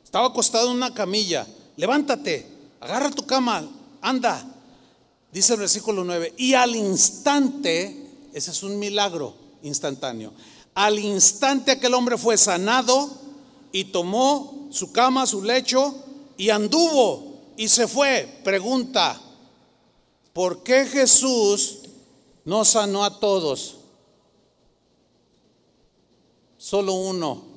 Estaba 0.05 0.29
acostado 0.29 0.71
en 0.71 0.77
una 0.77 0.93
camilla. 0.93 1.47
Levántate, 1.77 2.47
agarra 2.81 3.11
tu 3.11 3.25
cama, 3.27 3.68
anda. 4.01 4.45
Dice 5.33 5.55
el 5.55 5.61
versículo 5.61 6.05
9. 6.05 6.35
Y 6.37 6.55
al 6.55 6.75
instante, 6.75 8.11
ese 8.33 8.51
es 8.51 8.62
un 8.62 8.79
milagro 8.79 9.35
instantáneo. 9.62 10.33
Al 10.75 10.99
instante 10.99 11.73
aquel 11.73 11.95
hombre 11.95 12.16
fue 12.16 12.37
sanado 12.37 13.11
y 13.73 13.85
tomó 13.85 14.68
su 14.71 14.93
cama, 14.93 15.27
su 15.27 15.43
lecho 15.43 15.95
y 16.37 16.51
anduvo 16.51 17.31
y 17.57 17.68
se 17.68 17.87
fue. 17.87 18.41
Pregunta, 18.43 19.21
¿por 20.33 20.62
qué 20.62 20.87
Jesús 20.87 21.81
no 22.45 22.64
sanó 22.64 23.05
a 23.05 23.18
todos? 23.20 23.76
Solo 26.57 26.95
uno. 26.95 27.51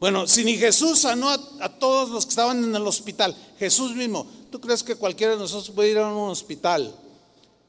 Bueno, 0.00 0.28
si 0.28 0.44
ni 0.44 0.56
Jesús 0.56 1.00
sanó 1.00 1.28
a, 1.28 1.78
todos 1.78 2.10
los 2.10 2.24
que 2.24 2.30
estaban 2.30 2.62
en 2.62 2.74
el 2.74 2.86
hospital, 2.86 3.36
Jesús 3.58 3.94
mismo, 3.96 4.26
¿tú 4.50 4.60
crees 4.60 4.82
que 4.82 4.94
cualquiera 4.94 5.32
de 5.32 5.38
nosotros 5.38 5.74
puede 5.74 5.90
ir 5.90 5.98
a 5.98 6.08
un 6.08 6.30
hospital 6.30 6.94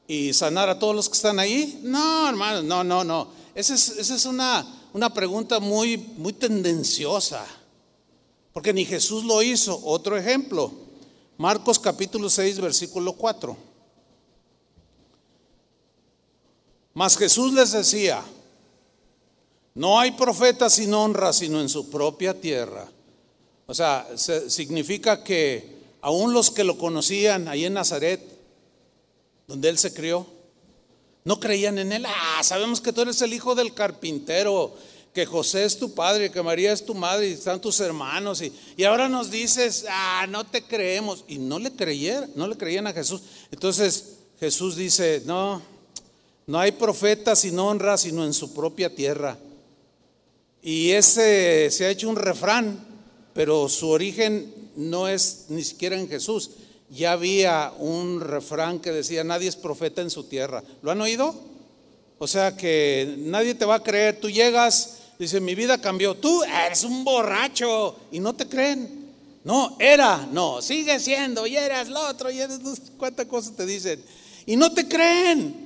y 0.06 0.32
sanar 0.32 0.68
a 0.68 0.78
todos 0.78 0.94
los 0.94 1.08
que 1.08 1.16
están 1.16 1.40
ahí? 1.40 1.80
No, 1.82 2.28
hermano, 2.28 2.62
no, 2.62 2.84
no, 2.84 3.02
no. 3.02 3.28
Esa 3.54 3.74
es, 3.74 4.26
una, 4.26 4.64
pregunta 5.12 5.58
muy, 5.58 5.96
muy 5.96 6.32
tendenciosa, 6.32 7.44
porque 8.52 8.72
ni 8.72 8.84
Jesús 8.84 9.24
lo 9.24 9.42
hizo. 9.42 9.80
Otro 9.84 10.16
ejemplo, 10.16 10.72
Marcos 11.36 11.80
capítulo 11.80 12.30
6, 12.30 12.60
versículo 12.60 13.12
4. 13.14 13.69
Mas 17.00 17.16
Jesús 17.16 17.54
les 17.54 17.72
decía, 17.72 18.22
no 19.72 19.98
hay 19.98 20.10
profeta 20.10 20.68
sin 20.68 20.92
honra, 20.92 21.32
sino 21.32 21.58
en 21.58 21.70
su 21.70 21.88
propia 21.88 22.38
tierra. 22.38 22.86
O 23.64 23.72
sea, 23.72 24.06
significa 24.16 25.24
que 25.24 25.78
aún 26.02 26.34
los 26.34 26.50
que 26.50 26.62
lo 26.62 26.76
conocían 26.76 27.48
ahí 27.48 27.64
en 27.64 27.72
Nazaret, 27.72 28.20
donde 29.46 29.70
él 29.70 29.78
se 29.78 29.94
crió, 29.94 30.26
no 31.24 31.40
creían 31.40 31.78
en 31.78 31.92
él. 31.92 32.04
Ah, 32.06 32.42
sabemos 32.42 32.82
que 32.82 32.92
tú 32.92 33.00
eres 33.00 33.22
el 33.22 33.32
hijo 33.32 33.54
del 33.54 33.72
carpintero, 33.72 34.74
que 35.14 35.24
José 35.24 35.64
es 35.64 35.78
tu 35.78 35.94
padre, 35.94 36.30
que 36.30 36.42
María 36.42 36.70
es 36.70 36.84
tu 36.84 36.94
madre 36.94 37.30
y 37.30 37.32
están 37.32 37.62
tus 37.62 37.80
hermanos. 37.80 38.42
Y, 38.42 38.52
y 38.76 38.84
ahora 38.84 39.08
nos 39.08 39.30
dices, 39.30 39.86
ah, 39.88 40.26
no 40.28 40.44
te 40.44 40.64
creemos. 40.64 41.24
Y 41.28 41.38
no 41.38 41.58
le 41.58 41.72
creyeron, 41.72 42.30
no 42.34 42.46
le 42.46 42.58
creían 42.58 42.86
a 42.86 42.92
Jesús. 42.92 43.22
Entonces 43.50 44.16
Jesús 44.38 44.76
dice, 44.76 45.22
no, 45.24 45.62
no 46.50 46.58
hay 46.58 46.72
profeta 46.72 47.36
sin 47.36 47.56
honra, 47.60 47.96
sino 47.96 48.24
en 48.24 48.34
su 48.34 48.52
propia 48.52 48.92
tierra. 48.92 49.38
Y 50.60 50.90
ese 50.90 51.70
se 51.70 51.84
ha 51.84 51.90
hecho 51.90 52.08
un 52.08 52.16
refrán, 52.16 52.88
pero 53.32 53.68
su 53.68 53.88
origen 53.88 54.52
no 54.74 55.06
es 55.06 55.44
ni 55.48 55.62
siquiera 55.62 55.96
en 55.96 56.08
Jesús. 56.08 56.50
Ya 56.90 57.12
había 57.12 57.72
un 57.78 58.20
refrán 58.20 58.80
que 58.80 58.90
decía, 58.90 59.22
nadie 59.22 59.48
es 59.48 59.54
profeta 59.54 60.02
en 60.02 60.10
su 60.10 60.24
tierra. 60.24 60.64
¿Lo 60.82 60.90
han 60.90 61.00
oído? 61.00 61.32
O 62.18 62.26
sea 62.26 62.56
que 62.56 63.14
nadie 63.18 63.54
te 63.54 63.64
va 63.64 63.76
a 63.76 63.82
creer. 63.84 64.18
Tú 64.18 64.28
llegas, 64.28 65.02
dice, 65.20 65.38
mi 65.38 65.54
vida 65.54 65.80
cambió. 65.80 66.16
Tú 66.16 66.42
eres 66.42 66.82
un 66.82 67.04
borracho 67.04 67.94
y 68.10 68.18
no 68.18 68.34
te 68.34 68.48
creen. 68.48 69.12
No, 69.44 69.76
era, 69.78 70.28
no, 70.32 70.60
sigue 70.60 70.98
siendo, 70.98 71.46
y 71.46 71.56
eras 71.56 71.88
lo 71.88 72.08
otro, 72.08 72.28
y 72.28 72.40
eres 72.40 72.58
cuántas 72.98 73.26
cosas 73.26 73.54
te 73.54 73.64
dicen. 73.64 74.02
Y 74.46 74.56
no 74.56 74.74
te 74.74 74.88
creen. 74.88 75.59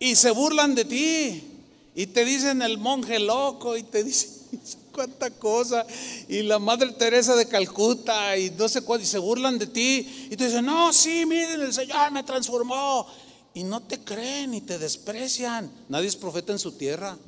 Y 0.00 0.16
se 0.16 0.32
burlan 0.32 0.74
de 0.74 0.84
ti. 0.86 1.44
Y 1.94 2.06
te 2.06 2.24
dicen 2.24 2.62
el 2.62 2.78
monje 2.78 3.20
loco 3.20 3.76
y 3.76 3.82
te 3.82 4.02
dicen 4.04 4.30
cuánta 4.92 5.30
cosa. 5.30 5.86
Y 6.26 6.42
la 6.42 6.58
Madre 6.58 6.90
Teresa 6.92 7.36
de 7.36 7.46
Calcuta 7.46 8.36
y 8.36 8.50
no 8.50 8.68
sé 8.68 8.80
cuál. 8.80 9.02
Y 9.02 9.06
se 9.06 9.18
burlan 9.18 9.58
de 9.58 9.66
ti. 9.66 10.28
Y 10.30 10.36
te 10.36 10.46
dicen, 10.46 10.64
no, 10.64 10.92
sí, 10.92 11.24
miren, 11.26 11.60
el 11.60 11.72
Señor 11.72 12.10
me 12.10 12.24
transformó. 12.24 13.06
Y 13.52 13.62
no 13.62 13.82
te 13.82 14.00
creen 14.00 14.54
y 14.54 14.62
te 14.62 14.78
desprecian. 14.78 15.70
Nadie 15.90 16.08
es 16.08 16.16
profeta 16.16 16.52
en 16.52 16.58
su 16.58 16.72
tierra. 16.72 17.18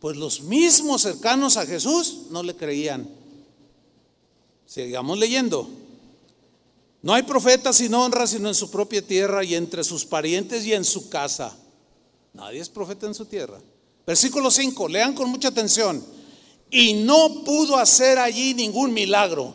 Pues 0.00 0.16
los 0.16 0.40
mismos 0.40 1.02
cercanos 1.02 1.58
a 1.58 1.66
Jesús 1.66 2.22
no 2.30 2.42
le 2.42 2.56
creían. 2.56 3.08
Sigamos 4.66 5.18
leyendo. 5.18 5.68
No 7.02 7.12
hay 7.12 7.24
profeta 7.24 7.72
sin 7.72 7.92
honra, 7.92 8.26
sino 8.26 8.48
en 8.48 8.54
su 8.54 8.70
propia 8.70 9.02
tierra 9.02 9.44
y 9.44 9.56
entre 9.56 9.84
sus 9.84 10.06
parientes 10.06 10.64
y 10.64 10.72
en 10.72 10.84
su 10.84 11.10
casa. 11.10 11.54
Nadie 12.32 12.60
es 12.60 12.68
profeta 12.68 13.06
en 13.06 13.14
su 13.14 13.26
tierra. 13.26 13.58
Versículo 14.06 14.50
5, 14.50 14.88
lean 14.88 15.14
con 15.14 15.28
mucha 15.28 15.48
atención. 15.48 16.04
Y 16.70 16.94
no 16.94 17.44
pudo 17.44 17.76
hacer 17.76 18.18
allí 18.18 18.54
ningún 18.54 18.92
milagro. 18.92 19.54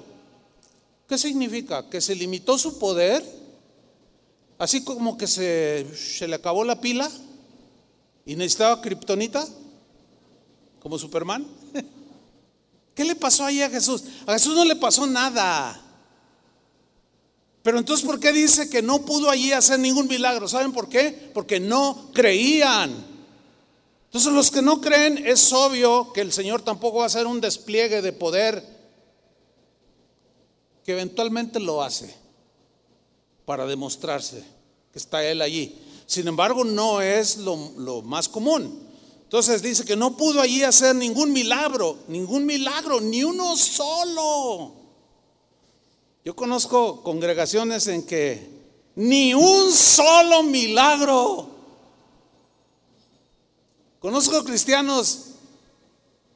¿Qué 1.07 1.17
significa? 1.17 1.89
Que 1.89 2.01
se 2.01 2.15
limitó 2.15 2.57
su 2.57 2.77
poder, 2.77 3.23
así 4.57 4.83
como 4.83 5.17
que 5.17 5.25
se, 5.25 5.87
se 5.95 6.27
le 6.27 6.35
acabó 6.35 6.63
la 6.63 6.79
pila 6.79 7.09
y 8.25 8.35
necesitaba 8.35 8.81
kriptonita, 8.81 9.47
como 10.79 10.99
Superman. 10.99 11.47
¿Qué 12.93 13.05
le 13.05 13.15
pasó 13.15 13.45
ahí 13.45 13.61
a 13.61 13.69
Jesús? 13.69 14.03
A 14.25 14.33
Jesús 14.33 14.55
no 14.55 14.65
le 14.65 14.75
pasó 14.75 15.07
nada. 15.07 15.81
Pero 17.67 17.79
entonces, 17.79 18.05
¿por 18.05 18.17
qué 18.17 18.31
dice 18.31 18.69
que 18.69 18.81
no 18.81 19.01
pudo 19.01 19.29
allí 19.29 19.51
hacer 19.51 19.77
ningún 19.77 20.07
milagro? 20.07 20.47
¿Saben 20.47 20.71
por 20.71 20.87
qué? 20.87 21.11
Porque 21.33 21.59
no 21.59 22.11
creían. 22.13 22.95
Entonces 24.05 24.31
los 24.31 24.49
que 24.51 24.61
no 24.61 24.79
creen, 24.79 25.17
es 25.27 25.51
obvio 25.51 26.13
que 26.13 26.21
el 26.21 26.31
Señor 26.31 26.61
tampoco 26.61 26.99
va 26.99 27.03
a 27.03 27.07
hacer 27.07 27.27
un 27.27 27.41
despliegue 27.41 28.01
de 28.01 28.13
poder 28.13 28.63
que 30.85 30.93
eventualmente 30.93 31.59
lo 31.59 31.83
hace 31.83 32.15
para 33.43 33.65
demostrarse 33.65 34.45
que 34.93 34.99
está 34.99 35.25
Él 35.25 35.41
allí. 35.41 35.77
Sin 36.05 36.25
embargo, 36.29 36.63
no 36.63 37.01
es 37.01 37.35
lo, 37.35 37.73
lo 37.75 38.01
más 38.01 38.29
común. 38.29 38.79
Entonces 39.23 39.61
dice 39.61 39.83
que 39.83 39.97
no 39.97 40.15
pudo 40.15 40.39
allí 40.39 40.63
hacer 40.63 40.95
ningún 40.95 41.33
milagro, 41.33 41.97
ningún 42.07 42.45
milagro, 42.45 43.01
ni 43.01 43.25
uno 43.25 43.57
solo. 43.57 44.76
Yo 46.27 46.35
conozco 46.35 47.03
congregaciones 47.03 47.87
en 47.87 48.05
que 48.05 48.49
ni 48.95 49.33
un 49.33 49.71
solo 49.71 50.43
milagro. 50.43 51.47
Conozco 53.99 54.43
cristianos 54.43 55.19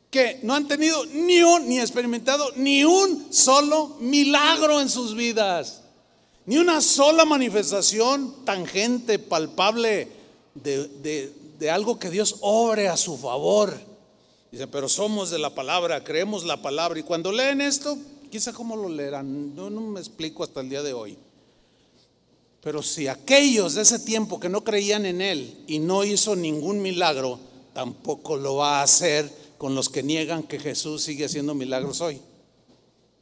que 0.09 0.39
no 0.43 0.53
han 0.53 0.65
tenido 0.69 1.05
ni 1.07 1.43
un, 1.43 1.67
ni 1.67 1.77
experimentado 1.77 2.53
ni 2.55 2.85
un 2.85 3.33
solo 3.33 3.97
milagro 3.99 4.79
en 4.79 4.89
sus 4.89 5.13
vidas. 5.13 5.81
Ni 6.45 6.55
una 6.55 6.79
sola 6.79 7.25
manifestación 7.25 8.45
tangente, 8.45 9.19
palpable 9.19 10.07
de, 10.53 11.33
de 11.59 11.69
algo 11.69 11.99
que 11.99 12.09
Dios 12.09 12.37
obre 12.39 12.87
a 12.87 12.95
su 12.95 13.17
favor. 13.17 13.77
Dice, 14.53 14.67
pero 14.67 14.87
somos 14.87 15.31
de 15.31 15.39
la 15.39 15.53
palabra, 15.53 16.01
creemos 16.01 16.45
la 16.45 16.61
palabra. 16.61 16.97
Y 16.97 17.03
cuando 17.03 17.33
leen 17.33 17.59
esto, 17.59 17.97
quizá 18.31 18.53
cómo 18.53 18.75
lo 18.75 18.89
leerán, 18.89 19.53
no, 19.55 19.69
no 19.69 19.81
me 19.81 19.99
explico 19.99 20.43
hasta 20.43 20.61
el 20.61 20.69
día 20.69 20.81
de 20.81 20.93
hoy. 20.93 21.17
Pero 22.61 22.81
si 22.81 23.07
aquellos 23.07 23.75
de 23.75 23.81
ese 23.81 23.99
tiempo 23.99 24.39
que 24.39 24.49
no 24.49 24.63
creían 24.63 25.05
en 25.05 25.21
Él 25.21 25.63
y 25.67 25.79
no 25.79 26.03
hizo 26.03 26.35
ningún 26.35 26.81
milagro, 26.81 27.39
tampoco 27.73 28.37
lo 28.37 28.55
va 28.55 28.79
a 28.79 28.83
hacer 28.83 29.31
con 29.57 29.75
los 29.75 29.89
que 29.89 30.01
niegan 30.01 30.43
que 30.43 30.59
Jesús 30.59 31.03
sigue 31.03 31.25
haciendo 31.25 31.53
milagros 31.53 32.01
hoy. 32.01 32.19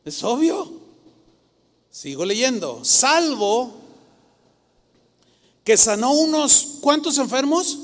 Es 0.06 0.24
obvio. 0.24 0.72
Sigo 1.90 2.24
leyendo. 2.24 2.84
Salvo 2.84 3.74
que 5.64 5.78
sanó 5.78 6.14
unos, 6.14 6.78
¿cuántos 6.82 7.18
enfermos? 7.18 7.80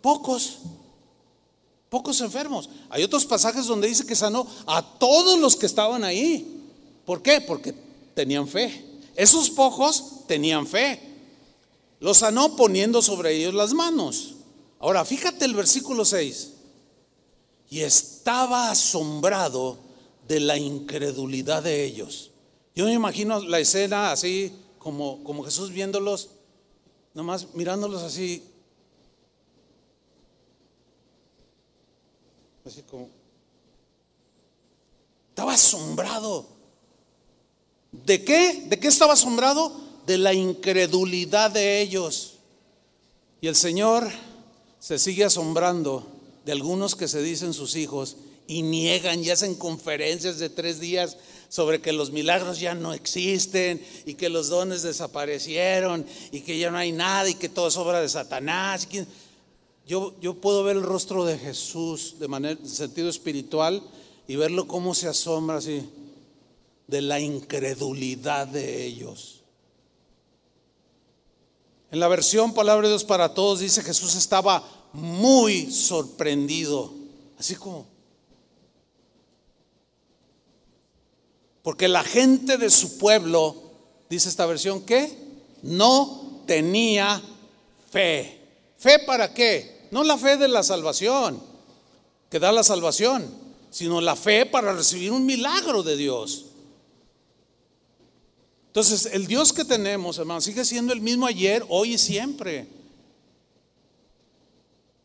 Pocos. 0.00 0.58
Pocos 1.94 2.20
enfermos. 2.22 2.68
Hay 2.90 3.04
otros 3.04 3.24
pasajes 3.24 3.66
donde 3.66 3.86
dice 3.86 4.04
que 4.04 4.16
sanó 4.16 4.44
a 4.66 4.82
todos 4.98 5.38
los 5.38 5.54
que 5.54 5.66
estaban 5.66 6.02
ahí. 6.02 6.60
¿Por 7.06 7.22
qué? 7.22 7.40
Porque 7.40 7.72
tenían 8.16 8.48
fe. 8.48 8.84
Esos 9.14 9.48
pocos 9.48 10.26
tenían 10.26 10.66
fe. 10.66 10.98
Los 12.00 12.18
sanó 12.18 12.56
poniendo 12.56 13.00
sobre 13.00 13.36
ellos 13.36 13.54
las 13.54 13.74
manos. 13.74 14.34
Ahora, 14.80 15.04
fíjate 15.04 15.44
el 15.44 15.54
versículo 15.54 16.04
6. 16.04 16.50
Y 17.70 17.78
estaba 17.82 18.72
asombrado 18.72 19.78
de 20.26 20.40
la 20.40 20.58
incredulidad 20.58 21.62
de 21.62 21.84
ellos. 21.84 22.32
Yo 22.74 22.86
me 22.86 22.92
imagino 22.92 23.38
la 23.38 23.60
escena 23.60 24.10
así, 24.10 24.52
como, 24.80 25.22
como 25.22 25.44
Jesús 25.44 25.70
viéndolos, 25.70 26.30
nomás 27.14 27.54
mirándolos 27.54 28.02
así. 28.02 28.42
Así 32.64 32.82
como. 32.82 33.08
Estaba 35.30 35.54
asombrado. 35.54 36.46
¿De 37.92 38.24
qué? 38.24 38.64
¿De 38.68 38.78
qué 38.78 38.88
estaba 38.88 39.12
asombrado? 39.12 39.72
De 40.06 40.18
la 40.18 40.32
incredulidad 40.32 41.50
de 41.50 41.80
ellos. 41.80 42.34
Y 43.40 43.48
el 43.48 43.56
Señor 43.56 44.08
se 44.80 44.98
sigue 44.98 45.24
asombrando 45.24 46.06
de 46.44 46.52
algunos 46.52 46.94
que 46.94 47.08
se 47.08 47.22
dicen 47.22 47.52
sus 47.52 47.76
hijos 47.76 48.16
y 48.46 48.62
niegan 48.62 49.22
y 49.24 49.30
hacen 49.30 49.54
conferencias 49.54 50.38
de 50.38 50.50
tres 50.50 50.80
días 50.80 51.16
sobre 51.48 51.80
que 51.80 51.92
los 51.92 52.10
milagros 52.10 52.60
ya 52.60 52.74
no 52.74 52.92
existen 52.92 53.84
y 54.06 54.14
que 54.14 54.28
los 54.28 54.48
dones 54.48 54.82
desaparecieron 54.82 56.06
y 56.32 56.40
que 56.40 56.58
ya 56.58 56.70
no 56.70 56.78
hay 56.78 56.92
nada 56.92 57.28
y 57.28 57.34
que 57.34 57.48
todo 57.48 57.68
es 57.68 57.76
obra 57.76 58.00
de 58.00 58.08
Satanás. 58.08 58.88
Yo, 59.86 60.14
yo 60.20 60.34
puedo 60.34 60.64
ver 60.64 60.76
el 60.76 60.82
rostro 60.82 61.24
de 61.24 61.38
Jesús 61.38 62.16
de 62.18 62.28
manera 62.28 62.54
de 62.54 62.68
sentido 62.68 63.08
espiritual 63.08 63.82
y 64.26 64.36
verlo 64.36 64.66
cómo 64.66 64.94
se 64.94 65.08
asombra 65.08 65.58
así 65.58 65.88
de 66.86 67.02
la 67.02 67.20
incredulidad 67.20 68.46
de 68.46 68.84
ellos. 68.84 69.42
En 71.90 72.00
la 72.00 72.08
versión 72.08 72.54
Palabra 72.54 72.88
de 72.88 72.94
Dios 72.94 73.04
para 73.04 73.34
Todos 73.34 73.60
dice 73.60 73.82
Jesús 73.82 74.14
estaba 74.14 74.64
muy 74.92 75.70
sorprendido, 75.70 76.92
así 77.38 77.54
como 77.54 77.94
Porque 81.64 81.88
la 81.88 82.04
gente 82.04 82.58
de 82.58 82.68
su 82.68 82.98
pueblo, 82.98 83.56
dice 84.10 84.28
esta 84.28 84.44
versión, 84.44 84.82
que 84.82 85.10
no 85.62 86.42
tenía 86.46 87.22
fe. 87.90 88.38
¿Fe 88.76 88.98
para 88.98 89.32
qué? 89.32 89.73
No 89.94 90.02
la 90.02 90.18
fe 90.18 90.36
de 90.36 90.48
la 90.48 90.64
salvación, 90.64 91.40
que 92.28 92.40
da 92.40 92.50
la 92.50 92.64
salvación, 92.64 93.30
sino 93.70 94.00
la 94.00 94.16
fe 94.16 94.44
para 94.44 94.72
recibir 94.72 95.12
un 95.12 95.24
milagro 95.24 95.84
de 95.84 95.96
Dios. 95.96 96.46
Entonces, 98.66 99.06
el 99.12 99.28
Dios 99.28 99.52
que 99.52 99.64
tenemos, 99.64 100.18
hermano, 100.18 100.40
sigue 100.40 100.64
siendo 100.64 100.92
el 100.92 101.00
mismo 101.00 101.26
ayer, 101.26 101.64
hoy 101.68 101.94
y 101.94 101.98
siempre. 101.98 102.66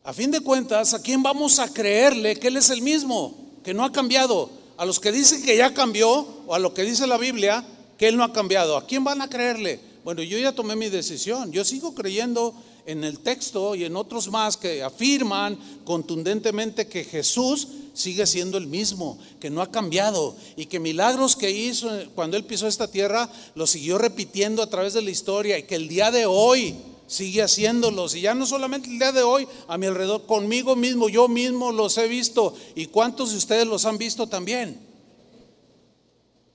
A 0.02 0.12
fin 0.12 0.32
de 0.32 0.40
cuentas, 0.40 0.92
¿a 0.92 1.00
quién 1.00 1.22
vamos 1.22 1.60
a 1.60 1.72
creerle 1.72 2.34
que 2.40 2.48
Él 2.48 2.56
es 2.56 2.70
el 2.70 2.82
mismo, 2.82 3.36
que 3.62 3.72
no 3.72 3.84
ha 3.84 3.92
cambiado? 3.92 4.50
a 4.76 4.84
los 4.84 4.98
que 4.98 5.12
dicen 5.12 5.42
que 5.44 5.56
ya 5.56 5.72
cambió 5.72 6.26
o 6.46 6.54
a 6.54 6.58
lo 6.58 6.74
que 6.74 6.82
dice 6.82 7.06
la 7.06 7.16
Biblia 7.16 7.62
que 7.96 8.08
Él 8.08 8.16
no 8.16 8.24
ha 8.24 8.32
cambiado. 8.32 8.76
¿A 8.76 8.86
quién 8.86 9.04
van 9.04 9.20
a 9.20 9.28
creerle? 9.28 9.78
Bueno, 10.02 10.22
yo 10.22 10.36
ya 10.36 10.52
tomé 10.52 10.74
mi 10.74 10.88
decisión. 10.88 11.52
Yo 11.52 11.64
sigo 11.64 11.94
creyendo 11.94 12.54
en 12.86 13.04
el 13.04 13.20
texto 13.20 13.74
y 13.74 13.84
en 13.84 13.96
otros 13.96 14.30
más 14.30 14.56
que 14.56 14.82
afirman 14.82 15.58
contundentemente 15.84 16.88
que 16.88 17.04
Jesús 17.04 17.68
sigue 17.94 18.26
siendo 18.26 18.58
el 18.58 18.66
mismo, 18.66 19.18
que 19.40 19.50
no 19.50 19.62
ha 19.62 19.70
cambiado 19.70 20.34
y 20.56 20.66
que 20.66 20.80
milagros 20.80 21.36
que 21.36 21.50
hizo 21.50 21.90
cuando 22.14 22.36
Él 22.36 22.44
pisó 22.44 22.66
esta 22.66 22.88
tierra 22.88 23.30
los 23.54 23.70
siguió 23.70 23.98
repitiendo 23.98 24.62
a 24.62 24.70
través 24.70 24.94
de 24.94 25.02
la 25.02 25.10
historia 25.10 25.58
y 25.58 25.64
que 25.64 25.74
el 25.76 25.88
día 25.88 26.10
de 26.10 26.26
hoy 26.26 26.76
sigue 27.06 27.42
haciéndolos. 27.42 28.14
Y 28.14 28.20
ya 28.20 28.34
no 28.34 28.46
solamente 28.46 28.88
el 28.88 28.98
día 28.98 29.12
de 29.12 29.22
hoy, 29.22 29.46
a 29.66 29.76
mi 29.76 29.86
alrededor, 29.86 30.26
conmigo 30.26 30.76
mismo, 30.76 31.08
yo 31.08 31.28
mismo 31.28 31.72
los 31.72 31.98
he 31.98 32.06
visto. 32.06 32.54
¿Y 32.76 32.86
cuántos 32.86 33.32
de 33.32 33.38
ustedes 33.38 33.66
los 33.66 33.84
han 33.84 33.98
visto 33.98 34.28
también? 34.28 34.80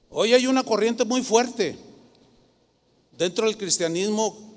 Hoy 0.10 0.34
hay 0.34 0.48
una 0.48 0.64
corriente 0.64 1.04
muy 1.04 1.22
fuerte 1.22 1.78
dentro 3.18 3.48
del 3.48 3.58
cristianismo 3.58 4.55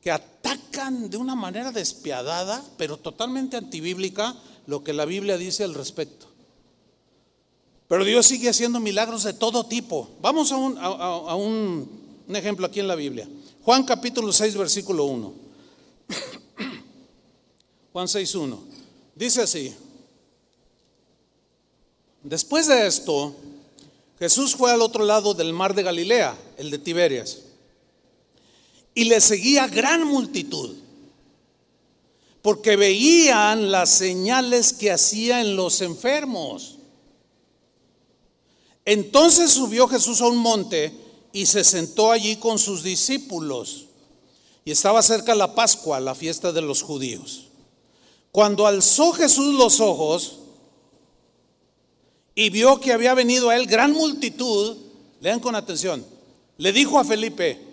que 0.00 0.10
atacan 0.10 1.10
de 1.10 1.16
una 1.16 1.34
manera 1.34 1.72
despiadada, 1.72 2.64
pero 2.76 2.96
totalmente 2.96 3.56
antibíblica, 3.56 4.34
lo 4.66 4.84
que 4.84 4.92
la 4.92 5.04
Biblia 5.04 5.36
dice 5.36 5.64
al 5.64 5.74
respecto. 5.74 6.26
Pero 7.88 8.04
Dios 8.04 8.26
sigue 8.26 8.50
haciendo 8.50 8.80
milagros 8.80 9.22
de 9.22 9.32
todo 9.32 9.64
tipo. 9.64 10.10
Vamos 10.20 10.52
a 10.52 10.56
un, 10.56 11.88
ejemplo 12.28 12.66
aquí 12.66 12.80
en 12.80 12.88
la 12.88 12.94
Biblia. 12.94 13.26
Juan 13.62 13.84
capítulo 13.84 14.30
6, 14.30 14.56
versículo 14.56 15.06
1. 15.06 15.32
Juan 17.92 18.06
6, 18.08 18.34
1. 18.34 18.62
Dice 19.14 19.42
así. 19.42 19.74
Después 22.22 22.66
de 22.66 22.86
esto, 22.86 23.34
Jesús 24.18 24.54
fue 24.54 24.70
al 24.70 24.82
otro 24.82 25.04
lado 25.04 25.32
del 25.32 25.54
mar 25.54 25.74
de 25.74 25.82
Galilea, 25.82 26.36
el 26.58 26.70
de 26.70 26.78
Tiberias, 26.78 27.38
y 28.98 29.04
le 29.04 29.20
seguía 29.20 29.68
gran 29.68 30.04
multitud, 30.04 30.74
porque 32.42 32.74
veían 32.74 33.70
las 33.70 33.90
señales 33.90 34.72
que 34.72 34.90
hacía 34.90 35.40
en 35.40 35.54
los 35.54 35.82
enfermos. 35.82 36.78
Entonces 38.84 39.52
subió 39.52 39.86
Jesús 39.86 40.20
a 40.20 40.26
un 40.26 40.38
monte, 40.38 40.92
y 41.32 41.46
se 41.46 41.62
sentó 41.62 42.10
allí 42.10 42.38
con 42.38 42.58
sus 42.58 42.82
discípulos. 42.82 43.84
Y 44.64 44.72
estaba 44.72 45.00
cerca 45.00 45.36
la 45.36 45.54
Pascua, 45.54 46.00
la 46.00 46.16
fiesta 46.16 46.50
de 46.50 46.62
los 46.62 46.82
judíos. 46.82 47.46
Cuando 48.32 48.66
alzó 48.66 49.12
Jesús 49.12 49.54
los 49.54 49.78
ojos 49.78 50.40
y 52.34 52.50
vio 52.50 52.80
que 52.80 52.92
había 52.92 53.14
venido 53.14 53.50
a 53.50 53.56
él 53.56 53.68
gran 53.68 53.92
multitud, 53.92 54.76
lean 55.20 55.38
con 55.38 55.54
atención, 55.54 56.04
le 56.56 56.72
dijo 56.72 56.98
a 56.98 57.04
Felipe, 57.04 57.67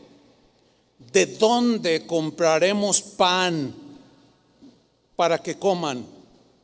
¿de 0.98 1.26
dónde 1.26 2.06
compraremos 2.06 3.02
pan 3.02 3.76
para 5.16 5.38
que 5.38 5.58
coman 5.58 6.06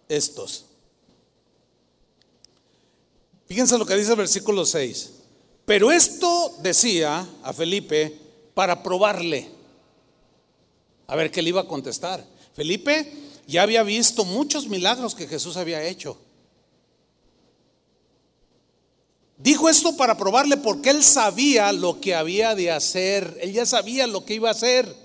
estos? 0.08 0.66
Fíjense 3.48 3.78
lo 3.78 3.86
que 3.86 3.98
dice 3.98 4.12
el 4.12 4.18
versículo 4.18 4.66
6. 4.66 5.12
Pero 5.66 5.92
esto 5.92 6.56
decía 6.62 7.28
a 7.44 7.54
Felipe 7.54 8.18
para 8.54 8.82
probarle. 8.82 9.50
A 11.08 11.16
ver 11.16 11.32
qué 11.32 11.42
le 11.42 11.50
iba 11.50 11.62
a 11.62 11.68
contestar. 11.68 12.26
Felipe 12.54 13.12
ya 13.48 13.64
había 13.64 13.84
visto 13.84 14.24
muchos 14.24 14.68
milagros 14.68 15.16
que 15.16 15.28
Jesús 15.28 15.58
había 15.58 15.84
hecho. 15.84 16.18
Dijo 19.42 19.70
esto 19.70 19.98
para 19.98 20.18
probarle 20.18 20.58
porque 20.58 20.92
él 20.92 21.04
sabía 21.04 21.72
lo 21.74 22.00
que 22.00 22.14
había 22.14 22.54
de 22.54 22.72
hacer. 22.72 23.38
Él 23.42 23.54
ya 23.54 23.66
sabía 23.66 24.06
lo 24.06 24.24
que 24.24 24.36
iba 24.36 24.50
a 24.50 24.52
hacer 24.52 24.96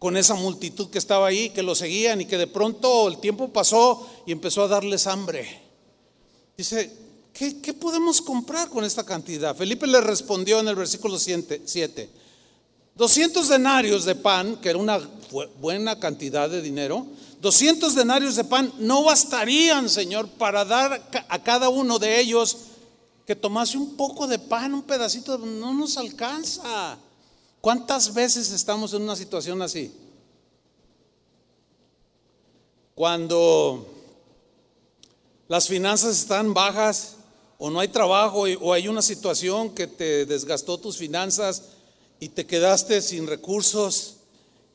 con 0.00 0.16
esa 0.16 0.34
multitud 0.34 0.90
que 0.90 0.98
estaba 0.98 1.28
ahí, 1.28 1.50
que 1.50 1.62
lo 1.62 1.74
seguían 1.74 2.20
y 2.20 2.26
que 2.26 2.36
de 2.36 2.48
pronto 2.48 3.08
el 3.08 3.18
tiempo 3.18 3.52
pasó 3.52 4.06
y 4.26 4.32
empezó 4.32 4.64
a 4.64 4.68
darles 4.68 5.06
hambre. 5.06 5.62
Dice, 6.56 6.92
¿qué, 7.32 7.72
podemos 7.72 8.20
comprar 8.20 8.68
con 8.68 8.84
esta 8.84 9.04
cantidad? 9.04 9.56
Felipe 9.56 9.86
le 9.86 10.00
respondió 10.00 10.58
en 10.58 10.68
el 10.68 10.74
versículo 10.74 11.18
7, 11.18 12.10
200 12.96 13.48
denarios 13.48 14.04
de 14.04 14.14
pan, 14.16 14.56
que 14.56 14.70
era 14.70 14.78
una 14.78 15.00
buena 15.60 15.98
cantidad 16.00 16.50
de 16.50 16.60
dinero, 16.60 17.06
200 17.40 17.94
denarios 17.94 18.36
de 18.36 18.44
pan 18.44 18.72
no 18.78 19.04
bastarían, 19.04 19.88
Señor, 19.88 20.28
para 20.28 20.64
dar 20.64 21.08
a 21.28 21.42
cada 21.42 21.68
uno 21.68 21.98
de 21.98 22.20
ellos 22.20 22.56
que 23.26 23.34
tomase 23.34 23.78
un 23.78 23.96
poco 23.96 24.26
de 24.26 24.38
pan, 24.38 24.74
un 24.74 24.82
pedacito, 24.82 25.38
no 25.38 25.72
nos 25.72 25.96
alcanza. 25.96 26.98
¿Cuántas 27.60 28.12
veces 28.12 28.50
estamos 28.50 28.92
en 28.92 29.02
una 29.02 29.16
situación 29.16 29.62
así? 29.62 29.92
Cuando 32.94 33.86
las 35.48 35.66
finanzas 35.66 36.18
están 36.18 36.52
bajas 36.52 37.16
o 37.56 37.70
no 37.70 37.80
hay 37.80 37.88
trabajo 37.88 38.44
o 38.60 38.72
hay 38.72 38.88
una 38.88 39.00
situación 39.00 39.74
que 39.74 39.86
te 39.86 40.26
desgastó 40.26 40.76
tus 40.78 40.98
finanzas 40.98 41.62
y 42.20 42.28
te 42.28 42.46
quedaste 42.46 43.00
sin 43.00 43.26
recursos 43.26 44.16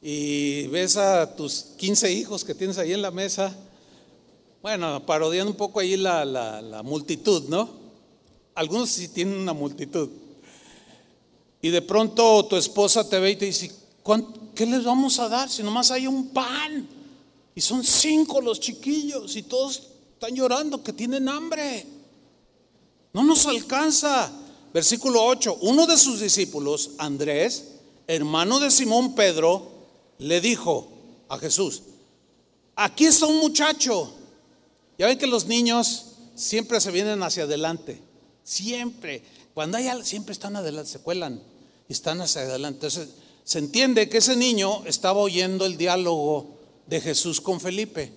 y 0.02 0.66
ves 0.68 0.98
a 0.98 1.36
tus 1.36 1.68
15 1.78 2.12
hijos 2.12 2.44
que 2.44 2.56
tienes 2.56 2.78
ahí 2.78 2.94
en 2.94 3.02
la 3.02 3.12
mesa, 3.12 3.56
bueno, 4.62 5.06
parodiando 5.06 5.52
un 5.52 5.58
poco 5.58 5.80
ahí 5.80 5.96
la, 5.96 6.26
la 6.26 6.84
multitud, 6.84 7.44
¿no? 7.48 7.79
Algunos 8.56 8.90
sí 8.90 9.08
tienen 9.10 9.38
una 9.38 9.54
multitud. 9.54 10.10
Y 11.62 11.70
de 11.70 11.82
pronto 11.82 12.46
tu 12.46 12.56
esposa 12.56 13.08
te 13.08 13.20
ve 13.20 13.32
y 13.32 13.36
te 13.36 13.46
dice, 13.46 13.72
¿qué 14.56 14.66
les 14.66 14.84
vamos 14.84 15.20
a 15.20 15.28
dar 15.28 15.50
si 15.50 15.64
nomás 15.64 15.92
hay 15.92 16.08
un 16.08 16.30
pan? 16.30 16.88
Y 17.56 17.62
son 17.62 17.84
cinco 17.84 18.40
los 18.40 18.60
chiquillos 18.60 19.36
y 19.36 19.44
todos 19.44 19.82
están 20.14 20.36
llorando 20.36 20.82
que 20.84 20.94
tienen 20.94 21.28
hambre. 21.28 21.86
No 23.14 23.24
nos 23.24 23.46
alcanza. 23.46 24.32
Versículo 24.74 25.24
8. 25.26 25.58
Uno 25.62 25.88
de 25.88 25.98
sus 25.98 26.20
discípulos, 26.20 26.92
Andrés, 26.98 27.66
hermano 28.08 28.60
de 28.60 28.72
Simón 28.72 29.16
Pedro, 29.16 29.68
le 30.20 30.40
dijo 30.42 30.88
a 31.28 31.38
Jesús, 31.38 31.82
aquí 32.76 33.06
está 33.06 33.26
un 33.26 33.40
muchacho. 33.40 34.14
Ya 34.98 35.08
ven 35.08 35.18
que 35.18 35.28
los 35.28 35.46
niños 35.46 36.06
siempre 36.36 36.80
se 36.80 36.92
vienen 36.92 37.24
hacia 37.24 37.44
adelante. 37.44 38.02
Siempre. 38.50 39.22
Cuando 39.54 39.78
hay 39.78 39.88
algo, 39.90 40.04
siempre 40.04 40.34
están 40.34 40.56
adelante, 40.56 40.90
se 40.90 41.00
cuelan 41.00 41.40
y 41.88 41.94
están 41.94 42.20
hacia 42.20 42.42
adelante. 42.42 42.88
Entonces, 42.88 43.10
se 43.44 43.60
entiende 43.60 44.10
que 44.10 44.18
ese 44.18 44.36
niño 44.36 44.84
estaba 44.88 45.20
oyendo 45.20 45.68
el 45.68 45.78
diálogo 45.78 46.58
de 46.88 47.00
Jesús 47.00 47.40
con 47.40 47.62
Felipe. 47.62 48.12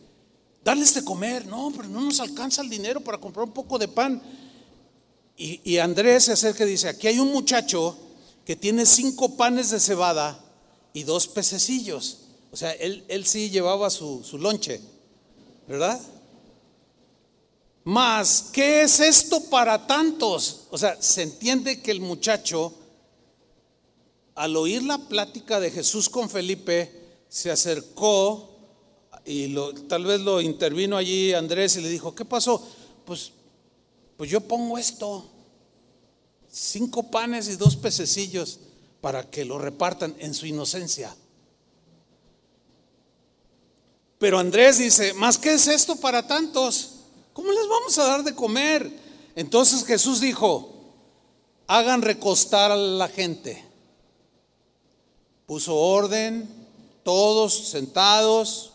Darles 0.64 0.95
de 0.95 1.05
comer, 1.05 1.45
no, 1.45 1.70
pero 1.76 1.87
no 1.87 2.01
nos 2.01 2.18
alcanza 2.18 2.62
el 2.62 2.70
dinero 2.70 3.03
para 3.03 3.18
comprar 3.18 3.45
un 3.45 3.53
poco 3.53 3.78
de 3.78 3.89
pan. 3.89 4.22
Y, 5.37 5.76
Andrés 5.76 6.24
se 6.24 6.33
acerca 6.33 6.64
y 6.64 6.68
dice, 6.68 6.89
aquí 6.89 7.09
hay 7.09 7.18
un 7.18 7.30
muchacho 7.30 7.95
que 8.47 8.57
tiene 8.57 8.87
cinco 8.87 9.37
panes 9.37 9.68
de 9.68 9.80
cebada 9.80 10.43
y 10.95 11.03
dos 11.03 11.28
pececillos. 11.28 12.20
O 12.51 12.57
sea, 12.57 12.72
él, 12.72 13.05
él 13.09 13.26
sí 13.26 13.51
llevaba 13.51 13.91
su, 13.91 14.24
su 14.24 14.39
lonche, 14.39 14.80
¿verdad? 15.68 16.01
Más, 17.85 18.51
¿qué 18.53 18.83
es 18.83 19.01
esto 19.01 19.43
para 19.51 19.87
tantos? 19.87 20.68
O 20.70 20.78
sea, 20.78 21.01
se 21.03 21.22
entiende 21.22 21.80
que 21.80 21.91
el 21.91 22.01
muchacho, 22.01 22.72
al 24.37 24.57
oír 24.57 24.85
la 24.85 24.99
plática 24.99 25.59
de 25.59 25.70
Jesús 25.70 26.09
con 26.09 26.30
Felipe, 26.30 26.93
se 27.28 27.51
acercó 27.51 28.51
y 29.24 29.49
lo, 29.49 29.74
tal 29.74 30.05
vez 30.05 30.20
lo 30.20 30.41
intervino 30.41 30.97
allí 30.97 31.33
Andrés 31.33 31.76
y 31.76 31.80
le 31.80 31.89
dijo, 31.89 32.14
¿qué 32.14 32.24
pasó? 32.24 32.64
Pues, 33.05 33.33
pues 34.16 34.30
yo 34.30 34.41
pongo 34.41 34.78
esto, 34.78 35.28
cinco 36.51 37.11
panes 37.11 37.49
y 37.49 37.57
dos 37.57 37.76
pececillos 37.76 38.61
para 39.01 39.28
que 39.28 39.45
lo 39.45 39.59
repartan 39.59 40.14
en 40.20 40.35
su 40.35 40.47
inocencia. 40.47 41.16
Pero 44.18 44.39
Andrés 44.39 44.78
dice, 44.78 45.14
¿más 45.14 45.37
qué 45.37 45.55
es 45.55 45.66
esto 45.66 45.97
para 45.97 46.28
tantos? 46.28 46.91
¿Cómo 47.33 47.51
les 47.53 47.66
vamos 47.66 47.99
a 47.99 48.05
dar 48.05 48.24
de 48.24 48.35
comer? 48.35 48.91
Entonces 49.35 49.85
Jesús 49.85 50.20
dijo, 50.20 50.70
hagan 51.66 52.03
recostar 52.03 52.70
a 52.70 52.76
la 52.76 53.09
gente. 53.09 53.64
Puso 55.47 55.74
orden, 55.74 56.49
todos 57.03 57.68
sentados, 57.68 58.72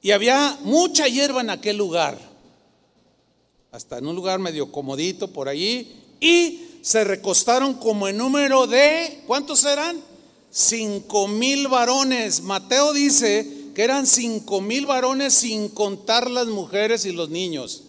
y 0.00 0.10
había 0.10 0.58
mucha 0.62 1.06
hierba 1.06 1.42
en 1.42 1.50
aquel 1.50 1.76
lugar, 1.76 2.18
hasta 3.70 3.98
en 3.98 4.06
un 4.06 4.16
lugar 4.16 4.38
medio 4.38 4.72
comodito 4.72 5.28
por 5.28 5.48
allí, 5.48 5.94
y 6.20 6.68
se 6.82 7.04
recostaron 7.04 7.74
como 7.74 8.08
en 8.08 8.16
número 8.16 8.66
de, 8.66 9.22
¿cuántos 9.26 9.64
eran? 9.64 10.00
Cinco 10.50 11.28
mil 11.28 11.68
varones. 11.68 12.42
Mateo 12.42 12.92
dice 12.92 13.61
que 13.74 13.82
eran 13.82 14.06
cinco 14.06 14.60
mil 14.60 14.86
varones 14.86 15.34
sin 15.34 15.68
contar 15.68 16.30
las 16.30 16.46
mujeres 16.46 17.04
y 17.04 17.12
los 17.12 17.30
niños. 17.30 17.84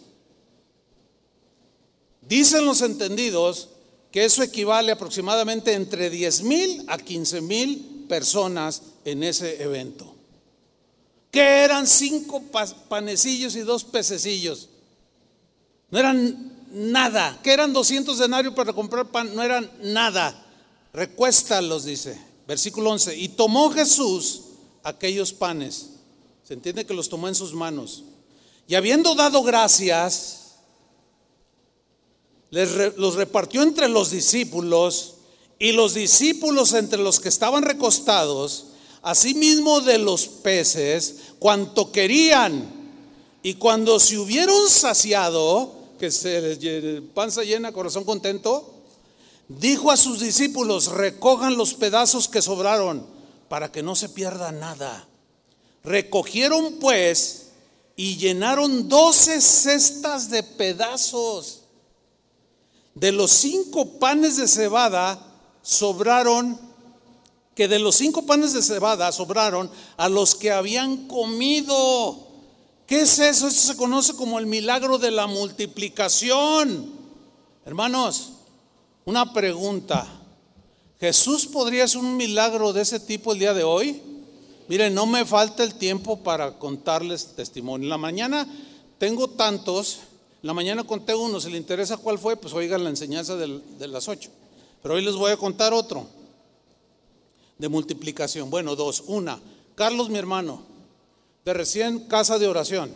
Dicen 2.21 2.65
los 2.65 2.81
entendidos 2.81 3.69
que 4.11 4.25
eso 4.25 4.43
equivale 4.43 4.91
aproximadamente 4.91 5.73
entre 5.73 6.09
10 6.09 6.43
mil 6.43 6.85
a 6.87 6.97
15 6.97 7.41
mil 7.41 8.05
personas 8.07 8.81
en 9.05 9.23
ese 9.23 9.61
evento. 9.61 10.13
Que 11.31 11.41
eran 11.63 11.87
cinco 11.87 12.43
panecillos 12.87 13.55
y 13.55 13.61
dos 13.61 13.83
pececillos. 13.83 14.69
No 15.89 15.97
eran 15.99 16.53
nada. 16.71 17.39
Que 17.43 17.53
eran 17.53 17.73
200 17.73 18.19
denarios 18.19 18.53
para 18.53 18.71
comprar 18.71 19.07
pan. 19.07 19.35
No 19.35 19.41
eran 19.41 19.69
nada. 19.81 20.45
Recuéstalos, 20.93 21.85
dice. 21.85 22.15
Versículo 22.47 22.91
11. 22.91 23.17
Y 23.17 23.29
tomó 23.29 23.71
Jesús 23.71 24.41
aquellos 24.83 25.33
panes. 25.33 25.89
Se 26.43 26.53
entiende 26.53 26.85
que 26.85 26.93
los 26.93 27.09
tomó 27.09 27.27
en 27.27 27.35
sus 27.35 27.53
manos. 27.53 28.03
Y 28.67 28.75
habiendo 28.75 29.15
dado 29.15 29.41
gracias, 29.43 30.55
los 32.51 33.15
repartió 33.15 33.63
entre 33.63 33.89
los 33.89 34.11
discípulos 34.11 35.15
y 35.57 35.71
los 35.71 35.93
discípulos 35.93 36.73
entre 36.73 36.99
los 36.99 37.19
que 37.19 37.29
estaban 37.29 37.63
recostados, 37.63 38.67
asimismo 39.01 39.81
de 39.81 39.97
los 39.97 40.27
peces, 40.27 41.15
cuanto 41.39 41.91
querían. 41.91 42.83
Y 43.41 43.55
cuando 43.55 43.99
se 43.99 44.17
hubieron 44.17 44.69
saciado, 44.69 45.73
que 45.99 46.11
se 46.11 46.41
les 46.41 47.01
panza 47.13 47.43
llena, 47.43 47.71
corazón 47.71 48.03
contento, 48.03 48.73
dijo 49.47 49.91
a 49.91 49.97
sus 49.97 50.19
discípulos, 50.19 50.87
recojan 50.87 51.57
los 51.57 51.73
pedazos 51.73 52.27
que 52.27 52.41
sobraron 52.41 53.12
para 53.53 53.71
que 53.71 53.83
no 53.83 53.95
se 53.95 54.09
pierda 54.09 54.51
nada. 54.51 55.07
Recogieron 55.83 56.79
pues 56.79 57.49
y 57.95 58.17
llenaron 58.17 58.89
doce 58.89 59.39
cestas 59.41 60.31
de 60.31 60.41
pedazos. 60.41 61.61
De 62.95 63.11
los 63.11 63.29
cinco 63.29 63.99
panes 63.99 64.37
de 64.37 64.47
cebada 64.47 65.23
sobraron, 65.61 66.59
que 67.53 67.67
de 67.67 67.77
los 67.77 67.93
cinco 67.93 68.25
panes 68.25 68.53
de 68.53 68.63
cebada 68.63 69.11
sobraron 69.11 69.69
a 69.97 70.09
los 70.09 70.33
que 70.33 70.49
habían 70.49 71.07
comido. 71.07 72.27
¿Qué 72.87 73.01
es 73.01 73.19
eso? 73.19 73.47
Esto 73.47 73.73
se 73.73 73.77
conoce 73.77 74.15
como 74.15 74.39
el 74.39 74.47
milagro 74.47 74.97
de 74.97 75.11
la 75.11 75.27
multiplicación. 75.27 76.91
Hermanos, 77.67 78.31
una 79.05 79.31
pregunta. 79.31 80.22
Jesús 80.99 81.45
podría 81.47 81.83
hacer 81.83 81.99
un 81.99 82.15
milagro 82.17 82.73
de 82.73 82.81
ese 82.81 82.99
tipo 82.99 83.33
el 83.33 83.39
día 83.39 83.53
de 83.53 83.63
hoy. 83.63 84.01
Miren, 84.67 84.93
no 84.93 85.05
me 85.05 85.25
falta 85.25 85.63
el 85.63 85.75
tiempo 85.75 86.23
para 86.23 86.57
contarles 86.57 87.35
testimonio. 87.35 87.85
En 87.85 87.89
la 87.89 87.97
mañana 87.97 88.47
tengo 88.97 89.29
tantos, 89.29 89.99
en 90.41 90.47
la 90.47 90.53
mañana 90.53 90.83
conté 90.85 91.13
uno, 91.13 91.41
si 91.41 91.51
le 91.51 91.57
interesa 91.57 91.97
cuál 91.97 92.17
fue, 92.17 92.37
pues 92.37 92.53
oigan 92.53 92.83
la 92.83 92.89
enseñanza 92.89 93.35
de, 93.35 93.59
de 93.77 93.87
las 93.87 94.07
ocho. 94.07 94.29
Pero 94.81 94.95
hoy 94.95 95.03
les 95.03 95.15
voy 95.15 95.31
a 95.31 95.37
contar 95.37 95.73
otro 95.73 96.07
de 97.57 97.69
multiplicación. 97.69 98.49
Bueno, 98.49 98.75
dos. 98.75 99.03
Una, 99.07 99.39
Carlos, 99.75 100.09
mi 100.09 100.17
hermano, 100.17 100.61
de 101.45 101.53
recién 101.53 102.07
casa 102.07 102.39
de 102.39 102.47
oración. 102.47 102.93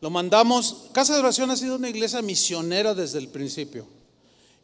Lo 0.00 0.10
mandamos, 0.10 0.88
casa 0.92 1.14
de 1.14 1.20
oración 1.20 1.50
ha 1.50 1.56
sido 1.56 1.76
una 1.76 1.88
iglesia 1.88 2.22
misionera 2.22 2.94
desde 2.94 3.18
el 3.18 3.28
principio. 3.28 3.86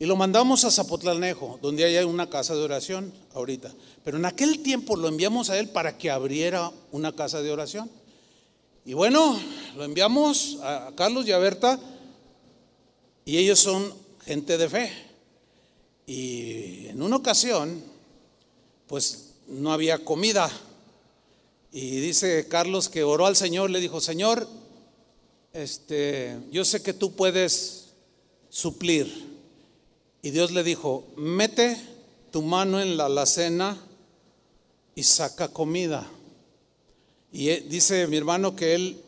Y 0.00 0.06
lo 0.06 0.14
mandamos 0.14 0.64
a 0.64 0.70
Zapotlanejo, 0.70 1.58
donde 1.60 1.84
hay 1.84 2.04
una 2.04 2.30
casa 2.30 2.54
de 2.54 2.62
oración 2.62 3.12
ahorita. 3.34 3.74
Pero 4.04 4.16
en 4.16 4.26
aquel 4.26 4.60
tiempo 4.60 4.94
lo 4.94 5.08
enviamos 5.08 5.50
a 5.50 5.58
él 5.58 5.70
para 5.70 5.98
que 5.98 6.10
abriera 6.10 6.70
una 6.92 7.14
casa 7.16 7.42
de 7.42 7.50
oración. 7.50 7.90
Y 8.84 8.94
bueno, 8.94 9.38
lo 9.76 9.84
enviamos 9.84 10.58
a 10.62 10.92
Carlos 10.94 11.26
y 11.26 11.32
a 11.32 11.38
Berta, 11.38 11.80
y 13.24 13.38
ellos 13.38 13.58
son 13.58 13.92
gente 14.24 14.56
de 14.56 14.68
fe. 14.68 14.92
Y 16.06 16.86
en 16.86 17.02
una 17.02 17.16
ocasión, 17.16 17.82
pues 18.86 19.34
no 19.48 19.72
había 19.72 20.04
comida. 20.04 20.48
Y 21.72 22.00
dice 22.00 22.46
Carlos 22.48 22.88
que 22.88 23.02
oró 23.02 23.26
al 23.26 23.36
Señor, 23.36 23.70
le 23.70 23.80
dijo, 23.80 24.00
Señor, 24.00 24.48
este, 25.52 26.38
yo 26.52 26.64
sé 26.64 26.82
que 26.82 26.92
tú 26.92 27.12
puedes 27.12 27.88
suplir 28.48 29.37
y 30.28 30.30
Dios 30.30 30.50
le 30.50 30.62
dijo, 30.62 31.06
mete 31.16 31.74
tu 32.30 32.42
mano 32.42 32.82
en 32.82 32.98
la 32.98 33.06
alacena 33.06 33.78
y 34.94 35.02
saca 35.02 35.48
comida. 35.48 36.06
Y 37.32 37.48
dice 37.60 38.06
mi 38.08 38.18
hermano 38.18 38.54
que 38.54 38.74
él, 38.74 39.02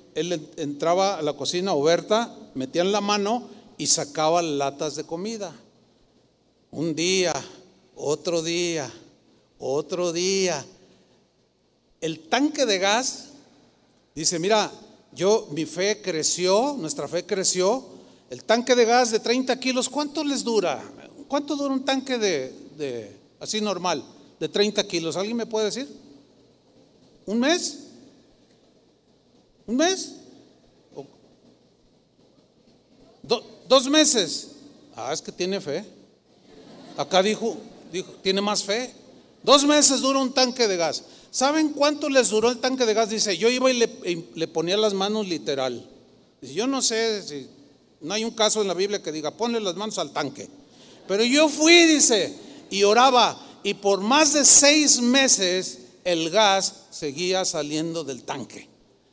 entraba 0.56 1.18
a 1.18 1.22
la 1.22 1.34
cocina 1.34 1.74
oberta, 1.74 2.34
metía 2.54 2.80
en 2.80 2.90
la 2.90 3.02
mano 3.02 3.46
y 3.76 3.86
sacaba 3.88 4.40
latas 4.40 4.96
de 4.96 5.04
comida. 5.04 5.54
Un 6.70 6.94
día, 6.94 7.34
otro 7.96 8.40
día, 8.40 8.90
otro 9.58 10.14
día. 10.14 10.64
El 12.00 12.20
tanque 12.30 12.64
de 12.64 12.78
gas 12.78 13.26
dice, 14.14 14.38
mira, 14.38 14.72
yo, 15.12 15.48
mi 15.50 15.66
fe 15.66 16.00
creció, 16.00 16.76
nuestra 16.78 17.06
fe 17.08 17.26
creció. 17.26 17.84
El 18.30 18.42
tanque 18.44 18.74
de 18.74 18.86
gas 18.86 19.10
de 19.10 19.20
30 19.20 19.60
kilos, 19.60 19.90
¿cuánto 19.90 20.24
les 20.24 20.44
dura? 20.44 20.82
¿Cuánto 21.30 21.54
dura 21.54 21.72
un 21.72 21.84
tanque 21.84 22.18
de, 22.18 22.52
de 22.76 23.16
así 23.38 23.60
normal, 23.60 24.02
de 24.40 24.48
30 24.48 24.82
kilos? 24.88 25.16
¿Alguien 25.16 25.36
me 25.36 25.46
puede 25.46 25.66
decir? 25.66 25.86
¿Un 27.24 27.38
mes? 27.38 27.78
¿Un 29.64 29.76
mes? 29.76 30.14
¿Dos 33.68 33.88
meses? 33.88 34.48
Ah, 34.96 35.12
es 35.12 35.22
que 35.22 35.30
tiene 35.30 35.60
fe. 35.60 35.84
Acá 36.96 37.22
dijo, 37.22 37.56
dijo, 37.92 38.10
tiene 38.24 38.40
más 38.40 38.64
fe. 38.64 38.92
Dos 39.44 39.64
meses 39.64 40.00
dura 40.00 40.18
un 40.18 40.32
tanque 40.32 40.66
de 40.66 40.76
gas. 40.76 41.04
¿Saben 41.30 41.68
cuánto 41.68 42.08
les 42.08 42.30
duró 42.30 42.50
el 42.50 42.58
tanque 42.58 42.86
de 42.86 42.94
gas? 42.94 43.08
Dice, 43.08 43.38
yo 43.38 43.48
iba 43.48 43.70
y 43.70 43.78
le, 44.34 44.48
ponía 44.48 44.76
las 44.76 44.94
manos 44.94 45.28
literal. 45.28 45.88
Dice, 46.40 46.54
yo 46.54 46.66
no 46.66 46.82
sé 46.82 47.22
si 47.22 47.46
no 48.00 48.14
hay 48.14 48.24
un 48.24 48.32
caso 48.32 48.62
en 48.62 48.66
la 48.66 48.74
Biblia 48.74 49.00
que 49.00 49.12
diga, 49.12 49.30
ponle 49.30 49.60
las 49.60 49.76
manos 49.76 49.96
al 49.98 50.10
tanque. 50.10 50.48
Pero 51.10 51.24
yo 51.24 51.48
fui, 51.48 51.86
dice, 51.86 52.32
y 52.70 52.84
oraba. 52.84 53.36
Y 53.64 53.74
por 53.74 54.00
más 54.00 54.32
de 54.32 54.44
seis 54.44 55.00
meses 55.00 55.80
el 56.04 56.30
gas 56.30 56.84
seguía 56.90 57.44
saliendo 57.44 58.04
del 58.04 58.22
tanque. 58.22 58.68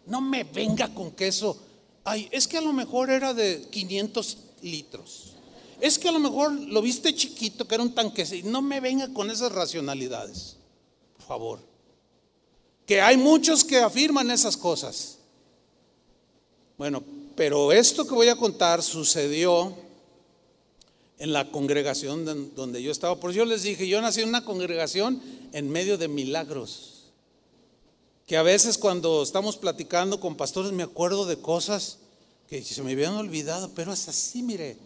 No 0.06 0.22
me 0.22 0.44
venga 0.44 0.94
con 0.94 1.10
que 1.10 1.30
eso. 1.30 1.58
Ay, 2.04 2.30
es 2.30 2.48
que 2.48 2.60
a 2.60 2.62
lo 2.62 2.72
mejor 2.72 3.10
era 3.10 3.34
de 3.34 3.68
500 3.72 4.38
litros. 4.62 5.34
Es 5.82 5.98
que 5.98 6.08
a 6.08 6.12
lo 6.12 6.20
mejor 6.20 6.52
lo 6.52 6.84
viste 6.84 7.16
chiquito, 7.16 7.68
que 7.68 7.74
era 7.74 7.84
un 7.84 7.96
tanque. 7.96 8.44
No 8.44 8.62
me 8.62 8.80
venga 8.80 9.12
con 9.12 9.32
esas 9.32 9.52
racionalidades. 9.52 10.58
Por 11.16 11.26
favor. 11.26 11.60
Que 12.86 13.02
hay 13.02 13.18
muchos 13.18 13.64
que 13.64 13.80
afirman 13.80 14.30
esas 14.30 14.56
cosas. 14.56 15.18
Bueno, 16.78 17.04
pero 17.36 17.72
esto 17.72 18.06
que 18.06 18.14
voy 18.14 18.28
a 18.28 18.36
contar 18.36 18.84
sucedió 18.84 19.87
en 21.20 21.34
la 21.34 21.52
congregación 21.52 22.54
donde 22.56 22.84
yo 22.84 22.92
estaba. 22.92 23.20
Por 23.20 23.32
eso 23.32 23.40
yo 23.40 23.46
les 23.46 23.64
dije, 23.64 23.88
yo 23.88 24.02
nací 24.02 24.22
en 24.22 24.30
una 24.30 24.46
congregación 24.46 25.22
en 25.52 25.70
medio 25.70 25.98
de 25.98 26.08
milagros. 26.08 27.12
Que 28.26 28.38
a 28.38 28.44
veces 28.44 28.78
cuando 28.78 29.24
estamos 29.24 29.58
platicando 29.58 30.20
con 30.20 30.36
pastores 30.36 30.72
me 30.72 30.84
acuerdo 30.84 31.26
de 31.26 31.38
cosas 31.38 32.00
que 32.48 32.62
se 32.64 32.82
me 32.84 32.92
habían 32.92 33.14
olvidado, 33.14 33.72
pero 33.74 33.94
es 33.94 34.08
así, 34.08 34.44
mire. 34.44 34.78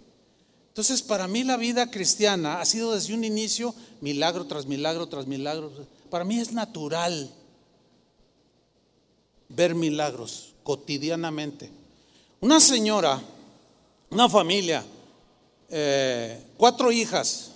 Entonces, 0.70 1.02
para 1.02 1.28
mí 1.28 1.44
la 1.44 1.58
vida 1.58 1.92
cristiana 1.92 2.62
ha 2.62 2.66
sido 2.66 2.94
desde 2.94 3.14
un 3.14 3.24
inicio 3.24 3.76
milagro 4.00 4.46
tras 4.46 4.66
milagro 4.66 5.08
tras 5.08 5.28
milagro. 5.28 5.72
Para 6.10 6.24
mí 6.24 6.40
es 6.40 6.54
natural 6.54 7.30
ver 9.50 9.76
milagros 9.76 10.54
cotidianamente. 10.64 11.70
Una 12.40 12.60
señora, 12.60 13.22
una 14.10 14.30
familia, 14.30 14.84
eh, 15.72 16.44
cuatro 16.58 16.92
hijas, 16.92 17.52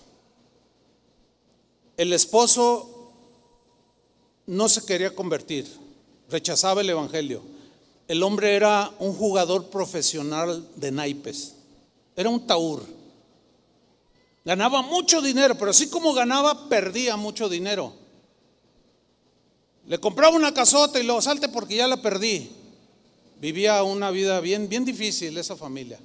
el 1.97 2.13
esposo 2.13 3.11
no 4.47 4.69
se 4.69 4.85
quería 4.85 5.13
convertir, 5.13 5.67
rechazaba 6.29 6.81
el 6.81 6.89
Evangelio. 6.89 7.41
El 8.07 8.23
hombre 8.23 8.55
era 8.55 8.91
un 8.99 9.13
jugador 9.13 9.69
profesional 9.69 10.65
de 10.75 10.91
naipes, 10.91 11.55
era 12.15 12.29
un 12.29 12.47
taur. 12.47 12.83
Ganaba 14.45 14.81
mucho 14.81 15.21
dinero, 15.21 15.57
pero 15.57 15.71
así 15.71 15.89
como 15.89 16.13
ganaba, 16.13 16.69
perdía 16.69 17.17
mucho 17.17 17.49
dinero. 17.49 17.93
Le 19.87 19.99
compraba 19.99 20.35
una 20.35 20.53
casota 20.53 20.99
y 20.99 21.03
lo 21.03 21.21
salte 21.21 21.49
porque 21.49 21.75
ya 21.75 21.87
la 21.87 22.01
perdí. 22.01 22.49
Vivía 23.41 23.83
una 23.83 24.11
vida 24.11 24.39
bien, 24.39 24.69
bien 24.69 24.85
difícil 24.85 25.37
esa 25.37 25.55
familia. 25.55 25.99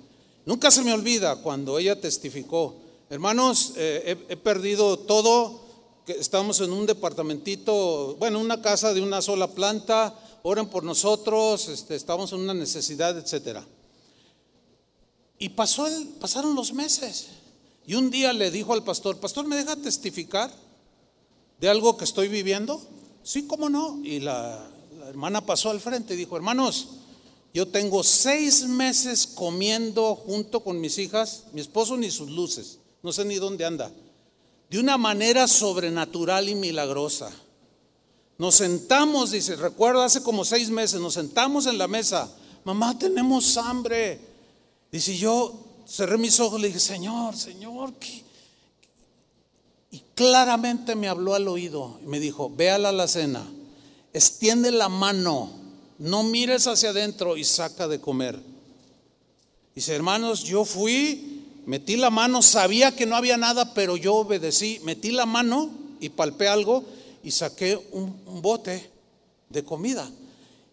Nunca 0.46 0.70
se 0.70 0.82
me 0.82 0.92
olvida 0.92 1.36
cuando 1.36 1.78
ella 1.78 2.00
testificó, 2.00 2.76
hermanos, 3.08 3.74
eh, 3.76 4.16
he, 4.28 4.36
perdido 4.36 4.98
todo, 4.98 5.60
que 6.06 6.12
estamos 6.12 6.60
en 6.60 6.72
un 6.72 6.86
departamentito, 6.86 8.16
bueno, 8.18 8.40
una 8.40 8.62
casa 8.62 8.94
de 8.94 9.02
una 9.02 9.22
sola 9.22 9.48
planta, 9.48 10.14
oren 10.42 10.66
por 10.66 10.84
nosotros, 10.84 11.68
este, 11.68 11.94
estamos 11.94 12.32
en 12.32 12.40
una 12.40 12.54
necesidad, 12.54 13.16
etcétera. 13.18 13.66
Y 15.38 15.50
pasaron 15.50 16.54
los 16.54 16.72
meses. 16.72 17.28
Y 17.86 17.94
un 17.94 18.10
día 18.10 18.32
le 18.32 18.50
dijo 18.50 18.72
al 18.72 18.84
pastor, 18.84 19.18
pastor, 19.18 19.46
¿me 19.46 19.56
deja 19.56 19.74
testificar 19.74 20.52
de 21.58 21.68
algo 21.68 21.96
que 21.96 22.04
estoy 22.04 22.28
viviendo? 22.28 22.80
Sí, 23.22 23.46
cómo 23.46 23.68
no. 23.68 24.00
Y 24.04 24.20
la, 24.20 24.70
hermana 25.08 25.40
pasó 25.44 25.70
al 25.70 25.80
frente 25.80 26.14
y 26.14 26.16
dijo, 26.16 26.36
hermanos, 26.36 26.88
yo 27.52 27.66
tengo 27.68 28.04
seis 28.04 28.64
meses 28.66 29.26
comiendo 29.26 30.14
junto 30.14 30.62
con 30.62 30.80
mis 30.80 30.98
hijas, 30.98 31.44
mi 31.52 31.60
esposo 31.60 31.96
ni 31.96 32.10
sus 32.10 32.30
luces, 32.30 32.78
no 33.02 33.12
sé 33.12 33.24
ni 33.24 33.36
dónde 33.36 33.64
anda, 33.64 33.90
de 34.70 34.78
una 34.78 34.96
manera 34.96 35.48
sobrenatural 35.48 36.48
y 36.48 36.54
milagrosa. 36.54 37.30
Nos 38.38 38.54
sentamos, 38.54 39.32
dice, 39.32 39.56
recuerdo 39.56 40.00
hace 40.00 40.22
como 40.22 40.44
seis 40.44 40.70
meses, 40.70 41.00
nos 41.00 41.14
sentamos 41.14 41.66
en 41.66 41.76
la 41.76 41.88
mesa, 41.88 42.30
mamá, 42.64 42.98
tenemos 42.98 43.56
hambre. 43.56 44.20
Dice, 44.90 45.16
yo 45.16 45.70
cerré 45.86 46.16
mis 46.16 46.38
ojos 46.40 46.60
le 46.60 46.68
dije, 46.68 46.80
Señor, 46.80 47.36
Señor. 47.36 47.92
Y 49.90 50.02
claramente 50.14 50.94
me 50.94 51.08
habló 51.08 51.34
al 51.34 51.48
oído 51.48 51.98
y 52.02 52.06
me 52.06 52.20
dijo, 52.20 52.48
ve 52.48 52.78
la 52.78 52.90
alacena, 52.90 53.44
extiende 54.12 54.70
la 54.70 54.88
mano, 54.88 55.50
no 56.00 56.22
mires 56.22 56.66
hacia 56.66 56.90
adentro 56.90 57.36
y 57.36 57.44
saca 57.44 57.86
de 57.86 58.00
comer. 58.00 58.40
Dice, 59.74 59.94
hermanos, 59.94 60.42
yo 60.44 60.64
fui, 60.64 61.44
metí 61.66 61.96
la 61.96 62.08
mano, 62.08 62.40
sabía 62.40 62.96
que 62.96 63.04
no 63.04 63.16
había 63.16 63.36
nada, 63.36 63.74
pero 63.74 63.98
yo 63.98 64.14
obedecí, 64.14 64.80
metí 64.82 65.10
la 65.10 65.26
mano 65.26 65.70
y 66.00 66.08
palpé 66.08 66.48
algo 66.48 66.84
y 67.22 67.30
saqué 67.30 67.78
un, 67.92 68.18
bote 68.40 68.90
de 69.50 69.62
comida. 69.62 70.10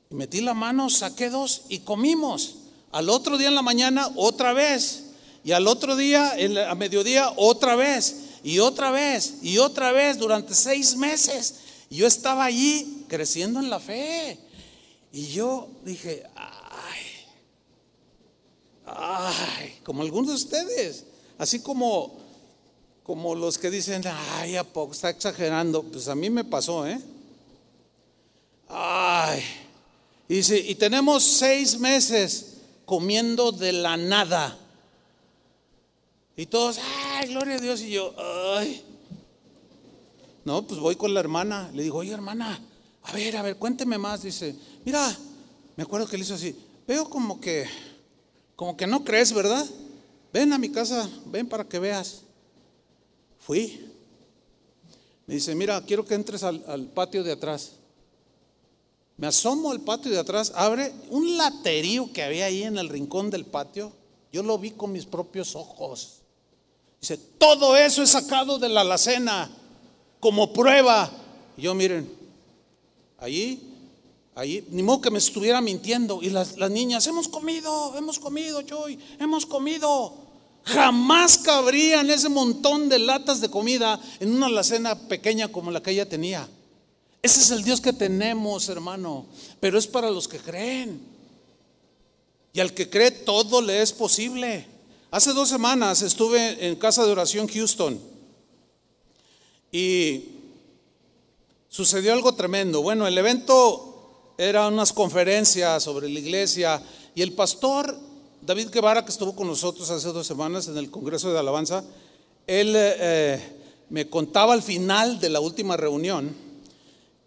Y 0.10 0.16
metí 0.16 0.40
la 0.40 0.54
mano, 0.54 0.90
saqué 0.90 1.30
dos 1.30 1.64
y 1.68 1.80
comimos. 1.80 2.56
Al 2.94 3.10
otro 3.10 3.38
día 3.38 3.50
en 3.50 3.56
la 3.56 3.62
mañana, 3.62 4.10
otra 4.16 4.54
vez. 4.54 5.04
Y 5.44 5.52
al 5.52 5.68
otro 5.68 5.98
día, 5.98 6.36
a 6.70 6.76
mediodía, 6.76 7.34
otra 7.36 7.76
vez 7.76 8.16
y 8.44 8.60
otra 8.60 8.92
vez 8.92 9.36
y 9.42 9.58
otra 9.58 9.92
vez 9.92 10.18
durante 10.18 10.56
seis 10.56 10.96
meses. 10.96 11.56
Y 11.90 11.98
yo 11.98 12.08
estaba 12.08 12.46
allí 12.46 13.04
creciendo 13.10 13.60
en 13.60 13.70
la 13.70 13.82
fe. 13.82 14.40
Y 15.12 15.28
yo 15.28 15.70
dije, 15.84 16.24
ay, 16.36 17.06
ay, 18.86 19.80
como 19.84 20.02
algunos 20.02 20.30
de 20.30 20.36
ustedes, 20.36 21.06
así 21.38 21.62
como, 21.62 22.18
como 23.04 23.36
los 23.36 23.58
que 23.58 23.70
dicen, 23.70 24.04
ay, 24.06 24.56
¿a 24.56 24.64
poco 24.64 24.94
está 24.94 25.10
exagerando? 25.10 25.84
Pues 25.84 26.08
a 26.08 26.16
mí 26.16 26.30
me 26.30 26.44
pasó, 26.44 26.86
¿eh? 26.86 27.00
Ay, 28.68 29.44
y, 30.28 30.54
y 30.54 30.76
tenemos 30.76 31.24
seis 31.24 31.80
meses 31.80 32.58
comiendo 32.86 33.52
de 33.52 33.72
la 33.72 33.98
nada. 33.98 34.58
Y 36.36 36.46
todos, 36.46 36.80
ay, 37.16 37.30
gloria 37.30 37.56
a 37.56 37.60
Dios. 37.60 37.82
Y 37.82 37.92
yo, 37.92 38.14
ay. 38.56 38.84
No, 40.46 40.62
pues 40.62 40.80
voy 40.80 40.96
con 40.96 41.14
la 41.14 41.20
hermana. 41.20 41.70
Le 41.74 41.84
digo, 41.84 41.98
oye, 41.98 42.14
hermana, 42.14 42.62
a 43.08 43.14
ver, 43.14 43.38
a 43.38 43.42
ver, 43.42 43.56
cuénteme 43.56 43.98
más. 43.98 44.24
Dice, 44.24 44.54
mira, 44.84 45.16
me 45.76 45.84
acuerdo 45.84 46.08
que 46.08 46.18
le 46.18 46.24
hizo 46.24 46.34
así. 46.34 46.56
Veo 46.86 47.10
como 47.10 47.40
que, 47.40 47.66
como 48.56 48.76
que 48.76 48.86
no 48.86 49.04
crees, 49.04 49.32
¿verdad? 49.34 49.66
Ven 50.34 50.52
a 50.52 50.58
mi 50.58 50.70
casa, 50.70 51.10
ven 51.26 51.48
para 51.48 51.64
que 51.64 51.80
veas. 51.80 52.24
Fui. 53.40 53.90
Me 55.26 55.36
dice, 55.36 55.56
mira, 55.56 55.82
quiero 55.86 56.06
que 56.06 56.16
entres 56.16 56.44
al, 56.44 56.90
patio 56.94 57.24
de 57.24 57.32
atrás. 57.32 57.72
Me 59.16 59.28
asomo 59.28 59.72
al 59.72 59.82
patio 59.82 60.12
de 60.12 60.20
atrás, 60.20 60.52
abre 60.54 60.94
un 61.10 61.38
laterío 61.38 62.12
que 62.12 62.24
había 62.24 62.46
ahí 62.46 62.64
en 62.64 62.78
el 62.78 62.90
rincón 62.90 63.30
del 63.30 63.46
patio. 63.46 63.92
Yo 64.34 64.44
lo 64.44 64.60
vi 64.60 64.72
con 64.72 64.92
mis 64.92 65.06
propios 65.06 65.56
ojos. 65.56 66.22
Dice, 67.00 67.18
todo 67.18 67.78
eso 67.78 68.04
es 68.04 68.10
sacado 68.10 68.60
de 68.60 68.70
la 68.70 68.82
alacena 68.82 69.50
como 70.20 70.52
prueba. 70.52 71.10
Y 71.56 71.64
yo 71.64 71.74
miren, 71.74 72.12
allí, 73.18 73.62
allí, 74.36 74.64
ni 74.70 74.84
modo 74.84 75.02
que 75.02 75.12
me 75.12 75.18
estuviera 75.18 75.62
mintiendo. 75.62 76.22
Y 76.22 76.30
las, 76.30 76.58
niñas, 76.70 77.08
hemos 77.08 77.28
comido, 77.28 77.96
hemos 77.98 78.20
comido, 78.20 78.62
Joy, 78.62 78.98
hemos 79.20 79.46
comido. 79.46 80.14
Jamás 80.64 81.38
cabrían 81.38 82.10
ese 82.10 82.30
montón 82.30 82.90
de 82.90 83.00
latas 83.00 83.40
de 83.40 83.50
comida 83.50 84.00
en 84.20 84.36
una 84.36 84.48
alacena 84.48 85.08
pequeña 85.08 85.48
como 85.48 85.72
la 85.72 85.82
que 85.82 85.92
ella 85.92 86.10
tenía. 86.10 86.48
Ese 87.22 87.42
es 87.42 87.52
el 87.52 87.64
Dios 87.64 87.80
que 87.80 87.94
tenemos, 87.94 88.68
hermano. 88.70 89.26
Pero 89.60 89.80
es 89.80 89.88
para 89.88 90.12
los 90.12 90.28
que 90.28 90.40
creen. 90.40 91.02
Y 92.54 92.60
al 92.60 92.74
que 92.74 92.90
cree 92.90 93.12
todo 93.12 93.62
le 93.62 93.82
es 93.82 93.94
posible. 93.94 94.66
Hace 95.10 95.32
dos 95.32 95.48
semanas 95.48 96.02
estuve 96.02 96.68
en 96.68 96.76
casa 96.76 97.06
de 97.06 97.12
oración 97.12 97.48
Houston 97.48 98.18
y 99.72 100.24
sucedió 101.78 102.12
algo 102.12 102.34
tremendo. 102.34 102.82
Bueno, 102.82 103.06
el 103.06 103.16
evento 103.16 104.34
era 104.36 104.68
unas 104.68 104.92
conferencias 104.92 105.84
sobre 105.84 106.10
la 106.10 106.20
iglesia 106.20 106.82
y 107.14 107.22
el 107.22 107.34
pastor 107.34 107.96
David 108.42 108.70
Guevara, 108.72 109.06
que 109.06 109.12
estuvo 109.12 109.36
con 109.36 109.46
nosotros 109.46 109.88
hace 109.92 110.08
dos 110.08 110.26
semanas 110.26 110.68
en 110.68 110.76
el 110.80 110.90
Congreso 110.90 111.32
de 111.32 111.38
Alabanza, 111.38 111.84
él 112.48 112.74
eh, 112.76 113.40
me 113.92 114.10
contaba 114.10 114.54
al 114.54 114.64
final 114.64 115.20
de 115.20 115.30
la 115.30 115.40
última 115.40 115.78
reunión 115.78 116.36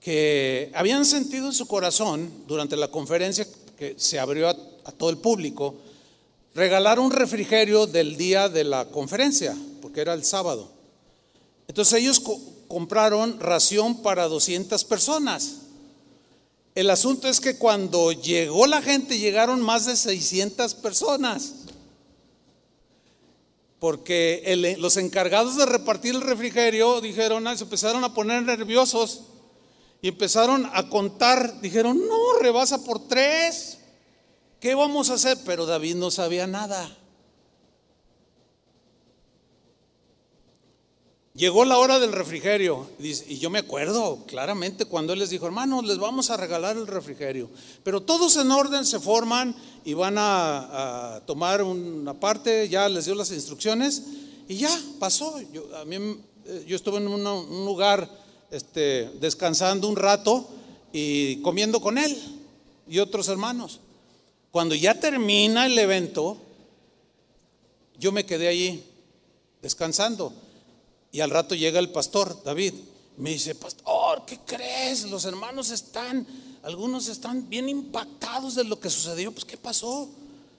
que 0.00 0.72
habían 0.74 1.04
sentido 1.04 1.46
en 1.46 1.52
su 1.52 1.68
corazón 1.68 2.28
durante 2.48 2.74
la 2.76 2.88
conferencia 2.88 3.46
que 3.78 3.94
se 3.98 4.18
abrió 4.18 4.48
a, 4.48 4.54
todo 4.98 5.10
el 5.10 5.18
público, 5.18 5.76
regalar 6.56 6.98
un 6.98 7.12
refrigerio 7.12 7.86
del 7.86 8.16
día 8.16 8.48
de 8.48 8.64
la 8.64 8.86
conferencia, 8.86 9.56
porque 9.80 10.00
era 10.00 10.12
el 10.12 10.24
sábado. 10.24 10.72
Entonces 11.68 12.02
ellos 12.02 12.20
compraron 12.70 13.40
ración 13.40 14.00
para 14.00 14.28
200 14.28 14.84
personas. 14.84 15.56
El 16.76 16.88
asunto 16.88 17.26
es 17.26 17.40
que 17.40 17.58
cuando 17.58 18.12
llegó 18.12 18.68
la 18.68 18.80
gente 18.80 19.18
llegaron 19.18 19.60
más 19.60 19.86
de 19.86 19.96
600 19.96 20.76
personas. 20.76 21.54
Porque 23.80 24.76
los 24.78 24.96
encargados 24.98 25.56
de 25.56 25.66
repartir 25.66 26.14
el 26.14 26.20
refrigerio 26.20 27.00
dijeron, 27.00 27.44
se 27.56 27.64
empezaron 27.64 28.04
a 28.04 28.14
poner 28.14 28.44
nerviosos 28.44 29.22
y 30.00 30.08
empezaron 30.08 30.70
a 30.72 30.88
contar. 30.88 31.60
Dijeron, 31.60 31.98
no, 32.06 32.38
rebasa 32.40 32.84
por 32.84 33.08
tres. 33.08 33.78
¿Qué 34.60 34.76
vamos 34.76 35.10
a 35.10 35.14
hacer? 35.14 35.38
Pero 35.44 35.66
David 35.66 35.96
no 35.96 36.12
sabía 36.12 36.46
nada. 36.46 36.88
Llegó 41.40 41.64
la 41.64 41.78
hora 41.78 41.98
del 41.98 42.12
refrigerio 42.12 42.86
y 42.98 43.38
yo 43.38 43.48
me 43.48 43.60
acuerdo 43.60 44.26
claramente 44.26 44.84
cuando 44.84 45.14
él 45.14 45.20
les 45.20 45.30
dijo, 45.30 45.46
hermanos, 45.46 45.86
les 45.86 45.96
vamos 45.96 46.28
a 46.28 46.36
regalar 46.36 46.76
el 46.76 46.86
refrigerio. 46.86 47.48
Pero 47.82 48.02
todos 48.02 48.36
en 48.36 48.50
orden 48.50 48.84
se 48.84 49.00
forman 49.00 49.56
y 49.82 49.94
van 49.94 50.16
a, 50.18 51.22
tomar 51.24 51.62
una 51.62 52.12
parte, 52.12 52.68
ya 52.68 52.90
les 52.90 53.06
dio 53.06 53.14
las 53.14 53.30
instrucciones 53.30 54.02
y 54.48 54.56
ya 54.56 54.68
pasó. 54.98 55.40
Yo, 55.50 55.64
a 55.78 55.86
mí, 55.86 55.96
eh, 56.44 56.64
yo 56.66 56.76
estuve 56.76 56.98
en 56.98 57.08
un 57.08 57.64
lugar 57.64 58.06
este, 58.50 59.08
descansando 59.18 59.88
un 59.88 59.96
rato 59.96 60.46
y 60.92 61.40
comiendo 61.40 61.80
con 61.80 61.96
él 61.96 62.18
y 62.86 62.98
otros 62.98 63.28
hermanos. 63.28 63.80
Cuando 64.50 64.74
ya 64.74 65.00
termina 65.00 65.64
el 65.64 65.78
evento, 65.78 66.36
yo 67.98 68.12
me 68.12 68.26
quedé 68.26 68.48
allí 68.48 68.84
descansando. 69.62 70.34
Y 71.12 71.20
al 71.20 71.30
rato 71.30 71.54
llega 71.54 71.78
el 71.78 71.90
pastor, 71.90 72.42
David, 72.44 72.74
me 73.16 73.30
dice, 73.30 73.54
pastor, 73.54 74.24
¿qué 74.26 74.38
crees? 74.46 75.04
Los 75.04 75.24
hermanos 75.24 75.70
están, 75.70 76.26
algunos 76.62 77.08
están 77.08 77.48
bien 77.48 77.68
impactados 77.68 78.54
de 78.54 78.64
lo 78.64 78.80
que 78.80 78.88
sucedió. 78.88 79.32
Pues, 79.32 79.44
¿qué 79.44 79.56
pasó? 79.56 80.08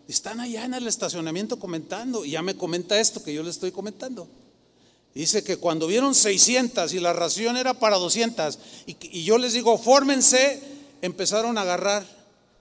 Están 0.08 0.39
allá 0.39 0.66
en 0.66 0.76
el 0.76 0.88
estacionamiento 0.88 1.58
comentando. 1.58 2.24
Y 2.24 2.32
ya 2.32 2.41
me 2.41 2.56
comenta 2.56 2.99
esto 2.99 3.24
que 3.24 3.34
yo 3.34 3.41
le 3.43 3.49
estoy 3.49 3.72
comentando. 3.72 4.28
Dice 5.16 5.43
que 5.43 5.58
cuando 5.58 5.88
vieron 5.88 6.14
600 6.14 6.93
y 6.93 6.99
la 6.99 7.14
ración 7.14 7.58
era 7.58 7.74
para 7.74 7.97
200, 7.97 8.60
y, 8.86 8.95
y 9.20 9.24
yo 9.24 9.38
les 9.38 9.54
digo, 9.54 9.78
fórmense, 9.78 10.62
empezaron 11.02 11.58
a 11.58 11.62
agarrar 11.62 12.06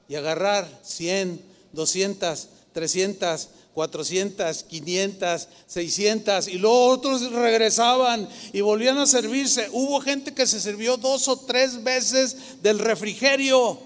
y 0.08 0.14
agarrar 0.14 0.80
100, 0.82 1.40
200, 1.72 2.48
300, 2.72 3.48
400, 3.74 4.64
500, 4.64 5.48
600 5.66 6.48
y 6.48 6.58
luego 6.58 6.86
otros 6.86 7.30
regresaban 7.30 8.28
y 8.52 8.60
volvían 8.60 8.98
a 8.98 9.06
servirse. 9.06 9.68
Hubo 9.72 10.00
gente 10.00 10.34
que 10.34 10.46
se 10.46 10.60
sirvió 10.60 10.96
dos 10.96 11.28
o 11.28 11.36
tres 11.36 11.82
veces 11.82 12.62
del 12.62 12.78
refrigerio. 12.78 13.78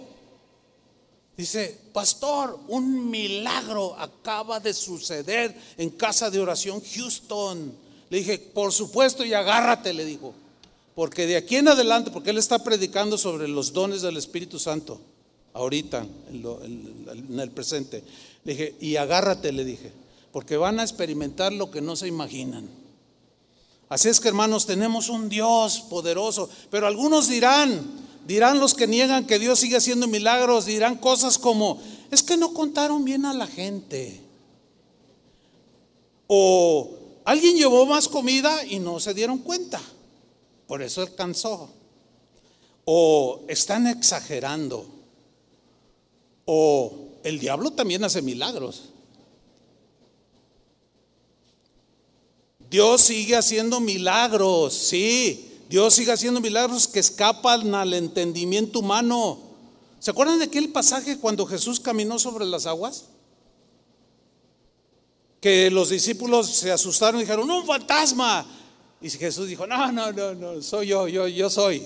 Dice, 1.37 1.78
pastor, 1.93 2.61
un 2.68 3.11
milagro 3.11 3.97
acaba 3.99 4.61
de 4.61 4.72
suceder 4.72 5.55
en 5.76 5.91
casa 5.91 6.30
de 6.30 6.41
oración 6.41 6.80
Houston. 6.80 7.74
Le 8.09 8.18
dije, 8.18 8.39
por 8.39 8.72
supuesto, 8.72 9.24
y 9.24 9.35
agárrate, 9.35 9.93
le 9.93 10.05
dijo, 10.05 10.35
porque 10.95 11.26
de 11.26 11.37
aquí 11.37 11.57
en 11.57 11.68
adelante, 11.68 12.12
porque 12.12 12.30
él 12.30 12.39
está 12.39 12.62
predicando 12.62 13.18
sobre 13.18 13.49
los 13.49 13.72
dones 13.72 14.03
del 14.03 14.16
Espíritu 14.16 14.61
Santo, 14.61 15.01
ahorita, 15.55 16.07
en 16.30 17.41
el 17.41 17.51
presente. 17.51 18.05
Le 18.45 18.53
dije, 18.53 18.76
y 18.80 18.97
agárrate, 18.97 19.53
le 19.53 19.64
dije, 19.64 19.92
porque 20.32 20.57
van 20.57 20.78
a 20.78 20.82
experimentar 20.82 21.53
lo 21.53 21.70
que 21.70 21.80
no 21.80 21.97
se 21.97 22.09
imaginan. 22.09 22.68
Así 23.88 24.09
es 24.09 24.20
que 24.20 24.28
hermanos, 24.28 24.66
tenemos 24.66 25.09
un 25.09 25.28
Dios 25.28 25.80
poderoso, 25.88 26.49
pero 26.70 26.86
algunos 26.86 27.28
dirán, 27.28 27.82
dirán 28.26 28.59
los 28.59 28.74
que 28.74 28.86
niegan 28.86 29.26
que 29.26 29.38
Dios 29.38 29.61
sigue 29.61 29.76
haciendo 29.76 30.07
milagros, 30.07 30.66
dirán 30.66 30.97
cosas 30.97 31.38
como, 31.38 31.80
es 32.11 32.22
que 32.22 32.36
no 32.36 32.53
contaron 32.55 33.05
bien 33.05 33.24
a 33.24 33.34
la 33.34 33.47
gente. 33.47 34.20
O 36.26 36.90
alguien 37.24 37.57
llevó 37.57 37.86
más 37.86 38.09
comida 38.09 38.64
y 38.64 38.78
no 38.78 39.01
se 39.01 39.14
dieron 39.14 39.38
cuenta, 39.38 39.80
por 40.66 40.82
eso 40.82 41.03
alcanzó. 41.03 41.70
O 42.86 43.42
están 43.49 43.86
exagerando. 43.86 44.86
O 46.47 47.03
el 47.24 47.40
diablo 47.40 47.72
también 47.72 48.04
hace 48.04 48.22
milagros. 48.22 48.90
Dios 52.70 53.00
sigue 53.00 53.34
haciendo 53.34 53.80
milagros, 53.80 54.74
sí. 54.74 55.50
Dios 55.68 55.94
sigue 55.94 56.12
haciendo 56.12 56.40
milagros 56.40 56.86
que 56.86 57.00
escapan 57.00 57.74
al 57.74 57.94
entendimiento 57.94 58.80
humano. 58.80 59.38
¿Se 59.98 60.10
acuerdan 60.10 60.38
de 60.38 60.44
aquel 60.44 60.70
pasaje 60.70 61.18
cuando 61.18 61.46
Jesús 61.46 61.80
caminó 61.80 62.18
sobre 62.18 62.44
las 62.44 62.66
aguas? 62.66 63.06
Que 65.40 65.70
los 65.70 65.88
discípulos 65.88 66.48
se 66.48 66.70
asustaron 66.70 67.20
y 67.20 67.24
dijeron, 67.24 67.50
un 67.50 67.66
fantasma. 67.66 68.46
Y 69.00 69.08
Jesús 69.08 69.48
dijo, 69.48 69.66
no, 69.66 69.90
no, 69.92 70.12
no, 70.12 70.34
no, 70.34 70.62
soy 70.62 70.88
yo, 70.88 71.08
yo, 71.08 71.26
yo 71.26 71.48
soy. 71.48 71.82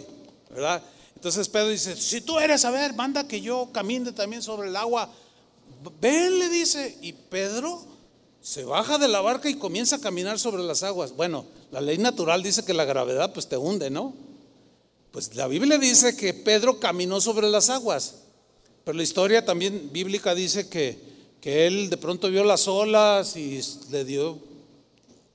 ¿Verdad? 0.51 0.83
Entonces 1.15 1.49
Pedro 1.49 1.69
dice, 1.69 1.97
si 1.97 2.21
tú 2.21 2.39
eres, 2.39 2.65
a 2.65 2.71
ver, 2.71 2.95
manda 2.95 3.29
que 3.29 3.41
yo 3.41 3.71
camine 3.73 4.13
también 4.13 4.43
sobre 4.43 4.69
el 4.69 4.77
agua. 4.77 5.13
Ven, 6.01 6.39
le 6.39 6.49
dice. 6.49 6.99
Y 7.03 7.13
Pedro 7.13 7.83
se 8.41 8.65
baja 8.65 8.99
de 8.99 9.09
la 9.09 9.21
barca 9.21 9.51
y 9.51 9.55
comienza 9.55 9.97
a 9.97 10.01
caminar 10.01 10.39
sobre 10.39 10.63
las 10.63 10.83
aguas. 10.83 11.15
Bueno, 11.15 11.45
la 11.71 11.81
ley 11.81 11.99
natural 11.99 12.43
dice 12.43 12.65
que 12.65 12.75
la 12.75 12.85
gravedad 12.85 13.33
pues 13.33 13.49
te 13.49 13.57
hunde, 13.57 13.91
¿no? 13.91 14.15
Pues 15.11 15.35
la 15.35 15.49
Biblia 15.49 15.79
dice 15.79 16.17
que 16.17 16.35
Pedro 16.35 16.79
caminó 16.79 17.21
sobre 17.21 17.49
las 17.49 17.71
aguas. 17.71 18.17
Pero 18.85 18.97
la 18.97 19.03
historia 19.03 19.45
también 19.45 19.91
bíblica 19.93 20.35
dice 20.35 20.69
que, 20.69 20.99
que 21.41 21.67
él 21.67 21.91
de 21.91 21.97
pronto 21.97 22.31
vio 22.31 22.45
las 22.45 22.69
olas 22.69 23.37
y 23.37 23.61
le 23.91 24.05
dio, 24.05 24.39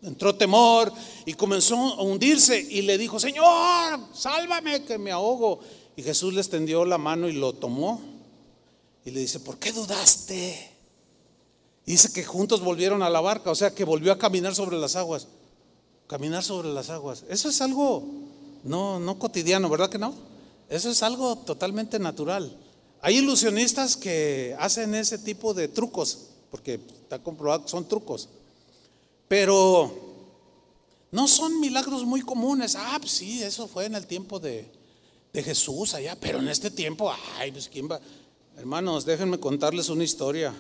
entró 0.02 0.36
temor 0.36 0.92
y 1.26 1.34
comenzó 1.34 1.76
a 1.76 2.02
hundirse 2.02 2.60
y 2.60 2.82
le 2.82 2.98
dijo, 2.98 3.20
Señor, 3.20 4.00
sálvame 4.14 4.84
que 4.86 4.98
me 4.98 5.12
ahogo. 5.12 5.60
Y 5.96 6.02
Jesús 6.02 6.34
le 6.34 6.42
extendió 6.42 6.86
la 6.86 6.98
mano 6.98 7.30
y 7.30 7.34
lo 7.34 7.54
tomó 7.54 8.13
y 9.06 9.12
le 9.12 9.20
dice, 9.20 9.40
¿por 9.40 9.58
qué 9.58 9.72
dudaste? 9.72 10.74
dice 11.86 12.12
que 12.14 12.24
juntos 12.24 12.62
volvieron 12.62 13.04
a 13.04 13.10
la 13.10 13.22
barca, 13.22 13.52
o 13.52 13.56
sea 13.56 13.74
que 13.74 13.84
volvió 13.84 14.12
a 14.12 14.18
caminar 14.18 14.56
sobre 14.56 14.78
las 14.78 14.96
aguas. 14.96 15.28
Caminar 16.08 16.44
sobre 16.44 16.70
las 16.70 16.90
aguas. 16.90 17.24
Eso 17.30 17.50
es 17.50 17.62
algo 17.62 18.04
no, 18.64 19.00
no 19.00 19.20
cotidiano, 19.20 19.70
¿verdad 19.70 19.90
que 19.90 19.98
no? 19.98 20.14
Eso 20.70 20.90
es 20.90 21.04
algo 21.04 21.38
totalmente 21.38 22.00
natural. 22.00 22.56
Hay 23.02 23.18
ilusionistas 23.18 23.98
que 23.98 24.56
hacen 24.60 24.96
ese 24.96 25.18
tipo 25.18 25.54
de 25.54 25.68
trucos, 25.68 26.30
porque 26.50 26.76
está 27.02 27.20
comprobado 27.20 27.64
que 27.64 27.70
son 27.70 27.88
trucos. 27.88 28.30
Pero 29.28 29.94
no 31.12 31.28
son 31.28 31.60
milagros 31.60 32.06
muy 32.06 32.22
comunes. 32.22 32.76
Ah, 32.76 32.98
pues 33.00 33.12
sí, 33.12 33.44
eso 33.44 33.68
fue 33.68 33.86
en 33.86 33.96
el 33.96 34.08
tiempo 34.08 34.40
de, 34.40 34.72
de 35.34 35.44
Jesús 35.44 35.94
allá, 35.94 36.18
pero 36.20 36.40
en 36.40 36.48
este 36.48 36.72
tiempo, 36.72 37.12
ay, 37.38 37.52
pues 37.52 37.68
quién 37.68 37.90
va. 37.90 38.00
Hermanos, 38.58 39.06
déjenme 39.06 39.40
contarles 39.40 39.90
una 39.90 40.04
historia. 40.04 40.54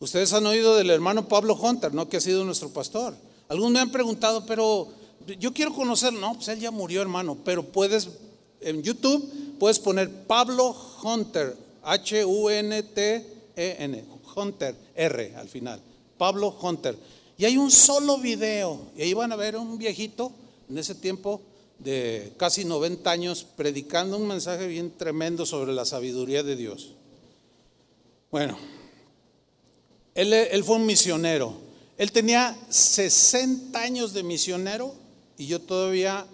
Ustedes 0.00 0.32
han 0.32 0.44
oído 0.46 0.74
del 0.76 0.90
hermano 0.90 1.28
Pablo 1.28 1.54
Hunter, 1.54 1.94
¿no? 1.94 2.08
Que 2.08 2.16
ha 2.16 2.20
sido 2.20 2.44
nuestro 2.44 2.70
pastor. 2.70 3.14
Algunos 3.48 3.72
me 3.72 3.78
han 3.80 3.92
preguntado, 3.92 4.44
pero 4.44 4.88
yo 5.38 5.54
quiero 5.54 5.72
conocerlo. 5.72 6.20
No, 6.20 6.34
pues 6.34 6.48
él 6.48 6.58
ya 6.60 6.70
murió, 6.70 7.00
hermano. 7.00 7.38
Pero 7.44 7.62
puedes, 7.64 8.08
en 8.60 8.82
YouTube, 8.82 9.24
puedes 9.58 9.78
poner 9.78 10.10
Pablo 10.26 10.76
Hunter, 11.02 11.56
H-U-N-T-E-N, 11.82 13.24
Hunter, 14.34 14.76
R 14.94 15.36
al 15.36 15.48
final. 15.48 15.80
Pablo 16.18 16.56
Hunter. 16.60 16.98
Y 17.38 17.44
hay 17.44 17.56
un 17.56 17.70
solo 17.70 18.18
video. 18.18 18.80
Y 18.96 19.02
ahí 19.02 19.14
van 19.14 19.30
a 19.32 19.36
ver 19.36 19.56
un 19.56 19.78
viejito 19.78 20.32
en 20.68 20.78
ese 20.78 20.96
tiempo 20.96 21.40
de 21.84 22.32
casi 22.38 22.64
90 22.64 23.10
años 23.10 23.46
predicando 23.56 24.16
un 24.16 24.26
mensaje 24.26 24.66
bien 24.66 24.90
tremendo 24.96 25.44
sobre 25.44 25.74
la 25.74 25.84
sabiduría 25.84 26.42
de 26.42 26.56
Dios. 26.56 26.92
Bueno, 28.30 28.58
él, 30.14 30.64
fue 30.64 30.76
un 30.76 30.86
misionero. 30.86 31.54
Él 31.98 32.10
tenía 32.10 32.56
60 32.70 33.78
años 33.78 34.14
de 34.14 34.22
misionero 34.22 34.94
y 35.36 35.46
yo 35.46 35.60
todavía 35.60 36.26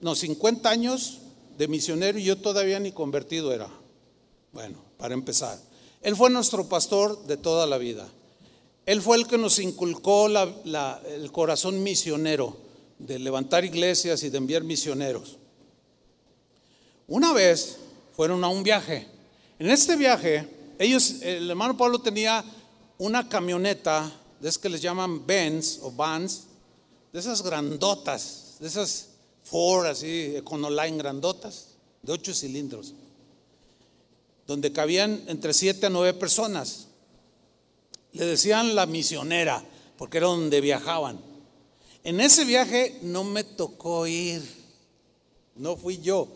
no, 0.00 0.14
50 0.14 0.68
años 0.68 1.20
de 1.56 1.66
misionero 1.66 2.18
y 2.18 2.24
yo 2.24 2.36
todavía 2.36 2.78
ni 2.78 2.92
convertido 2.92 3.52
era. 3.52 3.70
Bueno, 4.52 4.78
para 4.98 5.14
empezar. 5.14 5.58
Él 6.02 6.14
fue 6.16 6.28
nuestro 6.28 6.68
pastor 6.68 7.24
de 7.26 7.38
toda 7.38 7.66
la 7.66 7.78
vida. 7.78 8.06
Él 8.84 9.00
fue 9.00 9.16
el 9.16 9.26
que 9.26 9.38
nos 9.38 9.58
inculcó 9.58 10.26
el 10.26 11.32
corazón 11.32 11.82
misionero 11.82 12.63
de 12.98 13.18
levantar 13.18 13.64
iglesias 13.64 14.22
y 14.22 14.30
de 14.30 14.38
enviar 14.38 14.62
misioneros. 14.64 15.38
Una 17.06 17.32
vez 17.32 17.76
fueron 18.16 18.42
a 18.44 18.48
un 18.48 18.62
viaje. 18.62 19.06
En 19.58 19.70
este 19.70 19.96
viaje, 19.96 20.48
ellos, 20.78 21.22
el 21.22 21.50
hermano 21.50 21.76
Pablo 21.76 21.98
tenía 22.00 22.44
una 22.98 23.28
camioneta, 23.28 24.10
de 24.40 24.48
esas 24.48 24.58
que 24.58 24.68
les 24.68 24.80
llaman 24.80 25.26
Benz 25.26 25.78
o 25.82 25.90
Vans, 25.90 26.44
de 27.12 27.20
esas 27.20 27.42
grandotas, 27.42 28.56
de 28.60 28.68
esas 28.68 29.08
Ford 29.44 29.86
así, 29.86 30.34
Econoline 30.36 30.96
grandotas, 30.98 31.68
de 32.02 32.12
ocho 32.12 32.34
cilindros, 32.34 32.94
donde 34.46 34.72
cabían 34.72 35.22
entre 35.26 35.52
siete 35.52 35.86
a 35.86 35.90
nueve 35.90 36.14
personas. 36.14 36.88
Le 38.12 38.24
decían 38.26 38.74
la 38.74 38.86
misionera, 38.86 39.62
porque 39.96 40.18
era 40.18 40.28
donde 40.28 40.60
viajaban. 40.60 41.33
En 42.04 42.20
ese 42.20 42.44
viaje 42.44 42.98
no 43.00 43.24
me 43.24 43.44
tocó 43.44 44.06
ir, 44.06 44.42
no 45.56 45.74
fui 45.74 45.98
yo, 46.02 46.28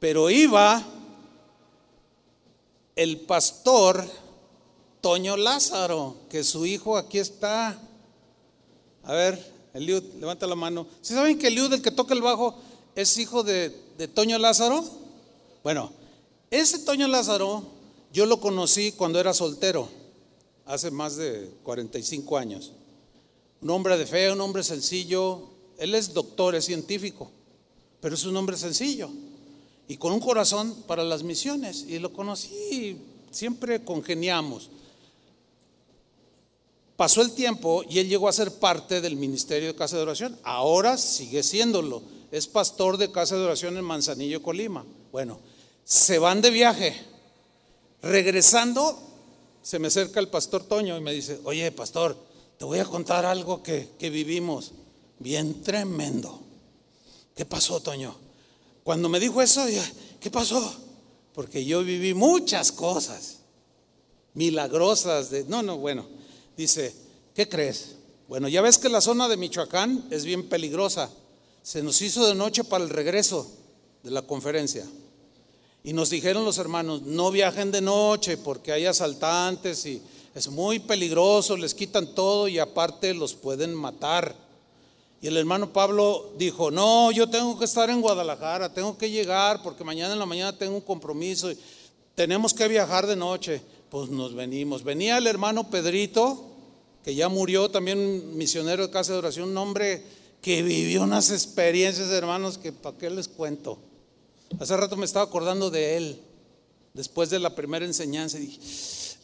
pero 0.00 0.28
iba 0.28 0.84
el 2.96 3.20
pastor 3.20 4.04
Toño 5.00 5.36
Lázaro, 5.36 6.16
que 6.28 6.42
su 6.42 6.66
hijo 6.66 6.96
aquí 6.96 7.18
está. 7.18 7.78
A 9.04 9.12
ver, 9.12 9.52
Eliud, 9.72 10.02
levanta 10.18 10.48
la 10.48 10.56
mano. 10.56 10.86
¿Sí 11.00 11.14
saben 11.14 11.38
que 11.38 11.46
Eliud, 11.46 11.72
el 11.72 11.82
que 11.82 11.92
toca 11.92 12.12
el 12.12 12.22
bajo, 12.22 12.56
es 12.96 13.16
hijo 13.16 13.44
de, 13.44 13.72
de 13.96 14.08
Toño 14.08 14.36
Lázaro? 14.38 14.84
Bueno, 15.62 15.92
ese 16.50 16.80
Toño 16.80 17.06
Lázaro 17.06 17.62
yo 18.12 18.26
lo 18.26 18.40
conocí 18.40 18.90
cuando 18.92 19.20
era 19.20 19.32
soltero 19.32 19.88
hace 20.66 20.90
más 20.90 21.16
de 21.16 21.50
45 21.62 22.36
años. 22.36 22.72
Un 23.64 23.70
hombre 23.70 23.98
de 23.98 24.06
fe, 24.06 24.30
un 24.30 24.40
hombre 24.40 24.62
sencillo. 24.62 25.48
Él 25.78 25.94
es 25.94 26.14
doctor, 26.14 26.54
es 26.54 26.66
científico, 26.66 27.30
pero 28.00 28.14
es 28.14 28.24
un 28.24 28.36
hombre 28.36 28.56
sencillo 28.56 29.10
y 29.88 29.96
con 29.96 30.12
un 30.12 30.20
corazón 30.20 30.74
para 30.86 31.02
las 31.02 31.22
misiones. 31.22 31.84
Y 31.88 31.98
lo 31.98 32.12
conocí, 32.12 32.96
siempre 33.30 33.82
congeniamos. 33.82 34.70
Pasó 36.96 37.22
el 37.22 37.32
tiempo 37.32 37.82
y 37.88 37.98
él 37.98 38.08
llegó 38.08 38.28
a 38.28 38.32
ser 38.32 38.52
parte 38.52 39.00
del 39.00 39.16
ministerio 39.16 39.68
de 39.68 39.74
Casa 39.74 39.96
de 39.96 40.02
Oración. 40.02 40.38
Ahora 40.44 40.96
sigue 40.96 41.42
siéndolo. 41.42 42.02
Es 42.30 42.46
pastor 42.46 42.98
de 42.98 43.10
Casa 43.10 43.36
de 43.36 43.44
Oración 43.44 43.76
en 43.76 43.84
Manzanillo, 43.84 44.42
Colima. 44.42 44.84
Bueno, 45.10 45.38
se 45.84 46.18
van 46.18 46.40
de 46.40 46.50
viaje. 46.50 46.94
Regresando, 48.02 48.98
se 49.62 49.78
me 49.78 49.88
acerca 49.88 50.20
el 50.20 50.28
pastor 50.28 50.64
Toño 50.64 50.96
y 50.96 51.00
me 51.00 51.12
dice, 51.12 51.40
oye, 51.44 51.72
pastor, 51.72 52.16
te 52.58 52.64
voy 52.64 52.78
a 52.78 52.84
contar 52.84 53.24
algo 53.26 53.62
que, 53.62 53.88
vivimos 53.98 54.72
bien 55.18 55.62
tremendo. 55.62 56.40
¿Qué 57.34 57.44
pasó, 57.44 57.80
Toño? 57.80 58.14
Cuando 58.82 59.08
me 59.08 59.18
dijo 59.18 59.42
eso, 59.42 59.64
¿qué 60.20 60.30
pasó? 60.30 60.74
Porque 61.32 61.64
yo 61.64 61.82
viví 61.82 62.14
muchas 62.14 62.70
cosas 62.70 63.38
milagrosas 64.34 65.30
de... 65.30 65.44
No, 65.44 65.62
no, 65.62 65.78
bueno, 65.78 66.06
dice, 66.56 66.94
¿qué 67.34 67.48
crees? 67.48 67.96
Bueno, 68.28 68.48
ya 68.48 68.62
ves 68.62 68.78
que 68.78 68.88
la 68.88 69.00
zona 69.00 69.28
de 69.28 69.36
Michoacán 69.36 70.06
es 70.10 70.24
bien 70.24 70.48
peligrosa. 70.48 71.10
Se 71.62 71.82
nos 71.82 72.00
hizo 72.02 72.26
de 72.26 72.34
noche 72.34 72.64
para 72.64 72.84
el 72.84 72.90
regreso 72.90 73.50
de 74.02 74.10
la 74.10 74.22
conferencia. 74.22 74.86
Y 75.82 75.92
nos 75.92 76.10
dijeron 76.10 76.44
los 76.44 76.58
hermanos, 76.58 77.02
no 77.02 77.30
viajen 77.30 77.70
de 77.70 77.80
noche 77.80 78.36
porque 78.36 78.72
hay 78.72 78.86
asaltantes 78.86 79.84
y 79.86 80.00
es 80.34 80.48
muy 80.48 80.80
peligroso, 80.80 81.56
les 81.56 81.74
quitan 81.74 82.14
todo 82.14 82.48
y 82.48 82.58
aparte 82.58 83.14
los 83.14 83.34
pueden 83.34 83.74
matar. 83.74 84.34
Y 85.22 85.28
el 85.28 85.36
hermano 85.36 85.72
Pablo 85.72 86.32
dijo, 86.36 86.70
no, 86.70 87.12
yo 87.12 87.30
tengo 87.30 87.58
que 87.58 87.64
estar 87.64 87.88
en 87.88 88.00
Guadalajara, 88.00 88.74
tengo 88.74 88.98
que 88.98 89.10
llegar 89.10 89.62
porque 89.62 89.84
mañana 89.84 90.12
en 90.12 90.18
la 90.18 90.26
mañana 90.26 90.58
tengo 90.58 90.74
un 90.74 90.80
compromiso 90.80 91.50
y 91.50 91.58
tenemos 92.14 92.52
que 92.52 92.68
viajar 92.68 93.06
de 93.06 93.16
noche. 93.16 93.62
Pues 93.88 94.10
nos 94.10 94.34
venimos. 94.34 94.82
Venía 94.82 95.18
el 95.18 95.26
hermano 95.28 95.70
Pedrito, 95.70 96.44
que 97.04 97.14
ya 97.14 97.28
murió, 97.28 97.70
también 97.70 98.36
misionero 98.36 98.86
de 98.86 98.92
casa 98.92 99.12
de 99.12 99.18
oración, 99.20 99.50
un 99.50 99.56
hombre 99.56 100.02
que 100.42 100.62
vivió 100.62 101.04
unas 101.04 101.30
experiencias, 101.30 102.10
hermanos, 102.10 102.58
que 102.58 102.72
para 102.72 102.98
qué 102.98 103.08
les 103.08 103.28
cuento. 103.28 103.78
Hace 104.58 104.76
rato 104.76 104.96
me 104.96 105.04
estaba 105.04 105.24
acordando 105.24 105.70
de 105.70 105.96
él, 105.96 106.20
después 106.92 107.30
de 107.30 107.38
la 107.38 107.54
primera 107.54 107.84
enseñanza, 107.84 108.38
y 108.38 108.46
dije, 108.46 108.60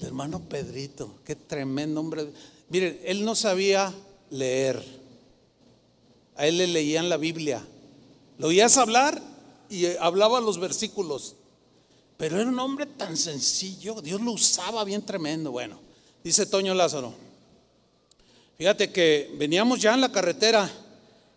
el 0.01 0.07
hermano 0.07 0.41
Pedrito, 0.41 1.17
qué 1.25 1.37
tremendo 1.37 2.01
hombre. 2.01 2.33
Miren, 2.71 2.99
él 3.05 3.25
no 3.25 3.35
sabía 3.35 3.93
leer. 4.31 4.83
A 6.37 6.47
él 6.47 6.57
le 6.57 6.67
leían 6.67 7.09
la 7.11 7.19
Biblia. 7.19 7.63
Lo 8.39 8.49
oías 8.49 8.79
hablar 8.79 9.21
y 9.69 9.87
hablaba 10.01 10.41
los 10.41 10.59
versículos. 10.59 11.37
Pero 12.17 12.41
era 12.41 12.49
un 12.49 12.59
hombre 12.59 12.87
tan 12.87 13.17
sencillo, 13.17 14.01
Dios 14.01 14.21
lo 14.21 14.33
usaba 14.33 14.85
bien 14.85 15.03
tremendo. 15.03 15.51
Bueno, 15.51 15.79
dice 16.25 16.47
Toño 16.47 16.75
Lázaro. 16.75 17.13
Fíjate 18.57 18.91
que 18.91 19.35
veníamos 19.39 19.81
ya 19.81 19.95
en 19.95 20.01
la 20.01 20.13
carretera 20.13 20.71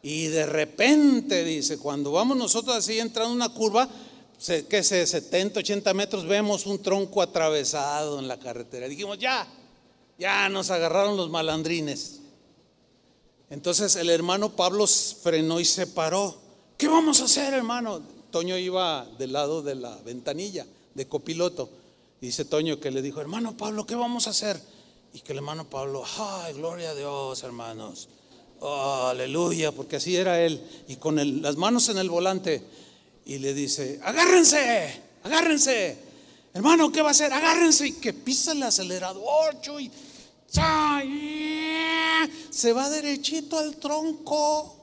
y 0.01 0.27
de 0.27 0.45
repente, 0.45 1.43
dice, 1.43 1.77
cuando 1.77 2.11
vamos 2.11 2.35
nosotros 2.37 2.75
así 2.75 2.99
entrando 2.99 3.31
en 3.31 3.37
una 3.37 3.53
curva, 3.53 3.89
que 4.69 4.83
sé, 4.83 5.07
70, 5.07 5.59
80 5.59 5.93
metros, 5.93 6.25
vemos 6.25 6.65
un 6.65 6.81
tronco 6.81 7.21
atravesado 7.21 8.19
en 8.19 8.27
la 8.27 8.39
carretera. 8.39 8.87
Dijimos, 8.87 9.17
ya, 9.17 9.47
ya 10.17 10.49
nos 10.49 10.69
agarraron 10.69 11.15
los 11.15 11.29
malandrines. 11.29 12.19
Entonces 13.49 13.95
el 13.95 14.09
hermano 14.09 14.55
Pablo 14.55 14.85
frenó 14.87 15.59
y 15.59 15.65
se 15.65 15.87
paró. 15.87 16.35
¿Qué 16.77 16.87
vamos 16.87 17.21
a 17.21 17.25
hacer, 17.25 17.53
hermano? 17.53 18.01
Toño 18.31 18.57
iba 18.57 19.05
del 19.17 19.31
lado 19.31 19.61
de 19.61 19.75
la 19.75 19.95
ventanilla, 19.97 20.65
de 20.93 21.07
copiloto. 21.07 21.69
Dice 22.19 22.45
Toño 22.45 22.79
que 22.79 22.91
le 22.91 23.01
dijo, 23.01 23.21
hermano 23.21 23.55
Pablo, 23.55 23.85
¿qué 23.85 23.95
vamos 23.95 24.27
a 24.27 24.31
hacer? 24.31 24.59
Y 25.13 25.19
que 25.19 25.33
el 25.33 25.37
hermano 25.37 25.69
Pablo, 25.69 26.03
ay, 26.17 26.53
gloria 26.53 26.89
a 26.89 26.95
Dios, 26.95 27.43
hermanos. 27.43 28.09
Aleluya, 28.61 29.71
porque 29.71 29.97
así 29.97 30.15
era 30.15 30.41
él. 30.41 30.61
Y 30.87 30.95
con 30.95 31.41
las 31.41 31.55
manos 31.55 31.89
en 31.89 31.97
el 31.97 32.09
volante. 32.09 32.63
Y 33.25 33.37
le 33.39 33.53
dice, 33.53 33.99
agárrense, 34.03 35.01
agárrense. 35.23 35.97
Hermano, 36.53 36.91
¿qué 36.91 37.01
va 37.01 37.09
a 37.09 37.11
hacer? 37.11 37.31
Agárrense. 37.33 37.87
Y 37.87 37.93
que 37.93 38.13
pisa 38.13 38.51
el 38.51 38.63
acelerador, 38.63 39.55
y 39.79 39.89
se 42.49 42.73
va 42.73 42.89
derechito 42.89 43.57
al 43.57 43.77
tronco. 43.77 44.75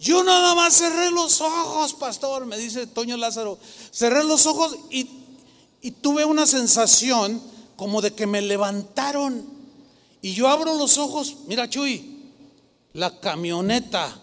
Yo 0.00 0.22
nada 0.22 0.54
más 0.54 0.78
cerré 0.78 1.10
los 1.10 1.40
ojos, 1.40 1.94
pastor, 1.94 2.46
me 2.46 2.56
dice 2.56 2.86
Toño 2.86 3.16
Lázaro. 3.16 3.58
Cerré 3.92 4.24
los 4.24 4.46
ojos 4.46 4.76
y, 4.90 5.08
y 5.82 5.90
tuve 5.90 6.24
una 6.24 6.46
sensación 6.46 7.42
como 7.76 8.00
de 8.00 8.14
que 8.14 8.26
me 8.26 8.40
levantaron. 8.40 9.44
Y 10.22 10.34
yo 10.34 10.48
abro 10.48 10.74
los 10.76 10.98
ojos, 10.98 11.38
mira 11.46 11.68
Chuy, 11.68 12.30
la 12.92 13.20
camioneta 13.20 14.20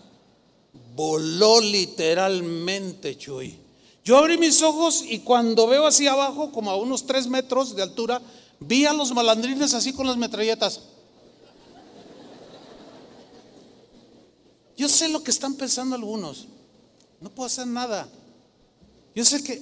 voló 0.96 1.60
literalmente, 1.60 3.18
Chuy. 3.18 3.60
Yo 4.04 4.18
abrí 4.18 4.38
mis 4.38 4.62
ojos 4.62 5.04
y 5.08 5.20
cuando 5.20 5.68
veo 5.68 5.88
hacia 5.88 6.14
abajo, 6.14 6.52
como 6.52 6.70
a 6.70 6.76
unos 6.76 7.06
tres 7.06 7.28
metros 7.28 7.76
de 7.76 7.82
altura, 7.82 8.22
vi 8.60 8.86
a 8.86 8.94
los 8.94 9.14
malandrines 9.14 9.74
así 9.74 9.94
con 9.94 10.08
las 10.08 10.18
metralletas. 10.18 10.82
Yo 14.78 14.88
sé 14.90 15.10
lo 15.10 15.24
que 15.24 15.32
están 15.32 15.56
pensando 15.56 15.96
algunos. 15.96 16.46
No 17.20 17.30
puedo 17.30 17.48
hacer 17.48 17.66
nada. 17.66 18.08
Yo 19.16 19.24
sé 19.26 19.42
que, 19.42 19.62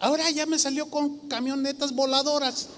ahora 0.00 0.30
ya 0.30 0.46
me 0.46 0.58
salió 0.58 0.90
con 0.90 1.28
camionetas 1.28 1.94
voladoras. 1.94 2.68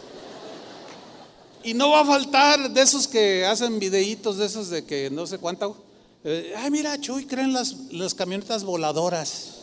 Y 1.64 1.74
no 1.74 1.90
va 1.90 2.00
a 2.00 2.04
faltar 2.04 2.70
de 2.70 2.82
esos 2.82 3.06
que 3.06 3.46
hacen 3.46 3.78
videitos 3.78 4.36
de 4.36 4.46
esos 4.46 4.68
de 4.68 4.84
que 4.84 5.10
no 5.10 5.26
sé 5.26 5.38
cuánto. 5.38 5.76
Eh, 6.24 6.54
ay, 6.56 6.70
mira, 6.70 7.00
Chuy, 7.00 7.26
creen 7.26 7.52
las, 7.52 7.74
las 7.90 8.14
camionetas 8.14 8.64
voladoras. 8.64 9.62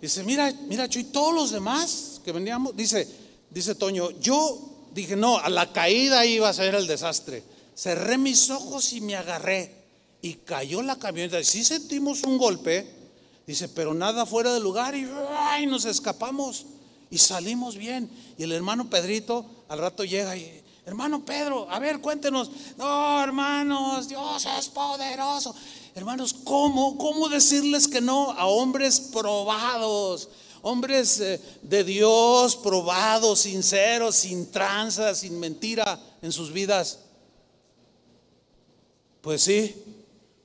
Dice, 0.00 0.24
mira, 0.24 0.52
mira, 0.68 0.88
Chuy, 0.88 1.04
todos 1.04 1.32
los 1.34 1.50
demás 1.52 2.20
que 2.24 2.32
veníamos, 2.32 2.76
dice, 2.76 3.08
dice 3.50 3.74
Toño, 3.74 4.10
yo 4.20 4.72
dije, 4.94 5.16
no, 5.16 5.38
a 5.38 5.48
la 5.48 5.72
caída 5.72 6.26
iba 6.26 6.48
a 6.48 6.52
ser 6.52 6.74
el 6.74 6.86
desastre. 6.86 7.42
Cerré 7.76 8.18
mis 8.18 8.50
ojos 8.50 8.92
y 8.92 9.00
me 9.00 9.16
agarré. 9.16 9.82
Y 10.20 10.34
cayó 10.34 10.82
la 10.82 10.96
camioneta. 10.96 11.40
Y 11.40 11.44
sí 11.44 11.64
sentimos 11.64 12.22
un 12.22 12.38
golpe. 12.38 12.86
Dice, 13.46 13.68
pero 13.68 13.94
nada 13.94 14.26
fuera 14.26 14.52
de 14.52 14.60
lugar. 14.60 14.94
Y 14.94 15.08
ay, 15.30 15.66
nos 15.66 15.84
escapamos. 15.84 16.66
Y 17.10 17.18
salimos 17.18 17.76
bien. 17.76 18.10
Y 18.38 18.44
el 18.44 18.52
hermano 18.52 18.88
Pedrito 18.88 19.46
al 19.68 19.78
rato 19.78 20.04
llega 20.04 20.36
y, 20.36 20.61
Hermano 20.84 21.24
Pedro, 21.24 21.68
a 21.70 21.78
ver, 21.78 22.00
cuéntenos. 22.00 22.50
No, 22.76 23.22
hermanos, 23.22 24.08
Dios 24.08 24.46
es 24.58 24.68
poderoso. 24.68 25.54
Hermanos, 25.94 26.34
¿cómo, 26.44 26.98
cómo 26.98 27.28
decirles 27.28 27.86
que 27.86 28.00
no 28.00 28.32
a 28.32 28.46
hombres 28.46 29.00
probados? 29.00 30.28
Hombres 30.62 31.20
eh, 31.20 31.40
de 31.62 31.84
Dios, 31.84 32.56
probados, 32.56 33.40
sinceros, 33.40 34.16
sin 34.16 34.50
tranza, 34.50 35.14
sin 35.14 35.38
mentira 35.38 36.00
en 36.20 36.32
sus 36.32 36.52
vidas. 36.52 36.98
Pues 39.20 39.42
sí, 39.42 39.76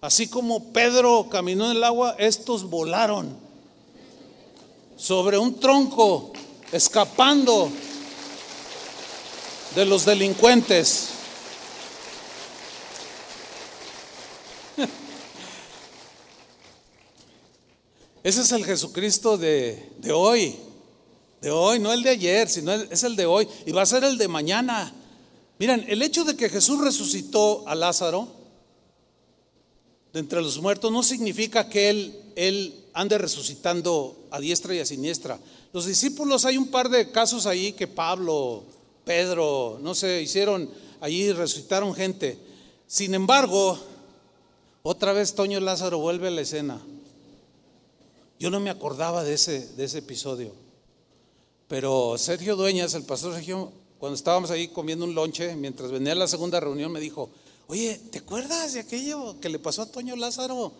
así 0.01 0.27
como 0.27 0.71
Pedro 0.71 1.29
caminó 1.29 1.71
en 1.71 1.77
el 1.77 1.83
agua, 1.83 2.15
estos 2.19 2.69
volaron 2.69 3.35
sobre 4.97 5.37
un 5.37 5.59
tronco, 5.59 6.31
escapando 6.71 7.71
de 9.77 9.85
los 9.85 10.03
delincuentes. 10.05 11.09
Ese 18.23 18.41
es 18.41 18.51
el 18.53 18.65
Jesucristo 18.65 19.37
de, 19.37 19.87
hoy, 20.11 20.55
de 21.41 21.51
hoy, 21.51 21.77
no 21.77 21.93
el 21.93 22.01
de 22.01 22.09
ayer, 22.09 22.49
sino 22.49 22.73
es 22.73 23.03
el 23.03 23.15
de 23.15 23.27
hoy 23.27 23.47
y 23.67 23.71
va 23.71 23.83
a 23.83 23.85
ser 23.85 24.03
el 24.03 24.17
de 24.17 24.27
mañana. 24.27 24.91
Miren, 25.59 25.85
el 25.87 26.01
hecho 26.01 26.23
de 26.23 26.35
que 26.35 26.49
Jesús 26.49 26.81
resucitó 26.81 27.63
a 27.67 27.75
Lázaro 27.75 28.29
de 30.11 30.21
entre 30.21 30.41
los 30.41 30.59
muertos 30.59 30.91
no 30.91 31.03
significa 31.03 31.69
que 31.69 31.91
él, 31.91 32.19
él 32.35 32.73
ande 32.93 33.19
resucitando 33.19 34.25
a 34.31 34.39
diestra 34.39 34.73
y 34.73 34.79
a 34.79 34.87
siniestra. 34.87 35.39
Los 35.71 35.85
discípulos, 35.85 36.45
hay 36.45 36.57
un 36.57 36.69
par 36.69 36.89
de 36.89 37.11
casos 37.11 37.45
ahí 37.45 37.73
que 37.73 37.85
Pablo, 37.85 38.63
Pedro, 39.07 39.79
no 39.81 39.95
sé, 39.95 40.21
hicieron 40.21 40.69
allí, 40.99 41.31
resucitaron 41.31 41.95
gente. 41.95 42.37
Sin 42.87 43.13
embargo, 43.13 43.79
otra 44.83 45.13
vez 45.13 45.33
Toño 45.33 45.61
Lázaro 45.61 45.97
vuelve 45.97 46.27
a 46.27 46.31
la 46.31 46.41
escena. 46.41 46.81
Yo 48.37 48.49
no 48.49 48.59
me 48.59 48.69
acordaba 48.69 49.23
de 49.23 49.33
ese, 49.33 49.65
de 49.75 49.85
ese 49.85 49.99
episodio. 49.99 50.51
Pero 51.69 52.17
Sergio 52.17 52.57
Dueñas, 52.57 52.93
el 52.95 53.03
pastor 53.03 53.33
Sergio, 53.33 53.71
cuando 53.97 54.15
estábamos 54.15 54.51
ahí 54.51 54.67
comiendo 54.67 55.05
un 55.05 55.15
lonche, 55.15 55.55
mientras 55.55 55.89
venía 55.89 56.11
a 56.11 56.15
la 56.15 56.27
segunda 56.27 56.59
reunión, 56.59 56.91
me 56.91 56.99
dijo, 56.99 57.29
oye, 57.67 57.99
¿te 58.11 58.19
acuerdas 58.19 58.73
de 58.73 58.81
aquello 58.81 59.39
que 59.39 59.47
le 59.47 59.57
pasó 59.57 59.83
a 59.83 59.91
Toño 59.91 60.17
Lázaro? 60.17 60.73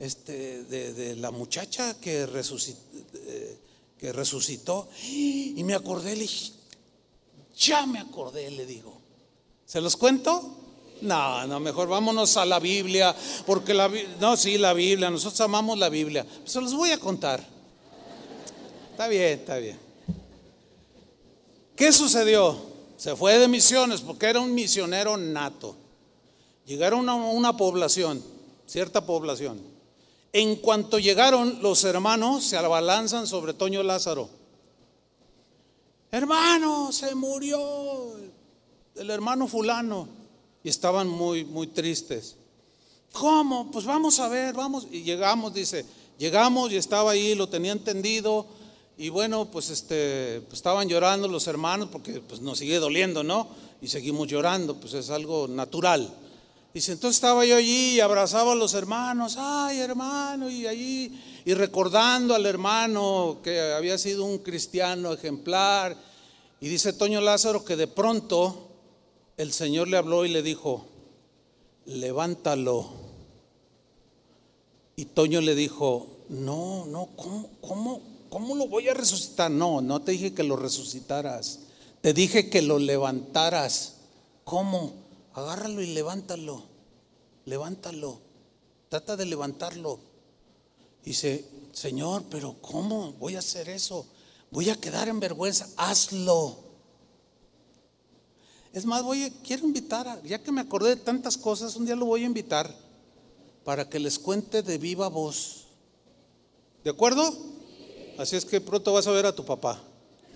Este, 0.00 0.64
de, 0.64 1.14
la 1.14 1.30
muchacha 1.30 1.98
que 2.00 2.26
resucitó, 2.26 2.80
que 3.98 4.12
resucitó. 4.12 4.88
Y 5.06 5.62
me 5.64 5.74
acordé, 5.74 6.14
le 6.14 6.22
dije, 6.22 6.57
ya 7.58 7.86
me 7.86 7.98
acordé, 7.98 8.50
le 8.50 8.64
digo. 8.64 8.96
¿Se 9.66 9.80
los 9.80 9.96
cuento? 9.96 10.56
No, 11.00 11.46
no, 11.46 11.60
mejor 11.60 11.88
vámonos 11.88 12.36
a 12.36 12.44
la 12.44 12.58
Biblia, 12.58 13.14
porque 13.46 13.74
la 13.74 13.90
no, 14.20 14.36
sí, 14.36 14.58
la 14.58 14.72
Biblia, 14.72 15.10
nosotros 15.10 15.40
amamos 15.40 15.78
la 15.78 15.88
Biblia. 15.88 16.26
Se 16.44 16.60
los 16.60 16.74
voy 16.74 16.90
a 16.90 16.98
contar. 16.98 17.44
Está 18.92 19.08
bien, 19.08 19.38
está 19.40 19.58
bien. 19.58 19.78
¿Qué 21.76 21.92
sucedió? 21.92 22.56
Se 22.96 23.14
fue 23.14 23.38
de 23.38 23.46
misiones 23.46 24.00
porque 24.00 24.26
era 24.26 24.40
un 24.40 24.52
misionero 24.54 25.16
nato. 25.16 25.76
Llegaron 26.66 27.08
a 27.08 27.14
una 27.14 27.56
población, 27.56 28.22
cierta 28.66 29.06
población. 29.06 29.60
En 30.32 30.56
cuanto 30.56 30.98
llegaron, 30.98 31.62
los 31.62 31.84
hermanos 31.84 32.44
se 32.44 32.56
abalanzan 32.56 33.26
sobre 33.26 33.54
Toño 33.54 33.82
Lázaro. 33.82 34.28
Hermano, 36.10 36.90
se 36.90 37.14
murió 37.14 38.14
el 38.94 39.10
hermano 39.10 39.46
fulano 39.46 40.08
y 40.64 40.68
estaban 40.68 41.06
muy, 41.06 41.44
muy 41.44 41.66
tristes. 41.66 42.36
¿Cómo? 43.12 43.70
Pues 43.70 43.84
vamos 43.84 44.18
a 44.18 44.28
ver, 44.28 44.54
vamos. 44.54 44.86
Y 44.90 45.02
llegamos, 45.02 45.52
dice, 45.52 45.84
llegamos 46.18 46.72
y 46.72 46.76
estaba 46.76 47.10
ahí, 47.10 47.34
lo 47.34 47.48
tenía 47.48 47.72
entendido. 47.72 48.46
Y 48.96 49.10
bueno, 49.10 49.50
pues 49.50 49.68
este, 49.70 50.40
pues 50.42 50.54
estaban 50.54 50.88
llorando 50.88 51.28
los 51.28 51.46
hermanos 51.46 51.88
porque 51.92 52.20
pues 52.20 52.40
nos 52.40 52.58
sigue 52.58 52.78
doliendo, 52.78 53.22
¿no? 53.22 53.48
Y 53.82 53.88
seguimos 53.88 54.28
llorando, 54.28 54.76
pues 54.76 54.94
es 54.94 55.10
algo 55.10 55.46
natural. 55.46 56.10
Dice, 56.74 56.92
entonces 56.92 57.16
estaba 57.16 57.44
yo 57.46 57.56
allí 57.56 57.94
y 57.94 58.00
abrazaba 58.00 58.52
a 58.52 58.54
los 58.54 58.74
hermanos, 58.74 59.36
ay 59.38 59.78
hermano, 59.78 60.50
y 60.50 60.66
allí, 60.66 61.18
y 61.44 61.54
recordando 61.54 62.34
al 62.34 62.44
hermano 62.44 63.38
que 63.42 63.72
había 63.72 63.96
sido 63.96 64.24
un 64.24 64.38
cristiano 64.38 65.12
ejemplar. 65.12 65.96
Y 66.60 66.68
dice 66.68 66.92
Toño 66.92 67.20
Lázaro 67.20 67.64
que 67.64 67.76
de 67.76 67.86
pronto 67.86 68.68
el 69.36 69.52
Señor 69.52 69.88
le 69.88 69.96
habló 69.96 70.24
y 70.26 70.28
le 70.28 70.42
dijo, 70.42 70.86
levántalo. 71.86 72.90
Y 74.94 75.06
Toño 75.06 75.40
le 75.40 75.54
dijo, 75.54 76.18
no, 76.28 76.84
no, 76.86 77.08
¿cómo, 77.16 77.48
cómo, 77.60 78.02
cómo 78.28 78.56
lo 78.56 78.68
voy 78.68 78.88
a 78.88 78.94
resucitar? 78.94 79.50
No, 79.50 79.80
no 79.80 80.02
te 80.02 80.12
dije 80.12 80.34
que 80.34 80.42
lo 80.42 80.56
resucitaras, 80.56 81.60
te 82.02 82.12
dije 82.12 82.50
que 82.50 82.60
lo 82.60 82.78
levantaras. 82.78 83.94
¿Cómo? 84.44 85.07
Agárralo 85.38 85.80
y 85.80 85.86
levántalo, 85.86 86.64
levántalo, 87.44 88.18
trata 88.88 89.16
de 89.16 89.24
levantarlo. 89.24 90.00
Dice, 91.04 91.48
Señor, 91.72 92.24
pero 92.28 92.56
¿cómo 92.60 93.12
voy 93.12 93.36
a 93.36 93.38
hacer 93.38 93.68
eso? 93.68 94.04
Voy 94.50 94.68
a 94.68 94.74
quedar 94.74 95.08
en 95.08 95.20
vergüenza, 95.20 95.68
hazlo. 95.76 96.58
Es 98.72 98.84
más, 98.84 99.04
voy 99.04 99.32
quiero 99.44 99.64
invitar, 99.64 100.20
ya 100.24 100.42
que 100.42 100.50
me 100.50 100.60
acordé 100.60 100.96
de 100.96 100.96
tantas 100.96 101.38
cosas, 101.38 101.76
un 101.76 101.86
día 101.86 101.94
lo 101.94 102.06
voy 102.06 102.24
a 102.24 102.26
invitar 102.26 102.74
para 103.64 103.88
que 103.88 104.00
les 104.00 104.18
cuente 104.18 104.62
de 104.62 104.76
viva 104.76 105.06
voz. 105.06 105.66
¿De 106.82 106.90
acuerdo? 106.90 107.32
Así 108.18 108.34
es 108.34 108.44
que 108.44 108.60
pronto 108.60 108.92
vas 108.92 109.06
a 109.06 109.12
ver 109.12 109.26
a 109.26 109.34
tu 109.34 109.44
papá. 109.44 109.80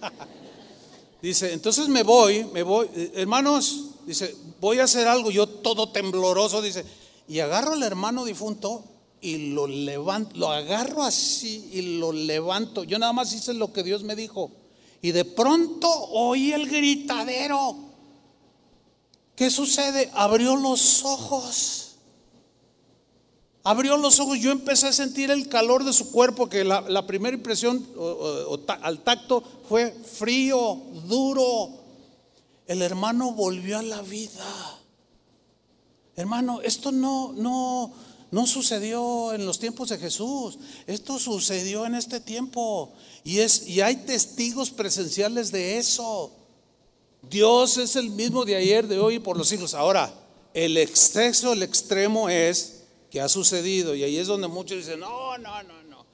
dice, 1.23 1.53
entonces 1.53 1.89
me 1.89 2.05
voy, 2.05 2.45
me 2.45 2.63
voy, 2.63 2.89
eh, 2.95 3.13
hermanos, 3.17 3.92
dice, 4.07 4.37
voy 4.61 4.79
a 4.79 4.85
hacer 4.85 5.09
algo, 5.09 5.31
yo 5.31 5.47
todo 5.47 5.91
tembloroso, 5.91 6.63
dice, 6.63 6.85
y 7.29 7.41
agarro 7.41 7.73
al 7.73 7.83
hermano 7.83 8.25
difunto 8.25 8.85
y 9.21 9.53
lo 9.53 9.67
levanto, 9.67 10.37
lo 10.37 10.51
agarro 10.51 11.03
así 11.03 11.71
y 11.73 11.99
lo 11.99 12.13
levanto. 12.13 12.83
Yo 12.85 12.99
nada 12.99 13.13
más 13.13 13.33
hice 13.33 13.55
lo 13.55 13.73
que 13.73 13.83
Dios 13.83 14.03
me 14.03 14.17
dijo. 14.17 14.51
Y 15.01 15.13
de 15.13 15.25
pronto 15.25 15.89
oí 15.89 16.53
el 16.53 16.69
gritadero. 16.69 17.77
¿Qué 19.37 19.51
sucede? 19.51 20.11
Abrió 20.15 20.57
los 20.57 21.05
ojos. 21.05 21.97
Abrió 23.65 23.97
los 23.97 24.19
ojos. 24.19 24.41
Yo 24.41 24.51
empecé 24.51 24.89
a 24.89 24.93
sentir 24.93 25.31
el 25.31 25.49
calor 25.49 25.85
de 25.85 25.93
su 25.93 26.11
cuerpo, 26.11 26.49
que 26.49 26.65
la, 26.65 27.07
primera 27.07 27.37
impresión 27.37 27.87
al 28.83 28.99
tacto 29.05 29.43
fue 29.69 29.93
frío, 29.93 30.83
duro. 31.07 31.82
El 32.67 32.83
hermano 32.83 33.33
volvió 33.33 33.79
a 33.79 33.83
la 33.83 34.03
vida. 34.03 34.79
Hermano, 36.17 36.61
esto 36.63 36.93
no, 36.93 37.33
no, 37.33 37.93
no 38.31 38.47
sucedió 38.47 39.33
en 39.33 39.47
los 39.47 39.59
tiempos 39.59 39.89
de 39.89 39.99
Jesús. 39.99 40.59
Esto 40.87 41.19
sucedió 41.19 41.87
en 41.87 41.95
este 41.95 42.21
tiempo. 42.21 42.93
Y, 43.25 43.41
es, 43.41 43.67
y 43.67 43.81
hay 43.81 43.97
testigos 43.97 44.71
presenciales 44.71 45.51
de 45.53 45.79
eso. 45.79 46.33
Dios 47.23 47.79
es 47.79 47.97
el 47.97 48.11
mismo 48.11 48.45
de 48.45 48.57
ayer, 48.57 48.87
de 48.87 48.99
hoy 48.99 49.17
y 49.17 49.21
por 49.21 49.37
los 49.37 49.49
siglos. 49.49 49.75
Ahora, 49.75 50.13
el 50.55 50.77
exceso, 50.77 51.53
el 51.53 51.63
extremo 51.63 52.29
es 52.29 52.83
que 53.11 53.21
ha 53.21 53.29
sucedido. 53.29 53.95
Y 53.95 54.05
ahí 54.05 54.17
es 54.17 54.27
donde 54.27 54.49
muchos 54.49 54.79
dicen, 54.79 55.01
no, 55.01 55.39
no, 55.39 55.63
no, 55.63 55.83
no. 55.85 56.07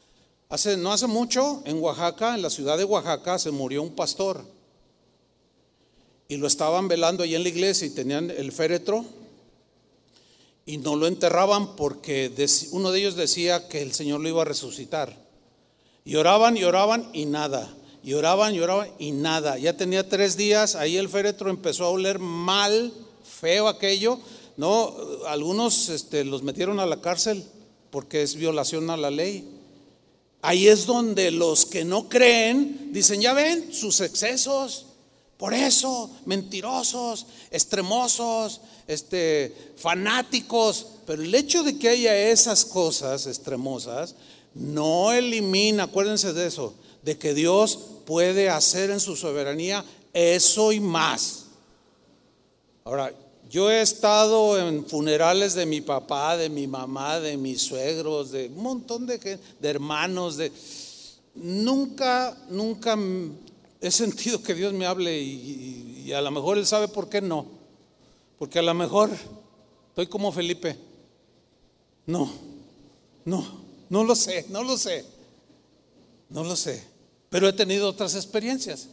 Hace, 0.49 0.77
no 0.77 0.93
hace 0.93 1.07
mucho, 1.07 1.63
en 1.65 1.81
Oaxaca, 1.83 2.35
en 2.35 2.43
la 2.43 2.51
ciudad 2.51 2.79
de 2.79 2.85
Oaxaca, 2.85 3.39
se 3.39 3.51
murió 3.51 3.83
un 3.83 3.95
pastor. 3.95 4.45
Y 6.31 6.37
lo 6.37 6.47
estaban 6.47 6.89
velando 6.89 7.23
ahí 7.23 7.35
en 7.35 7.43
la 7.43 7.49
iglesia 7.49 7.87
y 7.87 7.91
tenían 7.91 8.31
el 8.31 8.53
féretro. 8.53 9.03
Y 10.67 10.77
no 10.77 10.95
lo 10.95 11.07
enterraban 11.07 11.75
porque 11.75 12.31
uno 12.73 12.91
de 12.91 12.99
ellos 12.99 13.17
decía 13.17 13.67
que 13.69 13.81
el 13.81 13.95
Señor 13.95 14.21
lo 14.21 14.29
iba 14.29 14.43
a 14.43 14.45
resucitar. 14.45 15.17
Y 16.05 16.17
oraban 16.17 16.59
y 16.59 16.65
oraban 16.65 17.09
y 17.15 17.25
nada. 17.25 17.75
Y 18.05 18.13
oraban 18.13 18.55
y 18.55 18.61
oraban 18.61 18.91
y 18.99 19.13
nada. 19.13 19.57
Ya 19.57 19.79
tenía 19.79 20.07
tres 20.07 20.37
días, 20.37 20.75
ahí 20.75 20.99
el 20.99 21.09
féretro 21.09 21.49
empezó 21.49 21.87
a 21.87 21.91
oler 21.91 22.19
mal, 22.19 22.93
feo 23.25 23.67
aquello. 23.67 24.21
No, 24.59 24.95
algunos 25.29 25.89
este, 25.89 26.25
los 26.25 26.43
metieron 26.43 26.79
a 26.79 26.85
la 26.85 27.01
cárcel 27.01 27.43
porque 27.91 28.21
es 28.21 28.35
violación 28.35 28.91
a 28.91 28.99
la 28.99 29.11
ley. 29.11 29.49
Ahí 30.43 30.69
es 30.69 30.85
donde 30.85 31.31
los 31.31 31.65
que 31.65 31.87
no 31.87 32.11
creen 32.11 32.91
dicen, 32.93 33.23
ya 33.23 33.33
ven 33.33 33.73
sus 33.73 34.03
excesos, 34.03 34.88
por 35.39 35.55
eso, 35.55 36.11
mentirosos, 36.27 37.27
extremosos, 37.53 38.61
este, 38.89 39.73
fanáticos. 39.77 40.87
Pero 41.07 41.23
el 41.23 41.33
hecho 41.33 41.63
de 41.63 41.79
que 41.79 41.89
haya 41.89 42.17
esas 42.17 42.65
cosas 42.65 43.27
extremosas 43.29 44.17
no 44.55 45.13
elimina, 45.13 45.85
acuérdense 45.85 46.33
de 46.33 46.49
eso, 46.49 46.75
de 47.03 47.17
que 47.17 47.35
Dios 47.35 47.79
puede 48.05 48.51
hacer 48.51 48.91
en 48.91 48.99
su 48.99 49.15
soberanía 49.15 49.85
eso 50.13 50.73
y 50.73 50.81
más. 50.81 51.45
Ahora, 52.85 53.15
Yo 53.51 53.71
he 53.71 53.81
estado 53.81 54.59
en 54.59 54.85
funerales 54.85 55.55
de 55.55 55.65
mi 55.65 55.81
papá, 55.81 56.37
de 56.37 56.51
mi 56.51 56.67
mamá, 56.67 57.19
de 57.19 57.39
mis 57.39 57.63
suegros, 57.63 58.31
de 58.31 58.49
un 58.49 58.63
montón 58.63 59.07
de, 59.07 59.19
de 59.19 59.69
hermanos, 59.69 60.37
de 60.37 60.53
nunca, 61.35 62.37
nunca 62.51 62.95
he 63.81 63.91
sentido 63.91 64.43
que 64.43 64.55
Dios 64.55 64.73
me 64.73 64.87
hable 64.87 65.21
y, 65.21 66.05
y, 66.07 66.13
a 66.13 66.21
lo 66.21 66.31
mejor 66.31 66.59
Él 66.59 66.67
sabe 66.67 66.89
por 66.89 67.09
qué 67.09 67.21
no. 67.21 67.47
Porque 68.39 68.59
a 68.59 68.63
lo 68.63 68.75
mejor 68.75 69.11
estoy 69.91 70.07
como 70.07 70.33
Felipe. 70.33 70.77
No, 72.07 72.31
no, 73.25 73.45
no 73.89 74.05
lo 74.05 74.15
sé, 74.15 74.47
no 74.49 74.63
lo 74.63 74.77
sé. 74.77 75.05
No 76.31 76.45
lo 76.45 76.57
sé. 76.57 76.83
Pero 77.31 77.49
he 77.49 77.53
tenido 77.53 77.89
otras 77.89 78.15
experiencias. 78.15 78.89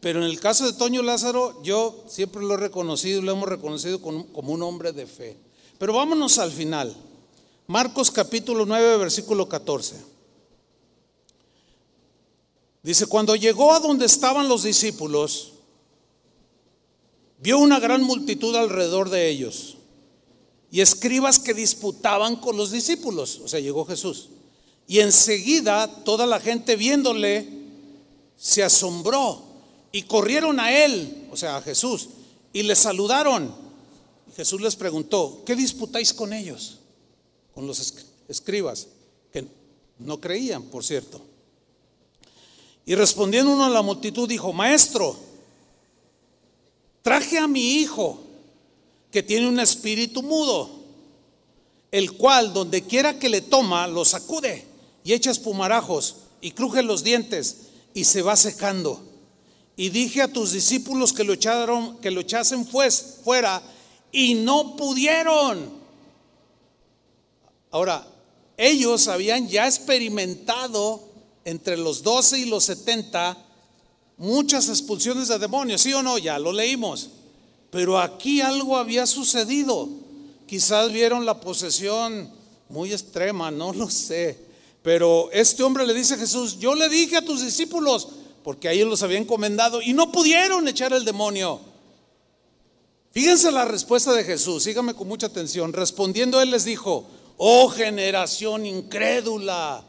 Pero 0.00 0.18
en 0.20 0.24
el 0.24 0.40
caso 0.40 0.66
de 0.66 0.72
Toño 0.72 1.02
Lázaro, 1.02 1.62
yo 1.62 2.04
siempre 2.08 2.42
lo 2.42 2.54
he 2.54 2.56
reconocido, 2.56 3.22
lo 3.22 3.32
hemos 3.32 3.48
reconocido 3.48 4.00
como 4.02 4.52
un 4.52 4.62
hombre 4.62 4.92
de 4.92 5.06
fe. 5.06 5.36
Pero 5.78 5.92
vámonos 5.92 6.38
al 6.38 6.50
final. 6.50 6.94
Marcos 7.68 8.10
capítulo 8.10 8.66
9, 8.66 8.96
versículo 8.96 9.48
14. 9.48 10.11
Dice, 12.82 13.06
cuando 13.06 13.36
llegó 13.36 13.72
a 13.72 13.80
donde 13.80 14.06
estaban 14.06 14.48
los 14.48 14.64
discípulos, 14.64 15.52
vio 17.38 17.58
una 17.58 17.78
gran 17.78 18.02
multitud 18.02 18.54
alrededor 18.56 19.08
de 19.08 19.28
ellos 19.28 19.76
y 20.70 20.80
escribas 20.80 21.38
que 21.38 21.54
disputaban 21.54 22.36
con 22.36 22.56
los 22.56 22.70
discípulos. 22.70 23.40
O 23.44 23.48
sea, 23.48 23.60
llegó 23.60 23.84
Jesús. 23.84 24.30
Y 24.88 24.98
enseguida 24.98 26.02
toda 26.02 26.26
la 26.26 26.40
gente 26.40 26.76
viéndole 26.76 27.46
se 28.36 28.62
asombró 28.62 29.42
y 29.92 30.02
corrieron 30.02 30.58
a 30.58 30.72
él, 30.84 31.28
o 31.30 31.36
sea, 31.36 31.58
a 31.58 31.62
Jesús, 31.62 32.08
y 32.52 32.62
le 32.62 32.74
saludaron. 32.74 33.54
Jesús 34.34 34.60
les 34.60 34.74
preguntó, 34.74 35.42
¿qué 35.44 35.54
disputáis 35.54 36.12
con 36.12 36.32
ellos? 36.32 36.78
Con 37.54 37.66
los 37.66 37.94
escribas, 38.28 38.88
que 39.32 39.46
no 39.98 40.20
creían, 40.20 40.64
por 40.64 40.82
cierto. 40.82 41.20
Y 42.84 42.94
respondiendo 42.94 43.52
uno 43.52 43.64
a 43.64 43.70
la 43.70 43.82
multitud 43.82 44.28
dijo, 44.28 44.52
maestro, 44.52 45.16
traje 47.02 47.38
a 47.38 47.46
mi 47.46 47.74
hijo 47.74 48.20
que 49.10 49.22
tiene 49.22 49.46
un 49.46 49.60
espíritu 49.60 50.22
mudo, 50.22 50.70
el 51.90 52.12
cual 52.12 52.52
donde 52.52 52.82
quiera 52.82 53.18
que 53.18 53.28
le 53.28 53.42
toma, 53.42 53.86
lo 53.86 54.04
sacude 54.04 54.64
y 55.04 55.12
echa 55.12 55.30
espumarajos 55.30 56.16
y 56.40 56.52
cruje 56.52 56.82
los 56.82 57.04
dientes 57.04 57.68
y 57.94 58.04
se 58.04 58.22
va 58.22 58.36
secando. 58.36 59.00
Y 59.76 59.90
dije 59.90 60.22
a 60.22 60.32
tus 60.32 60.52
discípulos 60.52 61.12
que 61.12 61.24
lo 61.24 61.34
echaron, 61.34 61.98
que 61.98 62.10
lo 62.10 62.20
echasen 62.20 62.66
fuera 62.66 63.62
y 64.10 64.34
no 64.34 64.76
pudieron. 64.76 65.82
Ahora, 67.70 68.06
ellos 68.56 69.08
habían 69.08 69.48
ya 69.48 69.66
experimentado 69.66 71.11
entre 71.44 71.76
los 71.76 72.02
12 72.02 72.38
y 72.38 72.44
los 72.46 72.64
70 72.64 73.36
muchas 74.18 74.68
expulsiones 74.68 75.28
de 75.28 75.38
demonios, 75.38 75.80
¿sí 75.80 75.92
o 75.92 76.02
no? 76.02 76.16
Ya 76.18 76.38
lo 76.38 76.52
leímos. 76.52 77.10
Pero 77.70 77.98
aquí 77.98 78.40
algo 78.40 78.76
había 78.76 79.06
sucedido. 79.06 79.88
Quizás 80.46 80.92
vieron 80.92 81.26
la 81.26 81.40
posesión 81.40 82.30
muy 82.68 82.92
extrema, 82.92 83.50
no 83.50 83.72
lo 83.72 83.90
sé. 83.90 84.38
Pero 84.82 85.30
este 85.32 85.62
hombre 85.62 85.86
le 85.86 85.94
dice 85.94 86.14
a 86.14 86.18
Jesús, 86.18 86.58
yo 86.58 86.74
le 86.74 86.88
dije 86.88 87.16
a 87.16 87.24
tus 87.24 87.42
discípulos, 87.42 88.08
porque 88.44 88.68
a 88.68 88.72
ellos 88.72 88.88
los 88.88 89.02
había 89.02 89.18
encomendado 89.18 89.80
y 89.80 89.92
no 89.92 90.12
pudieron 90.12 90.66
echar 90.68 90.92
el 90.92 91.04
demonio. 91.04 91.60
Fíjense 93.12 93.50
la 93.52 93.64
respuesta 93.64 94.12
de 94.12 94.24
Jesús, 94.24 94.64
síganme 94.64 94.94
con 94.94 95.06
mucha 95.06 95.26
atención. 95.26 95.72
Respondiendo 95.72 96.40
él 96.40 96.50
les 96.50 96.64
dijo, 96.64 97.06
oh 97.36 97.68
generación 97.68 98.66
incrédula. 98.66 99.84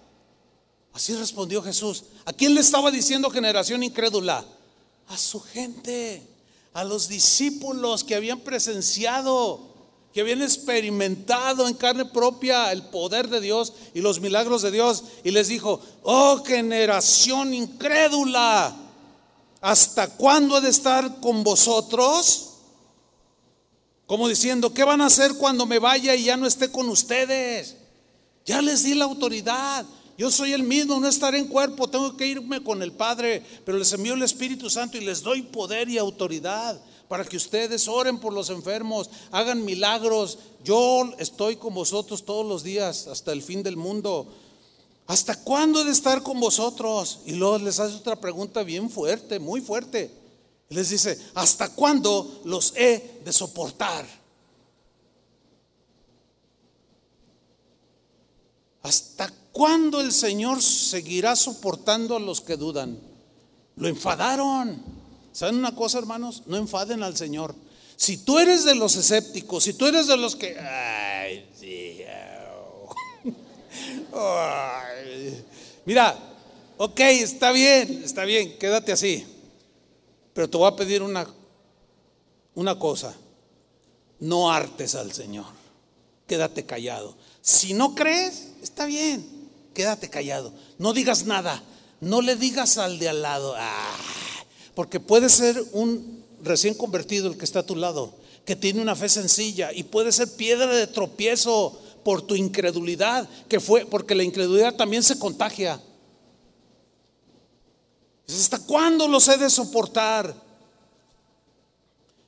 Así 0.93 1.15
respondió 1.15 1.61
Jesús. 1.61 2.03
¿A 2.25 2.33
quién 2.33 2.53
le 2.53 2.61
estaba 2.61 2.91
diciendo 2.91 3.29
generación 3.29 3.83
incrédula? 3.83 4.45
A 5.07 5.17
su 5.17 5.41
gente, 5.41 6.21
a 6.73 6.83
los 6.83 7.07
discípulos 7.07 8.03
que 8.03 8.15
habían 8.15 8.39
presenciado 8.39 9.73
que 10.13 10.21
habían 10.21 10.43
experimentado 10.43 11.67
en 11.67 11.73
carne 11.73 12.05
propia 12.05 12.71
el 12.71 12.83
poder 12.83 13.29
de 13.29 13.41
Dios 13.41 13.73
y 13.95 14.01
los 14.01 14.19
milagros 14.19 14.61
de 14.61 14.69
Dios. 14.69 15.03
Y 15.23 15.31
les 15.31 15.47
dijo, 15.47 15.81
oh 16.03 16.43
generación 16.45 17.53
incrédula, 17.53 18.75
¿hasta 19.59 20.07
cuándo 20.07 20.59
he 20.59 20.61
de 20.61 20.69
estar 20.69 21.19
con 21.19 21.43
vosotros? 21.43 22.49
Como 24.05 24.27
diciendo, 24.27 24.71
¿qué 24.71 24.83
van 24.83 25.01
a 25.01 25.07
hacer 25.07 25.33
cuando 25.33 25.65
me 25.65 25.79
vaya 25.79 26.13
y 26.15 26.25
ya 26.25 26.37
no 26.37 26.45
esté 26.45 26.71
con 26.71 26.87
ustedes? 26.89 27.77
Ya 28.45 28.61
les 28.61 28.83
di 28.83 28.93
la 28.93 29.05
autoridad. 29.05 29.83
Yo 30.17 30.29
soy 30.29 30.53
el 30.53 30.63
mismo, 30.63 30.99
no 30.99 31.07
estaré 31.07 31.39
en 31.39 31.47
cuerpo, 31.47 31.89
tengo 31.89 32.15
que 32.15 32.27
irme 32.27 32.63
con 32.63 32.83
el 32.83 32.91
Padre, 32.91 33.43
pero 33.65 33.77
les 33.77 33.91
envío 33.93 34.13
el 34.13 34.21
Espíritu 34.21 34.69
Santo 34.69 34.97
y 34.97 35.01
les 35.01 35.23
doy 35.23 35.41
poder 35.41 35.89
y 35.89 35.97
autoridad 35.97 36.79
para 37.07 37.25
que 37.25 37.37
ustedes 37.37 37.87
oren 37.87 38.17
por 38.17 38.33
los 38.33 38.49
enfermos, 38.49 39.09
hagan 39.31 39.63
milagros. 39.63 40.39
Yo 40.63 41.11
estoy 41.19 41.57
con 41.57 41.73
vosotros 41.73 42.25
todos 42.25 42.45
los 42.45 42.63
días 42.63 43.07
hasta 43.07 43.31
el 43.31 43.43
fin 43.43 43.61
del 43.61 43.77
mundo. 43.77 44.27
¿Hasta 45.05 45.35
cuándo 45.43 45.81
he 45.81 45.85
de 45.85 45.91
estar 45.91 46.23
con 46.23 46.39
vosotros? 46.39 47.19
Y 47.25 47.33
luego 47.33 47.59
les 47.59 47.79
hace 47.79 47.95
otra 47.95 48.15
pregunta 48.15 48.63
bien 48.63 48.89
fuerte, 48.89 49.39
muy 49.39 49.61
fuerte. 49.61 50.11
les 50.69 50.89
dice, 50.89 51.19
¿hasta 51.35 51.69
cuándo 51.69 52.41
los 52.45 52.73
he 52.75 53.21
de 53.23 53.31
soportar? 53.31 54.07
¿Hasta 58.81 59.31
cuándo 59.53 60.01
el 60.01 60.11
Señor 60.11 60.61
seguirá 60.61 61.37
soportando 61.37 62.17
a 62.17 62.19
los 62.19 62.41
que 62.41 62.57
dudan? 62.57 62.99
Lo 63.77 63.87
enfadaron. 63.87 64.83
¿Saben 65.31 65.55
una 65.55 65.73
cosa, 65.73 65.99
hermanos? 65.99 66.43
No 66.47 66.57
enfaden 66.57 67.01
al 67.03 67.15
Señor. 67.15 67.55
Si 67.95 68.17
tú 68.17 68.39
eres 68.39 68.65
de 68.65 68.75
los 68.75 68.97
escépticos, 68.97 69.63
si 69.63 69.73
tú 69.73 69.85
eres 69.85 70.07
de 70.07 70.17
los 70.17 70.35
que... 70.35 70.59
Ay, 70.59 71.47
mira, 75.85 76.17
ok, 76.77 76.99
está 76.99 77.51
bien, 77.51 78.03
está 78.03 78.25
bien, 78.25 78.57
quédate 78.57 78.91
así. 78.91 79.25
Pero 80.33 80.49
te 80.49 80.57
voy 80.57 80.67
a 80.67 80.75
pedir 80.75 81.01
una, 81.01 81.27
una 82.55 82.77
cosa. 82.77 83.15
No 84.19 84.51
hartes 84.51 84.95
al 84.95 85.13
Señor. 85.13 85.45
Quédate 86.27 86.65
callado. 86.65 87.15
Si 87.41 87.73
no 87.73 87.93
crees, 87.93 88.51
está 88.61 88.85
bien. 88.85 89.32
Quédate 89.73 90.09
callado. 90.09 90.53
No 90.77 90.93
digas 90.93 91.25
nada. 91.25 91.63
No 92.01 92.21
le 92.21 92.35
digas 92.35 92.77
al 92.77 92.99
de 92.99 93.09
al 93.09 93.21
lado. 93.21 93.53
Ah, 93.57 93.97
porque 94.75 94.99
puede 94.99 95.29
ser 95.29 95.63
un 95.71 96.23
recién 96.43 96.73
convertido 96.73 97.27
el 97.27 97.37
que 97.37 97.45
está 97.45 97.59
a 97.59 97.65
tu 97.65 97.75
lado, 97.75 98.13
que 98.45 98.55
tiene 98.55 98.81
una 98.81 98.95
fe 98.95 99.09
sencilla 99.09 99.71
y 99.71 99.83
puede 99.83 100.11
ser 100.11 100.35
piedra 100.35 100.67
de 100.67 100.87
tropiezo 100.87 101.79
por 102.03 102.21
tu 102.21 102.35
incredulidad, 102.35 103.27
que 103.47 103.59
fue 103.59 103.85
porque 103.85 104.15
la 104.15 104.23
incredulidad 104.23 104.75
también 104.75 105.03
se 105.03 105.17
contagia. 105.17 105.81
¿Hasta 108.27 108.59
cuándo 108.59 109.07
los 109.07 109.27
he 109.27 109.37
de 109.37 109.49
soportar? 109.49 110.35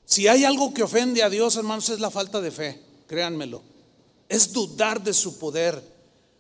Si 0.05 0.27
hay 0.27 0.45
algo 0.45 0.73
que 0.73 0.83
ofende 0.83 1.23
a 1.23 1.29
Dios, 1.29 1.55
hermanos, 1.55 1.89
es 1.89 1.99
la 1.99 2.11
falta 2.11 2.39
de 2.39 2.51
fe, 2.51 2.81
créanmelo. 3.07 3.63
Es 4.29 4.53
dudar 4.53 5.03
de 5.03 5.13
su 5.13 5.37
poder, 5.39 5.81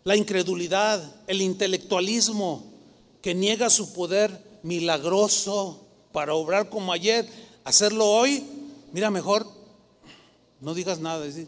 la 0.05 0.15
incredulidad, 0.15 1.03
el 1.25 1.41
intelectualismo 1.41 2.63
que 3.21 3.33
niega 3.33 3.71
su 3.71 3.91
poder 3.91 4.59
milagroso 4.61 5.83
para 6.11 6.35
obrar 6.35 6.69
como 6.69 6.93
ayer, 6.93 7.27
hacerlo 7.63 8.05
hoy, 8.05 8.43
mira, 8.93 9.09
mejor 9.09 9.47
no 10.61 10.75
digas 10.75 10.99
nada. 10.99 11.25
Decir, 11.25 11.47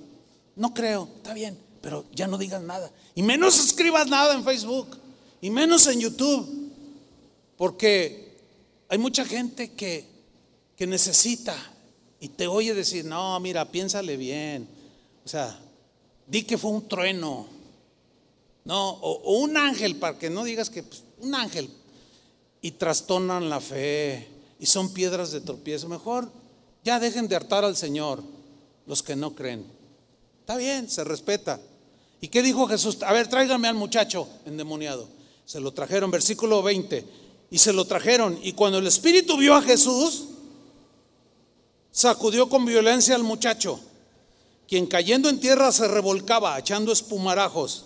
no 0.56 0.74
creo, 0.74 1.08
está 1.18 1.36
bien, 1.36 1.56
pero 1.82 2.06
ya 2.12 2.26
no 2.26 2.40
digas 2.40 2.64
nada. 2.64 2.92
Y 3.14 3.22
menos 3.22 3.64
escribas 3.64 4.08
nada 4.08 4.34
en 4.34 4.44
Facebook, 4.44 4.98
y 5.40 5.52
menos 5.52 5.86
en 5.86 6.00
YouTube, 6.00 6.72
porque 7.58 8.40
hay 8.90 8.98
mucha 8.98 9.24
gente 9.24 9.74
que, 9.74 10.08
que 10.76 10.88
necesita 10.88 11.56
y 12.20 12.30
te 12.30 12.48
oye 12.48 12.74
decir, 12.74 13.06
no, 13.06 13.40
mira, 13.40 13.72
piénsale 13.72 14.18
bien. 14.18 14.68
O 15.24 15.28
sea, 15.28 15.60
di 16.26 16.42
que 16.42 16.58
fue 16.58 16.72
un 16.72 16.88
trueno. 16.88 17.57
No, 18.68 18.90
o, 18.90 19.40
un 19.40 19.56
ángel, 19.56 19.96
para 19.96 20.20
que 20.20 20.30
no 20.30 20.44
digas 20.44 20.70
que 20.70 20.84
pues, 20.84 21.02
un 21.22 21.34
ángel. 21.34 21.70
Y 22.62 22.72
trastornan 22.72 23.50
la 23.50 23.62
fe 23.62 24.28
y 24.60 24.66
son 24.66 24.92
piedras 24.92 25.32
de 25.32 25.40
tropiezo. 25.40 25.88
Mejor 25.88 26.30
ya 26.84 27.00
dejen 27.00 27.30
de 27.30 27.38
hartar 27.38 27.64
al 27.64 27.78
Señor 27.78 28.22
los 28.86 29.02
que 29.02 29.16
no 29.16 29.34
creen. 29.34 29.66
Está 30.42 30.58
bien, 30.58 30.90
se 30.90 31.06
respeta. 31.06 31.62
¿Y 32.20 32.28
qué 32.28 32.44
dijo 32.44 32.68
Jesús? 32.68 33.02
A 33.04 33.14
ver, 33.14 33.30
tráigame 33.30 33.70
al 33.70 33.76
muchacho 33.76 34.28
endemoniado. 34.46 35.08
Se 35.46 35.62
lo 35.62 35.72
trajeron, 35.72 36.12
versículo 36.12 36.62
20. 36.62 37.06
Y 37.50 37.60
se 37.60 37.72
lo 37.72 37.86
trajeron. 37.86 38.38
Y 38.44 38.52
cuando 38.52 38.80
el 38.80 38.88
Espíritu 38.88 39.38
vio 39.38 39.56
a 39.56 39.62
Jesús, 39.62 40.26
sacudió 41.90 42.50
con 42.50 42.66
violencia 42.66 43.16
al 43.16 43.24
muchacho, 43.24 43.80
quien 44.68 44.88
cayendo 44.88 45.30
en 45.30 45.40
tierra 45.40 45.72
se 45.72 45.88
revolcaba, 45.88 46.60
echando 46.60 46.92
espumarajos. 46.92 47.86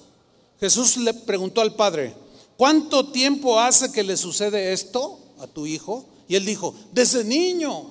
Jesús 0.61 0.97
le 0.97 1.15
preguntó 1.15 1.59
al 1.61 1.73
padre, 1.73 2.13
¿cuánto 2.55 3.11
tiempo 3.11 3.59
hace 3.59 3.91
que 3.91 4.03
le 4.03 4.15
sucede 4.15 4.71
esto 4.71 5.19
a 5.39 5.47
tu 5.47 5.65
hijo? 5.65 6.05
Y 6.27 6.35
él 6.35 6.45
dijo, 6.45 6.75
desde 6.91 7.23
niño. 7.23 7.87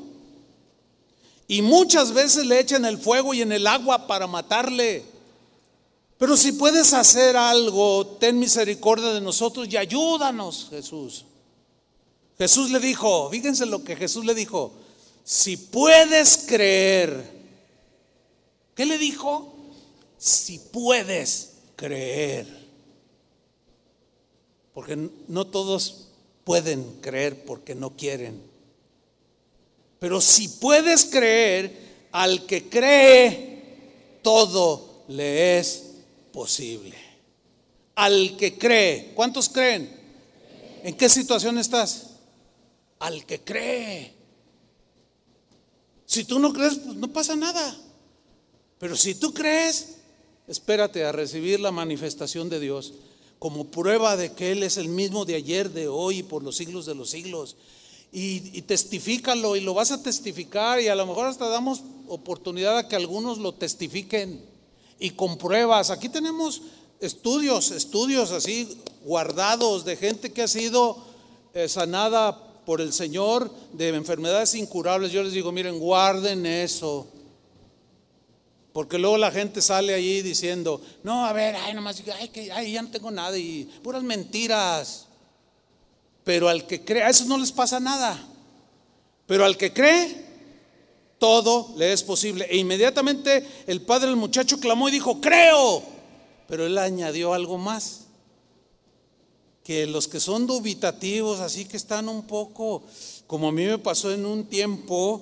Y 1.48 1.62
muchas 1.62 2.12
veces 2.12 2.46
le 2.46 2.60
echan 2.60 2.84
el 2.84 2.96
fuego 2.96 3.34
y 3.34 3.42
en 3.42 3.50
el 3.50 3.66
agua 3.66 4.06
para 4.06 4.28
matarle. 4.28 5.02
Pero 6.16 6.36
si 6.36 6.52
puedes 6.52 6.94
hacer 6.94 7.36
algo, 7.36 8.06
ten 8.20 8.38
misericordia 8.38 9.08
de 9.08 9.20
nosotros 9.20 9.66
y 9.68 9.76
ayúdanos, 9.76 10.68
Jesús. 10.70 11.24
Jesús 12.38 12.70
le 12.70 12.78
dijo, 12.78 13.30
fíjense 13.30 13.66
lo 13.66 13.82
que 13.82 13.96
Jesús 13.96 14.24
le 14.24 14.32
dijo, 14.32 14.72
si 15.24 15.56
puedes 15.56 16.44
creer, 16.46 17.30
¿qué 18.76 18.86
le 18.86 18.96
dijo? 18.96 19.52
Si 20.18 20.58
puedes 20.58 21.50
creer. 21.74 22.59
Porque 24.74 25.10
no 25.28 25.46
todos 25.46 26.08
pueden 26.44 26.84
creer 27.00 27.44
porque 27.44 27.74
no 27.74 27.90
quieren. 27.96 28.40
Pero 29.98 30.20
si 30.20 30.48
puedes 30.48 31.04
creer, 31.04 31.90
al 32.12 32.46
que 32.46 32.68
cree, 32.68 34.18
todo 34.22 35.04
le 35.08 35.58
es 35.58 35.84
posible. 36.32 36.96
Al 37.96 38.36
que 38.36 38.56
cree, 38.56 39.12
¿cuántos 39.14 39.48
creen? 39.48 39.90
¿En 40.82 40.96
qué 40.96 41.08
situación 41.08 41.58
estás? 41.58 42.10
Al 42.98 43.26
que 43.26 43.40
cree. 43.40 44.14
Si 46.06 46.24
tú 46.24 46.38
no 46.38 46.52
crees, 46.52 46.76
pues 46.76 46.96
no 46.96 47.12
pasa 47.12 47.36
nada. 47.36 47.76
Pero 48.78 48.96
si 48.96 49.14
tú 49.14 49.34
crees, 49.34 49.96
espérate 50.48 51.04
a 51.04 51.12
recibir 51.12 51.60
la 51.60 51.70
manifestación 51.70 52.48
de 52.48 52.58
Dios 52.58 52.94
como 53.40 53.64
prueba 53.64 54.18
de 54.18 54.32
que 54.32 54.52
Él 54.52 54.62
es 54.62 54.76
el 54.76 54.88
mismo 54.88 55.24
de 55.24 55.34
ayer, 55.34 55.70
de 55.70 55.88
hoy 55.88 56.18
y 56.18 56.22
por 56.22 56.44
los 56.44 56.56
siglos 56.56 56.84
de 56.84 56.94
los 56.94 57.08
siglos. 57.08 57.56
Y, 58.12 58.60
testifícalo 58.62 59.56
y 59.56 59.60
lo 59.60 59.72
vas 59.72 59.92
a 59.92 60.02
testificar 60.02 60.78
y 60.80 60.88
a 60.88 60.94
lo 60.94 61.06
mejor 61.06 61.26
hasta 61.26 61.48
damos 61.48 61.80
oportunidad 62.06 62.76
a 62.76 62.86
que 62.86 62.96
algunos 62.96 63.38
lo 63.38 63.54
testifiquen 63.54 64.44
y 64.98 65.10
con 65.10 65.38
pruebas. 65.38 65.88
Aquí 65.88 66.10
tenemos 66.10 66.60
estudios, 67.00 67.70
estudios 67.70 68.30
así 68.30 68.76
guardados 69.06 69.86
de 69.86 69.96
gente 69.96 70.32
que 70.32 70.42
ha 70.42 70.48
sido 70.48 70.98
eh, 71.54 71.66
sanada 71.66 72.36
por 72.66 72.82
el 72.82 72.92
Señor 72.92 73.50
de 73.72 73.88
enfermedades 73.88 74.54
incurables. 74.54 75.12
Yo 75.12 75.22
les 75.22 75.32
digo, 75.32 75.50
miren, 75.50 75.78
guarden 75.78 76.44
eso. 76.44 77.06
Porque 78.80 78.96
luego 78.96 79.18
la 79.18 79.30
gente 79.30 79.60
sale 79.60 79.92
allí 79.92 80.22
diciendo, 80.22 80.80
no, 81.02 81.26
a 81.26 81.34
ver, 81.34 81.54
ay, 81.54 81.74
nomás, 81.74 82.02
ay, 82.18 82.30
que, 82.30 82.50
ay, 82.50 82.72
ya 82.72 82.80
no 82.80 82.90
tengo 82.90 83.10
nada 83.10 83.36
y 83.36 83.64
puras 83.82 84.02
mentiras. 84.02 85.04
Pero 86.24 86.48
al 86.48 86.66
que 86.66 86.82
cree, 86.82 87.02
a 87.02 87.10
eso 87.10 87.26
no 87.26 87.36
les 87.36 87.52
pasa 87.52 87.78
nada. 87.78 88.18
Pero 89.26 89.44
al 89.44 89.58
que 89.58 89.74
cree, 89.74 90.24
todo 91.18 91.74
le 91.76 91.92
es 91.92 92.02
posible. 92.02 92.46
E 92.48 92.56
inmediatamente 92.56 93.46
el 93.66 93.82
padre 93.82 94.06
del 94.06 94.16
muchacho 94.16 94.58
clamó 94.58 94.88
y 94.88 94.92
dijo, 94.92 95.20
creo. 95.20 95.82
Pero 96.48 96.64
él 96.64 96.78
añadió 96.78 97.34
algo 97.34 97.58
más. 97.58 98.06
Que 99.62 99.86
los 99.86 100.08
que 100.08 100.20
son 100.20 100.46
dubitativos, 100.46 101.40
así 101.40 101.66
que 101.66 101.76
están 101.76 102.08
un 102.08 102.22
poco, 102.22 102.82
como 103.26 103.48
a 103.48 103.52
mí 103.52 103.66
me 103.66 103.76
pasó 103.76 104.10
en 104.10 104.24
un 104.24 104.46
tiempo, 104.46 105.20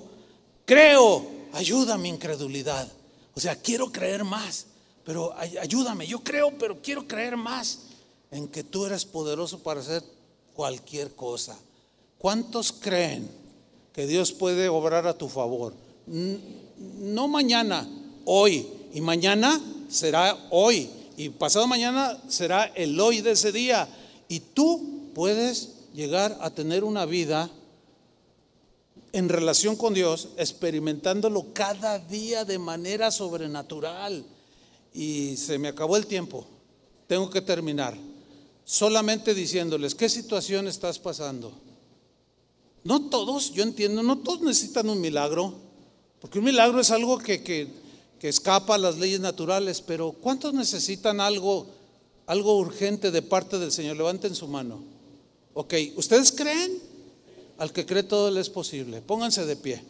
creo, 0.63 1.27
ayuda 1.51 1.95
a 1.95 1.97
mi 1.97 2.07
incredulidad. 2.07 2.89
O 3.35 3.39
sea, 3.39 3.55
quiero 3.55 3.91
creer 3.91 4.23
más, 4.23 4.65
pero 5.05 5.33
ayúdame, 5.37 6.07
yo 6.07 6.23
creo, 6.23 6.57
pero 6.57 6.81
quiero 6.81 7.07
creer 7.07 7.37
más 7.37 7.79
en 8.31 8.47
que 8.47 8.63
tú 8.63 8.85
eres 8.85 9.05
poderoso 9.05 9.59
para 9.59 9.79
hacer 9.79 10.03
cualquier 10.53 11.15
cosa. 11.15 11.57
¿Cuántos 12.17 12.71
creen 12.71 13.29
que 13.93 14.05
Dios 14.05 14.31
puede 14.31 14.69
obrar 14.69 15.07
a 15.07 15.17
tu 15.17 15.29
favor? 15.29 15.73
no 16.05 17.27
mañana, 17.27 17.87
hoy. 18.25 18.67
Y 18.93 19.01
mañana 19.01 19.61
será 19.89 20.37
hoy. 20.49 20.89
Y 21.17 21.29
pasado 21.29 21.67
mañana 21.67 22.17
será 22.27 22.65
el 22.65 22.99
hoy 22.99 23.21
de 23.21 23.31
ese 23.31 23.51
día. 23.51 23.87
Y 24.27 24.39
tú 24.39 25.11
puedes 25.13 25.69
llegar 25.93 26.37
a 26.41 26.49
tener 26.49 26.83
una 26.83 27.05
vida 27.05 27.49
en 29.13 29.29
relación 29.29 29.75
con 29.75 29.93
Dios, 29.93 30.29
experimentándolo 30.37 31.47
cada 31.53 31.99
día 31.99 32.45
de 32.45 32.59
manera 32.59 33.11
sobrenatural. 33.11 34.25
Y 34.93 35.37
se 35.37 35.57
me 35.57 35.67
acabó 35.67 35.97
el 35.97 36.05
tiempo. 36.05 36.45
Tengo 37.07 37.29
que 37.29 37.41
terminar. 37.41 37.97
Solamente 38.65 39.33
diciéndoles, 39.33 39.95
¿qué 39.95 40.09
situación 40.09 40.67
estás 40.67 40.99
pasando? 40.99 41.51
No 42.83 43.09
todos, 43.09 43.51
yo 43.53 43.63
entiendo, 43.63 44.03
no 44.03 44.19
todos 44.19 44.41
necesitan 44.41 44.89
un 44.89 45.01
milagro. 45.01 45.53
Porque 46.21 46.39
un 46.39 46.45
milagro 46.45 46.79
es 46.79 46.91
algo 46.91 47.17
que, 47.17 47.67
escapa 48.21 48.75
a 48.75 48.77
las 48.77 48.97
leyes 48.97 49.19
naturales, 49.19 49.81
pero 49.81 50.11
¿cuántos 50.11 50.53
necesitan 50.53 51.21
algo, 51.21 51.67
algo 52.27 52.57
urgente 52.57 53.11
de 53.11 53.21
parte 53.21 53.57
del 53.57 53.71
Señor? 53.71 53.97
Levanten 53.97 54.35
su 54.35 54.47
mano. 54.47 54.83
Ok, 55.53 55.73
¿ustedes 55.95 56.31
creen? 56.31 56.88
Al 57.59 57.73
que 57.73 57.85
cree 57.85 58.03
todo 58.03 58.31
le 58.31 58.39
es 58.39 58.49
posible. 58.49 59.01
Pónganse 59.01 59.45
de 59.45 59.57
pie. 59.57 59.83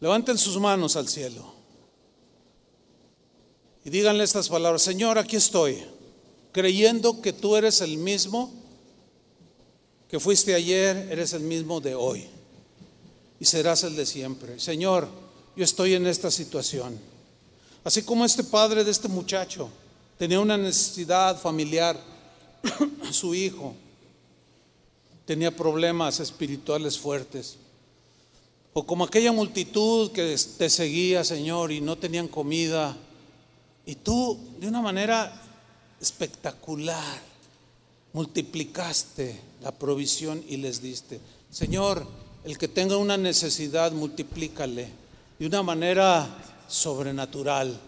Levanten 0.00 0.38
sus 0.38 0.58
manos 0.58 0.96
al 0.96 1.06
cielo. 1.06 1.52
Y 3.84 3.90
díganle 3.90 4.24
estas 4.24 4.48
palabras, 4.48 4.82
Señor, 4.82 5.18
aquí 5.18 5.36
estoy, 5.36 5.82
creyendo 6.50 7.20
que 7.20 7.32
tú 7.32 7.56
eres 7.56 7.82
el 7.82 7.98
mismo 7.98 8.52
que 10.08 10.18
fuiste 10.18 10.54
ayer, 10.54 11.08
eres 11.10 11.34
el 11.34 11.42
mismo 11.42 11.80
de 11.80 11.94
hoy 11.94 12.26
y 13.38 13.44
serás 13.44 13.84
el 13.84 13.94
de 13.96 14.06
siempre. 14.06 14.58
Señor, 14.58 15.08
yo 15.56 15.64
estoy 15.64 15.94
en 15.94 16.06
esta 16.06 16.30
situación. 16.30 16.98
Así 17.84 18.02
como 18.02 18.24
este 18.24 18.44
padre 18.44 18.84
de 18.84 18.90
este 18.90 19.08
muchacho 19.08 19.68
tenía 20.16 20.40
una 20.40 20.56
necesidad 20.56 21.38
familiar, 21.38 21.98
su 23.10 23.34
hijo 23.34 23.74
tenía 25.24 25.54
problemas 25.54 26.20
espirituales 26.20 26.98
fuertes. 26.98 27.56
O 28.74 28.84
como 28.86 29.04
aquella 29.04 29.32
multitud 29.32 30.12
que 30.12 30.36
te 30.58 30.70
seguía, 30.70 31.24
Señor, 31.24 31.72
y 31.72 31.80
no 31.80 31.96
tenían 31.96 32.28
comida. 32.28 32.96
Y 33.84 33.96
tú, 33.96 34.38
de 34.58 34.68
una 34.68 34.80
manera 34.80 35.32
espectacular, 36.00 37.20
multiplicaste 38.12 39.38
la 39.62 39.72
provisión 39.72 40.42
y 40.48 40.56
les 40.56 40.80
diste. 40.80 41.20
Señor, 41.50 42.06
el 42.44 42.58
que 42.58 42.68
tenga 42.68 42.96
una 42.96 43.16
necesidad, 43.16 43.92
multiplícale 43.92 44.88
de 45.38 45.46
una 45.46 45.62
manera 45.62 46.28
sobrenatural, 46.68 47.78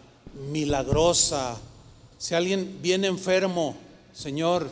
milagrosa. 0.51 1.57
Si 2.19 2.35
alguien 2.35 2.79
viene 2.83 3.07
enfermo, 3.07 3.77
Señor, 4.13 4.71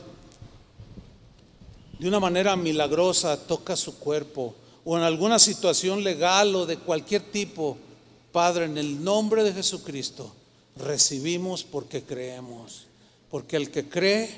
de 2.03 2.09
una 2.09 2.19
manera 2.19 2.57
milagrosa 2.57 3.37
toca 3.37 3.77
su 3.77 3.97
cuerpo 3.97 4.57
o 4.85 4.97
en 4.99 5.05
alguna 5.05 5.39
situación 5.39 6.03
legal 6.03 6.53
o 6.57 6.67
de 6.67 6.77
cualquier 6.77 7.23
tipo, 7.31 7.79
Padre, 8.33 8.65
en 8.65 8.77
el 8.77 9.05
nombre 9.05 9.45
de 9.45 9.53
Jesucristo, 9.53 10.35
recibimos 10.75 11.63
porque 11.63 12.03
creemos. 12.03 12.87
Porque 13.31 13.57
el 13.57 13.71
que 13.71 13.89
cree, 13.89 14.29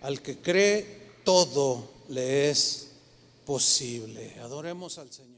al 0.00 0.22
que 0.22 0.38
cree, 0.38 1.08
todo 1.24 1.90
le 2.08 2.50
es 2.50 2.90
posible. 3.44 4.36
Adoremos 4.40 4.98
al 4.98 5.10
Señor. 5.10 5.37